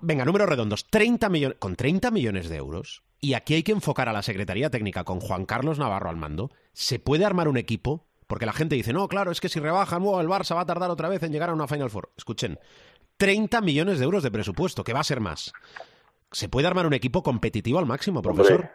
venga, 0.00 0.24
números 0.24 0.48
redondos, 0.48 0.86
30 0.88 1.28
millones, 1.28 1.58
con 1.58 1.76
30 1.76 2.10
millones 2.10 2.48
de 2.48 2.56
euros, 2.56 3.02
y 3.20 3.34
aquí 3.34 3.52
hay 3.54 3.62
que 3.62 3.72
enfocar 3.72 4.08
a 4.08 4.14
la 4.14 4.22
Secretaría 4.22 4.70
Técnica 4.70 5.04
con 5.04 5.20
Juan 5.20 5.44
Carlos 5.44 5.78
Navarro 5.78 6.08
al 6.08 6.16
mando, 6.16 6.50
¿se 6.72 6.98
puede 6.98 7.26
armar 7.26 7.48
un 7.48 7.58
equipo? 7.58 8.06
Porque 8.26 8.46
la 8.46 8.52
gente 8.52 8.76
dice, 8.76 8.92
no, 8.92 9.08
claro, 9.08 9.30
es 9.32 9.40
que 9.40 9.48
si 9.48 9.58
rebajan, 9.60 10.02
oh, 10.06 10.20
el 10.20 10.28
Barça 10.28 10.54
va 10.54 10.60
a 10.62 10.66
tardar 10.66 10.88
otra 10.90 11.08
vez 11.08 11.22
en 11.24 11.32
llegar 11.32 11.50
a 11.50 11.52
una 11.52 11.66
Final 11.66 11.90
Four. 11.90 12.10
Escuchen, 12.16 12.58
30 13.16 13.60
millones 13.60 13.98
de 13.98 14.04
euros 14.04 14.22
de 14.22 14.30
presupuesto, 14.30 14.84
que 14.84 14.92
va 14.92 15.00
a 15.00 15.04
ser 15.04 15.18
más. 15.20 15.52
¿Se 16.30 16.48
puede 16.48 16.68
armar 16.68 16.86
un 16.86 16.94
equipo 16.94 17.22
competitivo 17.24 17.80
al 17.80 17.86
máximo, 17.86 18.22
profesor? 18.22 18.54
Hombre, 18.54 18.70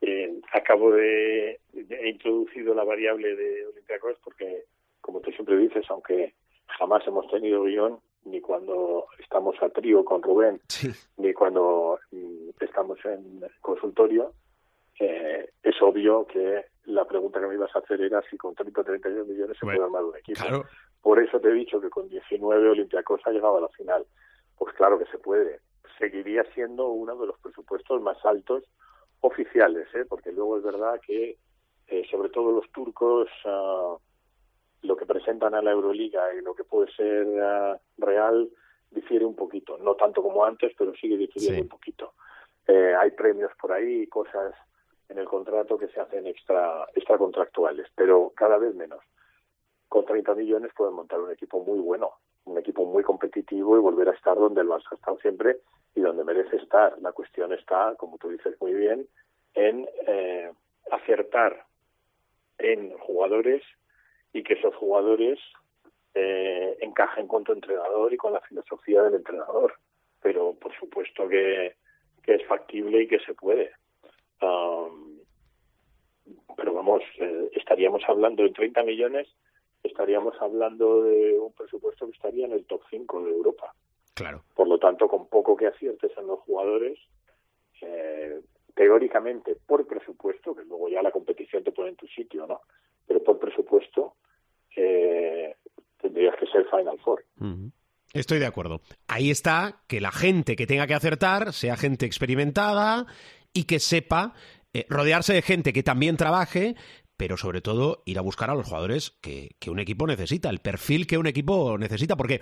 eh, 0.00 0.40
acabo 0.52 0.90
de, 0.90 1.60
de- 1.72 1.96
he 2.02 2.10
introducido 2.10 2.74
la 2.74 2.82
variable 2.84 3.36
de 3.36 3.66
Olympiacos 3.68 4.18
porque, 4.24 4.64
como 5.06 5.20
tú 5.20 5.30
siempre 5.30 5.56
dices, 5.56 5.86
aunque 5.88 6.34
jamás 6.66 7.06
hemos 7.06 7.28
tenido 7.30 7.62
guion, 7.62 8.00
ni 8.24 8.40
cuando 8.40 9.06
estamos 9.20 9.54
a 9.62 9.68
trío 9.68 10.04
con 10.04 10.20
Rubén, 10.20 10.60
Sí. 10.68 10.90
ni 11.16 11.32
cuando 11.32 12.00
mm, 12.10 12.48
estamos 12.60 12.98
en 13.04 13.40
consultorio, 13.60 14.32
eh, 14.98 15.48
es 15.62 15.80
obvio 15.80 16.26
que 16.26 16.64
la 16.86 17.04
pregunta 17.04 17.38
que 17.40 17.46
me 17.46 17.54
ibas 17.54 17.74
a 17.76 17.78
hacer 17.78 18.00
era 18.00 18.20
si 18.28 18.36
con 18.36 18.54
30 18.56 18.80
o 18.80 18.84
32 18.84 19.28
millones 19.28 19.56
se 19.58 19.64
Bueno, 19.64 19.78
puede 19.78 19.86
armar 19.86 20.04
un 20.04 20.16
equipo. 20.16 20.40
Claro. 20.40 20.64
Por 21.00 21.22
eso 21.22 21.38
te 21.38 21.50
he 21.50 21.52
dicho 21.52 21.80
que 21.80 21.88
con 21.88 22.08
19 22.08 22.70
Olympiacos 22.70 23.20
ha 23.26 23.30
llegado 23.30 23.58
a 23.58 23.60
la 23.60 23.68
final. 23.68 24.04
Pues 24.58 24.74
claro 24.74 24.98
que 24.98 25.06
se 25.06 25.18
puede. 25.18 25.60
Seguiría 26.00 26.42
siendo 26.52 26.88
uno 26.88 27.14
de 27.16 27.28
los 27.28 27.38
presupuestos 27.38 28.02
más 28.02 28.18
altos 28.24 28.64
oficiales, 29.20 29.86
¿eh? 29.94 30.04
porque 30.08 30.32
luego 30.32 30.58
es 30.58 30.64
verdad 30.64 31.00
que, 31.06 31.36
eh, 31.86 32.02
sobre 32.10 32.28
todo 32.30 32.50
los 32.50 32.68
turcos, 32.72 33.28
ah, 33.44 33.96
lo 34.86 34.96
que 34.96 35.06
presentan 35.06 35.54
a 35.54 35.62
la 35.62 35.72
Euroliga 35.72 36.32
y 36.34 36.40
lo 36.42 36.54
que 36.54 36.64
puede 36.64 36.90
ser 36.92 37.26
ah, 37.42 37.78
real 37.98 38.48
difiere 38.90 39.24
un 39.24 39.34
poquito. 39.36 39.78
No 39.78 39.94
tanto 39.94 40.22
como 40.22 40.44
antes, 40.44 40.72
pero 40.78 40.94
sigue 40.94 41.16
difiriendo 41.16 41.56
Sí. 41.56 41.62
un 41.62 41.68
poquito. 41.68 42.14
Eh, 42.66 42.94
hay 42.98 43.10
premios 43.12 43.52
por 43.60 43.72
ahí 43.72 44.02
y 44.02 44.06
cosas 44.06 44.54
en 45.08 45.18
el 45.18 45.26
contrato 45.26 45.78
que 45.78 45.88
se 45.88 46.00
hacen 46.00 46.26
extra, 46.26 46.86
extra 46.94 47.16
contractuales, 47.18 47.86
pero 47.94 48.32
cada 48.34 48.58
vez 48.58 48.74
menos 48.74 49.00
con 49.88 50.04
30 50.04 50.34
millones 50.34 50.72
pueden 50.76 50.94
montar 50.94 51.20
un 51.20 51.30
equipo 51.30 51.60
muy 51.60 51.78
bueno, 51.78 52.12
un 52.44 52.58
equipo 52.58 52.84
muy 52.84 53.04
competitivo 53.04 53.76
y 53.76 53.80
volver 53.80 54.08
a 54.08 54.12
estar 54.12 54.36
donde 54.36 54.62
el 54.62 54.68
Barça 54.68 54.90
ha 54.92 54.94
estado 54.96 55.18
siempre 55.20 55.58
y 55.94 56.00
donde 56.00 56.24
merece 56.24 56.56
estar. 56.56 56.98
La 57.00 57.12
cuestión 57.12 57.52
está, 57.52 57.94
como 57.96 58.18
tú 58.18 58.28
dices 58.30 58.56
muy 58.60 58.74
bien, 58.74 59.06
en 59.54 59.88
eh, 60.06 60.50
acertar 60.90 61.64
en 62.58 62.96
jugadores 62.98 63.62
y 64.36 64.42
que 64.42 64.54
esos 64.54 64.74
jugadores 64.74 65.38
eh, 66.14 66.76
encajen 66.80 67.26
con 67.26 67.42
tu 67.42 67.52
entrenador 67.52 68.12
y 68.12 68.18
con 68.18 68.34
la 68.34 68.40
filosofía 68.40 69.02
del 69.02 69.14
entrenador. 69.14 69.74
Pero 70.20 70.54
por 70.54 70.74
supuesto 70.78 71.26
que, 71.28 71.74
que 72.22 72.34
es 72.34 72.46
factible 72.46 73.02
y 73.02 73.08
que 73.08 73.18
se 73.20 73.34
puede. 73.34 73.72
Um, 74.42 75.20
pero 76.56 76.74
vamos, 76.74 77.02
eh, 77.18 77.50
estaríamos 77.54 78.02
hablando 78.06 78.42
de 78.42 78.50
30 78.50 78.82
millones, 78.82 79.28
estaríamos 79.82 80.34
hablando 80.40 81.02
de 81.02 81.38
un 81.38 81.52
presupuesto 81.52 82.06
que 82.06 82.12
estaría 82.12 82.44
en 82.46 82.52
el 82.52 82.66
top 82.66 82.82
5 82.90 83.24
de 83.24 83.30
Europa. 83.30 83.72
Claro. 84.14 84.42
Por 84.54 84.68
lo 84.68 84.78
tanto, 84.78 85.08
con 85.08 85.28
poco 85.28 85.56
que 85.56 85.66
aciertes 85.66 86.12
en 86.18 86.26
los 86.26 86.40
jugadores, 86.40 86.98
eh, 87.80 88.40
teóricamente, 88.74 89.56
por 89.66 89.86
presupuesto, 89.86 90.54
que 90.54 90.64
luego 90.64 90.88
ya 90.88 91.02
la 91.02 91.10
competición 91.10 91.64
te 91.64 91.72
pone 91.72 91.90
en 91.90 91.96
tu 91.96 92.06
sitio, 92.06 92.46
¿no? 92.46 92.60
Pero 93.06 93.22
por 93.22 93.38
presupuesto, 93.38 94.14
eh, 94.76 95.56
tendrías 96.00 96.34
que 96.38 96.46
ser 96.46 96.66
Final 96.70 96.98
Four. 97.04 97.24
Estoy 98.12 98.38
de 98.38 98.46
acuerdo. 98.46 98.80
Ahí 99.08 99.30
está 99.30 99.82
que 99.88 100.00
la 100.00 100.12
gente 100.12 100.56
que 100.56 100.66
tenga 100.66 100.86
que 100.86 100.94
acertar 100.94 101.52
sea 101.52 101.76
gente 101.76 102.06
experimentada 102.06 103.06
y 103.52 103.64
que 103.64 103.78
sepa 103.78 104.34
eh, 104.72 104.86
rodearse 104.88 105.32
de 105.32 105.42
gente 105.42 105.72
que 105.72 105.82
también 105.82 106.16
trabaje, 106.16 106.76
pero 107.16 107.36
sobre 107.36 107.60
todo 107.60 108.02
ir 108.04 108.18
a 108.18 108.22
buscar 108.22 108.50
a 108.50 108.54
los 108.54 108.66
jugadores 108.66 109.16
que, 109.22 109.56
un 109.68 109.78
equipo 109.78 110.06
necesita, 110.06 110.50
el 110.50 110.60
perfil 110.60 111.06
que 111.06 111.18
un 111.18 111.26
equipo 111.26 111.78
necesita, 111.78 112.16
porque 112.16 112.40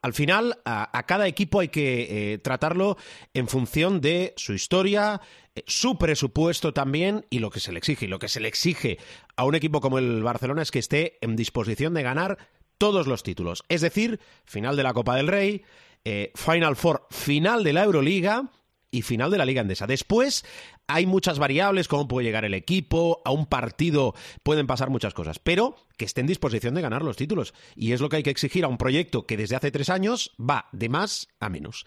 al 0.00 0.12
final 0.12 0.58
a, 0.64 0.96
a 0.96 1.06
cada 1.06 1.26
equipo 1.26 1.60
hay 1.60 1.68
que 1.68 2.32
eh, 2.32 2.38
tratarlo 2.38 2.96
en 3.34 3.48
función 3.48 4.00
de 4.00 4.32
su 4.36 4.52
historia, 4.52 5.20
eh, 5.54 5.64
su 5.66 5.98
presupuesto 5.98 6.72
también 6.72 7.26
y 7.30 7.40
lo 7.40 7.50
que 7.50 7.60
se 7.60 7.72
le 7.72 7.78
exige. 7.78 8.06
Y 8.06 8.08
lo 8.08 8.18
que 8.18 8.28
se 8.28 8.40
le 8.40 8.48
exige 8.48 8.98
a 9.42 9.44
un 9.44 9.56
equipo 9.56 9.80
como 9.80 9.98
el 9.98 10.22
Barcelona 10.22 10.62
es 10.62 10.70
que 10.70 10.78
esté 10.78 11.18
en 11.20 11.34
disposición 11.34 11.94
de 11.94 12.04
ganar 12.04 12.38
todos 12.78 13.08
los 13.08 13.24
títulos. 13.24 13.64
Es 13.68 13.80
decir, 13.80 14.20
final 14.44 14.76
de 14.76 14.84
la 14.84 14.94
Copa 14.94 15.16
del 15.16 15.26
Rey, 15.26 15.64
eh, 16.04 16.30
Final 16.36 16.76
Four, 16.76 17.06
final 17.10 17.64
de 17.64 17.72
la 17.72 17.82
Euroliga 17.82 18.52
y 18.92 19.02
final 19.02 19.30
de 19.30 19.38
la 19.38 19.46
Liga 19.46 19.62
Endesa. 19.62 19.86
Después 19.88 20.44
hay 20.86 21.06
muchas 21.06 21.38
variables, 21.38 21.88
cómo 21.88 22.06
puede 22.06 22.26
llegar 22.26 22.44
el 22.44 22.54
equipo, 22.54 23.22
a 23.24 23.32
un 23.32 23.46
partido 23.46 24.14
pueden 24.44 24.66
pasar 24.66 24.90
muchas 24.90 25.14
cosas, 25.14 25.38
pero 25.38 25.74
que 25.96 26.04
esté 26.04 26.20
en 26.20 26.26
disposición 26.26 26.74
de 26.74 26.82
ganar 26.82 27.02
los 27.02 27.16
títulos. 27.16 27.54
Y 27.74 27.92
es 27.92 28.00
lo 28.00 28.08
que 28.08 28.16
hay 28.16 28.22
que 28.22 28.30
exigir 28.30 28.64
a 28.64 28.68
un 28.68 28.76
proyecto 28.76 29.26
que 29.26 29.36
desde 29.36 29.56
hace 29.56 29.70
tres 29.70 29.88
años 29.88 30.36
va 30.38 30.66
de 30.72 30.90
más 30.90 31.28
a 31.40 31.48
menos. 31.48 31.86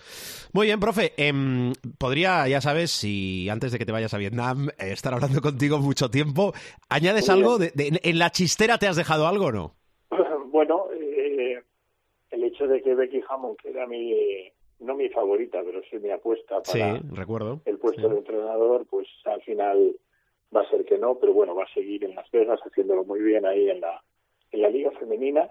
Muy 0.51 0.65
bien, 0.67 0.79
profe. 0.79 1.13
em, 1.17 1.73
podría, 1.99 2.47
ya 2.47 2.59
sabes, 2.59 2.91
si 2.91 3.47
antes 3.49 3.71
de 3.71 3.77
que 3.77 3.85
te 3.85 3.91
vayas 3.91 4.13
a 4.13 4.17
Vietnam, 4.17 4.69
eh, 4.69 4.91
estar 4.91 5.13
hablando 5.13 5.41
contigo 5.41 5.77
mucho 5.77 6.09
tiempo. 6.09 6.53
¿Añades 6.89 7.29
algo? 7.29 7.57
¿En 7.61 8.19
la 8.19 8.31
chistera 8.31 8.79
te 8.79 8.87
has 8.87 8.95
dejado 8.95 9.27
algo 9.27 9.45
o 9.45 9.51
no? 9.51 9.75
Bueno, 10.55 10.85
eh, 10.93 11.61
el 12.31 12.43
hecho 12.45 12.65
de 12.65 12.81
que 12.81 12.95
Becky 12.95 13.21
Hammond, 13.29 13.57
que 13.57 13.71
era 13.71 13.85
mi, 13.85 14.13
no 14.79 14.95
mi 14.95 15.09
favorita, 15.09 15.61
pero 15.63 15.81
sí 15.89 15.97
mi 15.99 16.09
apuesta 16.11 16.61
Sí, 16.63 16.79
para 16.79 17.01
recuerdo. 17.13 17.61
el 17.65 17.77
puesto 17.79 18.01
Sí. 18.01 18.09
de 18.09 18.17
entrenador, 18.17 18.85
pues 18.87 19.07
al 19.25 19.41
final 19.43 19.95
va 20.55 20.61
a 20.61 20.69
ser 20.69 20.85
que 20.85 20.97
no, 20.97 21.15
pero 21.19 21.33
bueno, 21.33 21.55
va 21.55 21.63
a 21.63 21.73
seguir 21.73 22.03
en 22.03 22.15
Las 22.15 22.29
Vegas 22.31 22.59
haciéndolo 22.65 23.03
muy 23.03 23.21
bien 23.21 23.45
ahí 23.45 23.69
en 23.69 23.81
la, 23.81 24.03
en 24.51 24.61
la 24.61 24.69
liga 24.69 24.91
femenina 24.91 25.49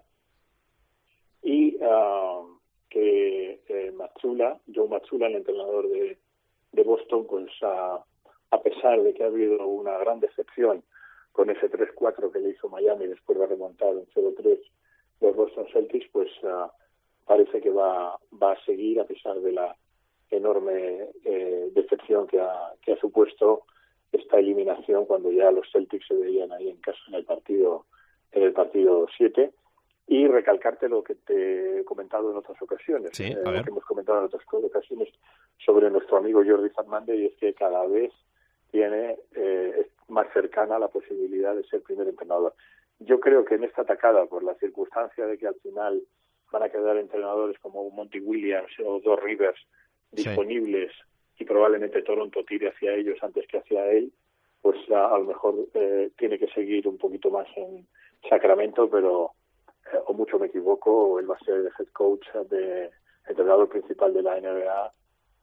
y 1.43 1.77
ah, 1.83 2.43
que 2.91 3.61
eh, 3.69 3.93
Matsula, 3.93 4.59
Joe 4.75 4.89
Matsula, 4.89 5.27
el 5.27 5.37
entrenador 5.37 5.89
de, 5.89 6.19
de 6.73 6.83
Boston, 6.83 7.27
pues 7.27 7.51
a, 7.63 8.03
a 8.51 8.63
pesar 8.63 9.03
de 9.03 9.13
que 9.15 9.25
ha 9.25 9.27
habido 9.27 9.67
una 9.67 9.99
gran 9.99 10.21
decepción 10.21 10.83
con 11.33 11.51
ese 11.51 11.69
3-4 11.71 12.31
que 12.33 12.39
le 12.39 12.51
hizo 12.51 12.69
Miami 12.69 13.07
después 13.09 13.39
de 13.39 13.47
remontar 13.47 13.95
un 13.95 14.07
0-3 14.15 14.61
los 15.21 15.35
Boston 15.37 15.67
Celtics, 15.73 16.07
pues 16.13 16.31
ah, 16.45 16.71
parece 17.27 17.61
que 17.61 17.71
va, 17.71 18.19
va 18.43 18.53
a 18.53 18.65
seguir 18.65 19.01
a 19.01 19.05
pesar 19.05 19.41
de 19.41 19.53
la 19.53 19.77
enorme 20.31 21.11
eh, 21.25 21.71
decepción 21.73 22.27
que 22.27 22.41
ha, 22.41 22.73
que 22.83 22.93
ha 22.93 22.97
supuesto 22.97 23.63
esta 24.13 24.39
eliminación 24.39 25.07
cuando 25.07 25.31
ya 25.31 25.51
los 25.51 25.71
Celtics 25.73 26.07
se 26.07 26.15
veían 26.15 26.53
ahí 26.53 26.71
en 26.71 26.77
casa 26.79 26.99
en 27.09 27.15
el 27.15 27.25
partido 27.25 27.87
en 28.33 28.43
el 28.43 28.53
partido 28.53 29.07
7 29.17 29.53
y 30.07 30.27
recalcarte 30.27 30.89
lo 30.89 31.03
que 31.03 31.15
te 31.15 31.81
he 31.81 31.85
comentado 31.85 32.31
en 32.31 32.37
otras 32.37 32.61
ocasiones, 32.61 33.11
Sí, 33.15 33.25
eh, 33.25 33.37
lo 33.43 33.53
que 33.63 33.71
hemos 33.71 33.85
comentado 33.85 34.19
en 34.19 34.25
otras 34.25 34.43
ocasiones 34.51 35.09
sobre 35.65 35.91
nuestro 35.91 36.19
amigo 36.19 36.43
Jordi 36.45 36.69
Fernández 36.71 37.17
y 37.19 37.27
es 37.27 37.37
que 37.37 37.55
cada 37.55 37.87
vez 37.87 38.13
tiene 38.71 39.17
eh, 39.35 39.75
es 39.81 40.11
más 40.11 40.27
cercana 40.33 40.79
la 40.79 40.89
posibilidad 40.89 41.55
de 41.55 41.65
ser 41.65 41.83
primer 41.83 42.09
entrenador. 42.09 42.55
Yo 42.99 43.19
creo 43.19 43.45
que 43.45 43.55
en 43.55 43.65
esta 43.65 43.83
atacada, 43.83 44.27
por 44.27 44.43
la 44.43 44.55
circunstancia 44.57 45.27
de 45.27 45.39
que 45.39 45.47
al 45.47 45.55
final 45.57 46.03
van 46.53 46.63
a 46.65 46.69
quedar 46.69 46.97
entrenadores 46.97 47.59
como 47.59 47.91
Monty 47.91 48.21
Williams 48.21 48.73
o 48.85 49.01
Dos 49.01 49.23
Rivers 49.23 49.59
Sí. 50.17 50.23
disponibles 50.29 50.93
y 51.41 51.45
probablemente 51.45 52.01
Toronto 52.03 52.45
tire 52.45 52.69
hacia 52.69 52.95
ellos 52.95 53.19
antes 53.23 53.49
que 53.49 53.59
hacia 53.59 53.91
él, 53.91 54.13
pues 54.63 54.77
a, 54.93 55.07
a 55.13 55.19
lo 55.19 55.25
mejor 55.25 55.55
eh, 55.75 56.11
tiene 56.17 56.39
que 56.39 56.47
seguir 56.49 56.87
un 56.87 56.99
poquito 56.99 57.31
más 57.31 57.49
en 57.57 57.85
Sacramento, 58.29 58.89
pero 58.89 59.33
eh, 59.93 59.99
o 60.07 60.13
mucho 60.13 60.39
me 60.39 60.47
equivoco, 60.47 60.91
o 60.93 61.19
él 61.19 61.29
va 61.29 61.35
a 61.35 61.45
ser 61.45 61.55
el 61.57 61.67
head 61.67 61.89
coach 61.93 62.25
de 62.49 62.91
entrenador 63.29 63.69
principal 63.69 64.15
de 64.15 64.23
la 64.23 64.41
NBA 64.41 64.93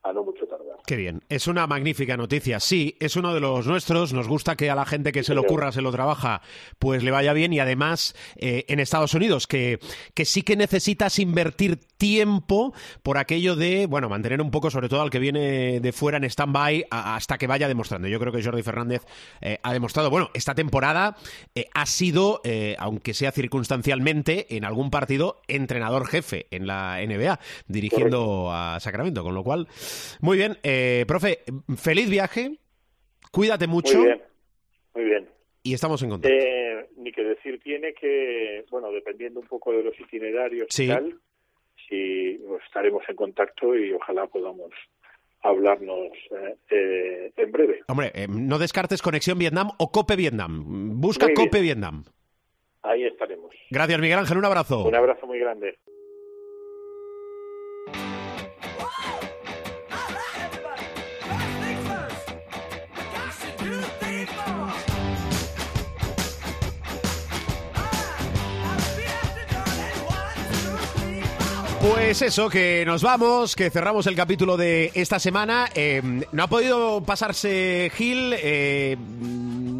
a 0.04 0.14
no 0.14 0.24
mucho 0.24 0.46
tardar. 0.46 0.78
Qué 0.86 0.96
bien. 0.96 1.22
Es 1.30 1.48
una 1.48 1.68
magnífica 1.68 2.18
noticia. 2.18 2.60
Sí, 2.60 2.98
es 3.00 3.16
uno 3.16 3.34
de 3.34 3.40
los 3.40 3.68
nuestros. 3.68 4.14
Nos 4.14 4.28
gusta 4.28 4.56
que 4.56 4.70
a 4.70 4.76
la 4.76 4.86
gente 4.86 5.12
que 5.12 5.24
se 5.24 5.36
lo 5.36 5.42
ocurra, 5.42 5.72
se 5.72 5.82
lo 5.82 5.92
trabaja, 5.92 6.42
pues 6.80 7.04
le 7.04 7.12
vaya 7.12 7.34
bien. 7.34 7.54
Y 7.54 7.60
además, 7.60 8.16
eh, 8.36 8.66
en 8.68 8.80
Estados 8.80 9.14
Unidos, 9.14 9.48
que, 9.48 9.80
que 10.14 10.26
sí 10.26 10.42
que 10.42 10.56
necesitas 10.56 11.20
invertir 11.20 11.78
tiempo 12.02 12.74
por 13.04 13.20
aquello 13.20 13.56
de, 13.56 13.86
bueno, 13.86 14.10
mantener 14.10 14.42
un 14.42 14.50
poco, 14.50 14.72
sobre 14.72 14.90
todo 14.90 15.04
al 15.04 15.12
que 15.12 15.20
viene 15.20 15.80
de 15.80 15.92
fuera 15.92 16.18
en 16.18 16.24
stand-by, 16.24 16.88
hasta 16.90 17.38
que 17.38 17.46
vaya 17.46 17.68
demostrando. 17.68 18.08
Yo 18.08 18.20
creo 18.20 18.34
que 18.34 18.44
Jordi 18.44 18.64
Fernández 18.64 19.06
eh, 19.40 19.60
ha 19.62 19.72
demostrado, 19.72 20.10
bueno, 20.10 20.32
esta 20.34 20.56
temporada 20.56 21.16
eh, 21.54 21.68
ha 21.76 21.86
sido, 21.86 22.42
eh, 22.44 22.76
aunque 22.80 23.14
sea 23.14 23.32
circunstancialmente, 23.32 24.58
en 24.58 24.66
algún 24.66 24.90
partido, 24.90 25.42
entrenador 25.48 26.08
jefe 26.08 26.48
en 26.50 26.66
la 26.66 26.98
NBA, 27.06 27.40
dirigiendo 27.68 28.52
a 28.52 28.80
Sacramento. 28.80 29.24
Con 29.24 29.36
lo 29.36 29.44
cual, 29.44 29.68
muy 30.22 30.38
bien. 30.38 30.58
Eh, 30.64 31.06
profe, 31.08 31.40
feliz 31.78 32.10
viaje. 32.10 32.58
Cuídate 33.32 33.68
mucho 33.68 33.98
Muy 33.98 34.08
bien, 34.08 34.22
muy 34.94 35.04
bien. 35.06 35.30
y 35.64 35.74
estamos 35.74 36.02
en 36.04 36.10
contacto. 36.10 36.36
Eh, 36.38 36.90
ni 36.98 37.12
que 37.12 37.24
decir 37.24 37.60
tiene 37.64 37.94
que, 37.94 38.66
bueno, 38.70 38.92
dependiendo 38.92 39.40
un 39.40 39.48
poco 39.48 39.72
de 39.72 39.84
los 39.84 40.00
itinerarios 40.00 40.68
Sí. 40.70 40.84
y 40.86 40.88
tal, 40.88 41.20
si 41.88 42.40
pues, 42.48 42.62
estaremos 42.66 43.04
en 43.08 43.16
contacto 43.16 43.76
y 43.76 43.94
ojalá 43.94 44.28
podamos 44.28 44.72
hablarnos 45.44 46.12
eh, 46.32 46.56
eh, 46.70 47.32
en 47.38 47.52
breve. 47.52 47.82
Hombre, 47.88 48.12
eh, 48.14 48.28
no 48.30 48.60
descartes 48.60 49.02
Conexión 49.02 49.40
Vietnam 49.40 49.70
o 49.80 49.92
Cope 49.92 50.16
Vietnam. 50.16 51.00
Busca. 51.02 51.28
Cope 51.34 51.62
Vietnam. 51.62 52.04
Ahí 52.84 53.06
estaremos. 53.06 53.52
Gracias, 53.70 54.00
Miguel 54.00 54.20
Ángel. 54.20 54.38
Un 54.38 54.46
abrazo. 54.46 54.84
Un 54.88 54.96
abrazo 54.96 55.26
muy 55.26 55.40
grande. 55.40 55.78
Pues 72.12 72.24
eso, 72.24 72.50
que 72.50 72.84
nos 72.86 73.04
vamos, 73.04 73.56
que 73.56 73.70
cerramos 73.70 74.06
el 74.06 74.18
capítulo 74.18 74.58
de 74.58 74.92
esta 74.96 75.18
semana. 75.18 75.70
Eh, 75.74 76.02
no 76.34 76.44
ha 76.44 76.48
podido 76.48 77.02
pasarse 77.02 77.90
Gil. 77.96 78.36
eh, 78.38 78.98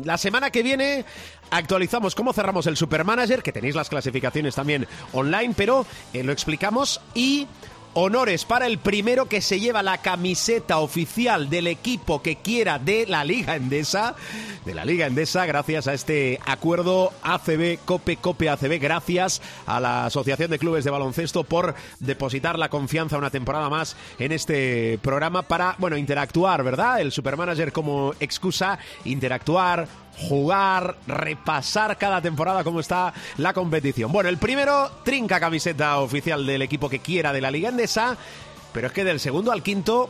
la 0.06 0.18
semana 0.18 0.50
que 0.50 0.64
viene 0.64 1.04
actualizamos 1.50 2.16
cómo 2.16 2.32
cerramos 2.32 2.68
el 2.68 2.78
Supermanager, 2.78 3.44
que 3.44 3.52
tenéis 3.52 3.76
las 3.76 3.90
clasificaciones 3.90 4.56
también 4.56 4.88
online, 5.12 5.54
pero 5.58 5.86
eh, 6.14 6.24
lo 6.24 6.32
explicamos 6.32 7.02
y... 7.14 7.50
Honores 7.94 8.46
para 8.46 8.68
el 8.68 8.78
primero 8.78 9.26
que 9.26 9.42
se 9.42 9.60
lleva 9.60 9.84
la 9.84 9.98
camiseta 9.98 10.80
oficial 10.80 11.50
del 11.50 11.68
equipo 11.68 12.22
que 12.22 12.38
quiera 12.38 12.80
de 12.80 13.06
la 13.06 13.26
Liga 13.26 13.58
Endesa, 13.58 14.16
de 14.64 14.74
la 14.74 14.86
Liga 14.86 15.08
Endesa, 15.08 15.46
gracias 15.46 15.88
a 15.88 15.94
este 15.94 16.40
acuerdo 16.46 17.12
ACB, 17.22 17.80
COPE, 17.84 18.16
COPE 18.16 18.50
ACB, 18.50 18.80
gracias 18.80 19.42
a 19.66 19.82
la 19.82 20.06
Asociación 20.06 20.50
de 20.50 20.60
Clubes 20.60 20.86
de 20.86 20.92
Baloncesto 20.92 21.44
por 21.44 21.76
depositar 22.00 22.58
la 22.58 22.70
confianza 22.70 23.18
una 23.18 23.30
temporada 23.30 23.70
más 23.70 23.98
en 24.20 24.32
este 24.32 24.98
programa 25.02 25.42
para, 25.42 25.76
bueno, 25.78 25.98
interactuar, 25.98 26.64
¿verdad? 26.64 27.02
El 27.02 27.12
Supermanager 27.12 27.74
como 27.74 28.14
excusa, 28.22 28.80
interactuar, 29.04 29.88
jugar, 30.18 30.98
repasar 31.08 31.98
cada 31.98 32.22
temporada 32.22 32.64
cómo 32.64 32.80
está 32.80 33.14
la 33.38 33.54
competición. 33.54 34.12
Bueno, 34.12 34.30
el 34.30 34.38
primero, 34.38 34.92
trinca 35.04 35.40
camiseta 35.40 36.00
oficial 36.00 36.46
del 36.46 36.62
equipo 36.62 36.90
que 36.90 37.00
quiera 37.00 37.34
de 37.34 37.42
la 37.42 37.52
Liga 37.52 37.70
Endesa, 37.70 38.18
pero 38.74 38.88
es 38.88 38.94
que 38.94 39.04
del 39.04 39.20
segundo 39.20 39.52
al 39.52 39.64
quinto, 39.64 40.10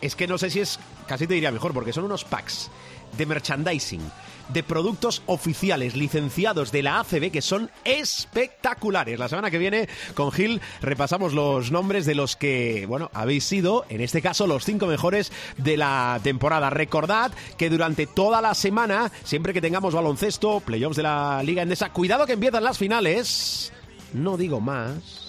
es 0.00 0.14
que 0.14 0.26
no 0.26 0.38
sé 0.38 0.50
si 0.50 0.60
es, 0.60 0.78
casi 1.06 1.26
te 1.26 1.34
diría 1.34 1.52
mejor, 1.52 1.72
porque 1.72 1.92
son 1.92 2.04
unos 2.04 2.24
packs 2.24 2.70
de 3.16 3.26
merchandising, 3.26 4.10
de 4.48 4.62
productos 4.62 5.22
oficiales 5.26 5.96
licenciados 5.96 6.72
de 6.72 6.82
la 6.82 7.00
ACB 7.00 7.30
que 7.30 7.42
son 7.42 7.70
espectaculares. 7.84 9.18
La 9.18 9.28
semana 9.28 9.50
que 9.50 9.58
viene 9.58 9.88
con 10.14 10.32
Gil 10.32 10.60
repasamos 10.80 11.32
los 11.32 11.70
nombres 11.70 12.06
de 12.06 12.14
los 12.14 12.36
que, 12.36 12.86
bueno, 12.86 13.10
habéis 13.12 13.44
sido, 13.44 13.84
en 13.88 14.00
este 14.00 14.22
caso, 14.22 14.46
los 14.46 14.64
cinco 14.64 14.86
mejores 14.86 15.32
de 15.56 15.76
la 15.76 16.20
temporada. 16.22 16.70
Recordad 16.70 17.32
que 17.56 17.70
durante 17.70 18.06
toda 18.06 18.40
la 18.40 18.54
semana, 18.54 19.10
siempre 19.24 19.52
que 19.52 19.60
tengamos 19.60 19.94
baloncesto, 19.94 20.60
playoffs 20.60 20.96
de 20.96 21.02
la 21.02 21.42
Liga 21.42 21.62
Endesa, 21.62 21.90
cuidado 21.90 22.26
que 22.26 22.34
empiezan 22.34 22.64
las 22.64 22.78
finales. 22.78 23.72
No 24.12 24.36
digo 24.36 24.60
más 24.60 25.25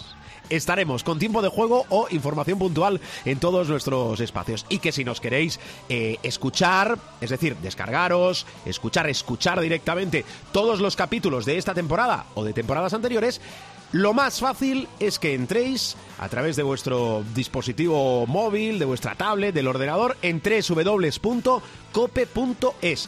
estaremos 0.50 1.04
con 1.04 1.20
tiempo 1.20 1.42
de 1.42 1.50
juego 1.50 1.86
o 1.90 2.08
información 2.10 2.60
puntual 2.60 3.02
en 3.26 3.40
todos 3.40 3.70
nuestros 3.70 4.20
espacios. 4.20 4.66
Y 4.70 4.80
que 4.80 4.92
si 4.92 5.04
nos 5.04 5.22
queréis 5.22 5.60
eh, 5.90 6.18
escuchar, 6.24 6.98
es 7.22 7.30
decir, 7.30 7.56
descargaros, 7.58 8.46
escuchar, 8.66 9.10
escuchar 9.10 9.60
directamente 9.60 10.26
todos 10.52 10.80
los 10.80 10.96
capítulos 10.96 11.46
de 11.46 11.58
esta 11.58 11.74
temporada 11.74 12.26
o 12.36 12.44
de 12.44 12.54
temporadas 12.54 12.94
anteriores, 12.94 13.42
lo 13.92 14.14
más 14.14 14.40
fácil 14.40 14.88
es 15.00 15.18
que 15.18 15.34
entréis 15.34 15.96
a 16.20 16.28
través 16.30 16.56
de 16.56 16.64
vuestro 16.64 17.24
dispositivo 17.34 18.26
móvil, 18.28 18.80
de 18.80 18.86
vuestra 18.86 19.16
tablet, 19.16 19.54
del 19.54 19.68
ordenador, 19.68 20.18
en 20.22 20.42
www.cope.es. 20.42 21.70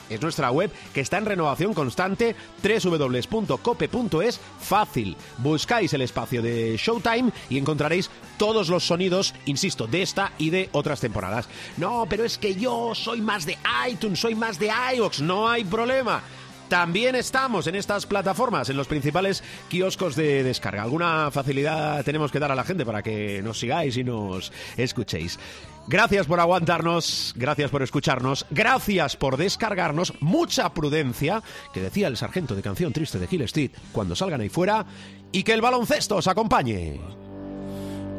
Es 0.09 0.21
nuestra 0.21 0.51
web 0.51 0.71
que 0.93 1.01
está 1.01 1.17
en 1.17 1.25
renovación 1.25 1.73
constante, 1.73 2.35
www.cope.es. 2.63 4.39
Fácil. 4.59 5.17
Buscáis 5.39 5.93
el 5.93 6.01
espacio 6.01 6.41
de 6.41 6.77
Showtime 6.77 7.31
y 7.49 7.57
encontraréis 7.57 8.09
todos 8.37 8.69
los 8.69 8.85
sonidos, 8.85 9.33
insisto, 9.45 9.85
de 9.85 10.01
esta 10.01 10.31
y 10.37 10.49
de 10.49 10.69
otras 10.71 11.01
temporadas. 11.01 11.49
No, 11.77 12.05
pero 12.09 12.23
es 12.23 12.37
que 12.37 12.55
yo 12.55 12.95
soy 12.95 13.21
más 13.21 13.45
de 13.45 13.57
iTunes, 13.89 14.19
soy 14.19 14.35
más 14.35 14.59
de 14.59 14.71
iVoox, 14.95 15.19
no 15.21 15.49
hay 15.49 15.65
problema. 15.65 16.23
También 16.69 17.15
estamos 17.15 17.65
en 17.65 17.73
estas 17.73 18.05
plataformas, 18.05 18.69
en 18.69 18.77
los 18.77 18.87
principales 18.87 19.43
kioscos 19.69 20.15
de 20.15 20.43
descarga. 20.43 20.83
Alguna 20.83 21.31
facilidad 21.31 22.05
tenemos 22.05 22.31
que 22.31 22.37
dar 22.37 22.51
a 22.51 22.55
la 22.55 22.63
gente 22.63 22.85
para 22.85 23.01
que 23.01 23.41
nos 23.41 23.59
sigáis 23.59 23.97
y 23.97 24.03
nos 24.03 24.53
escuchéis. 24.77 25.39
Gracias 25.87 26.27
por 26.27 26.39
aguantarnos, 26.39 27.33
gracias 27.35 27.71
por 27.71 27.81
escucharnos, 27.81 28.45
gracias 28.51 29.15
por 29.15 29.37
descargarnos, 29.37 30.13
mucha 30.19 30.71
prudencia, 30.71 31.41
que 31.73 31.81
decía 31.81 32.07
el 32.07 32.17
sargento 32.17 32.53
de 32.53 32.61
canción 32.61 32.93
triste 32.93 33.17
de 33.17 33.27
Hill 33.29 33.41
Street, 33.41 33.71
cuando 33.91 34.15
salgan 34.15 34.41
ahí 34.41 34.49
fuera, 34.49 34.85
y 35.31 35.41
que 35.41 35.53
el 35.53 35.61
baloncesto 35.61 36.17
os 36.17 36.27
acompañe. 36.27 36.99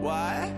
Well, 0.02 0.50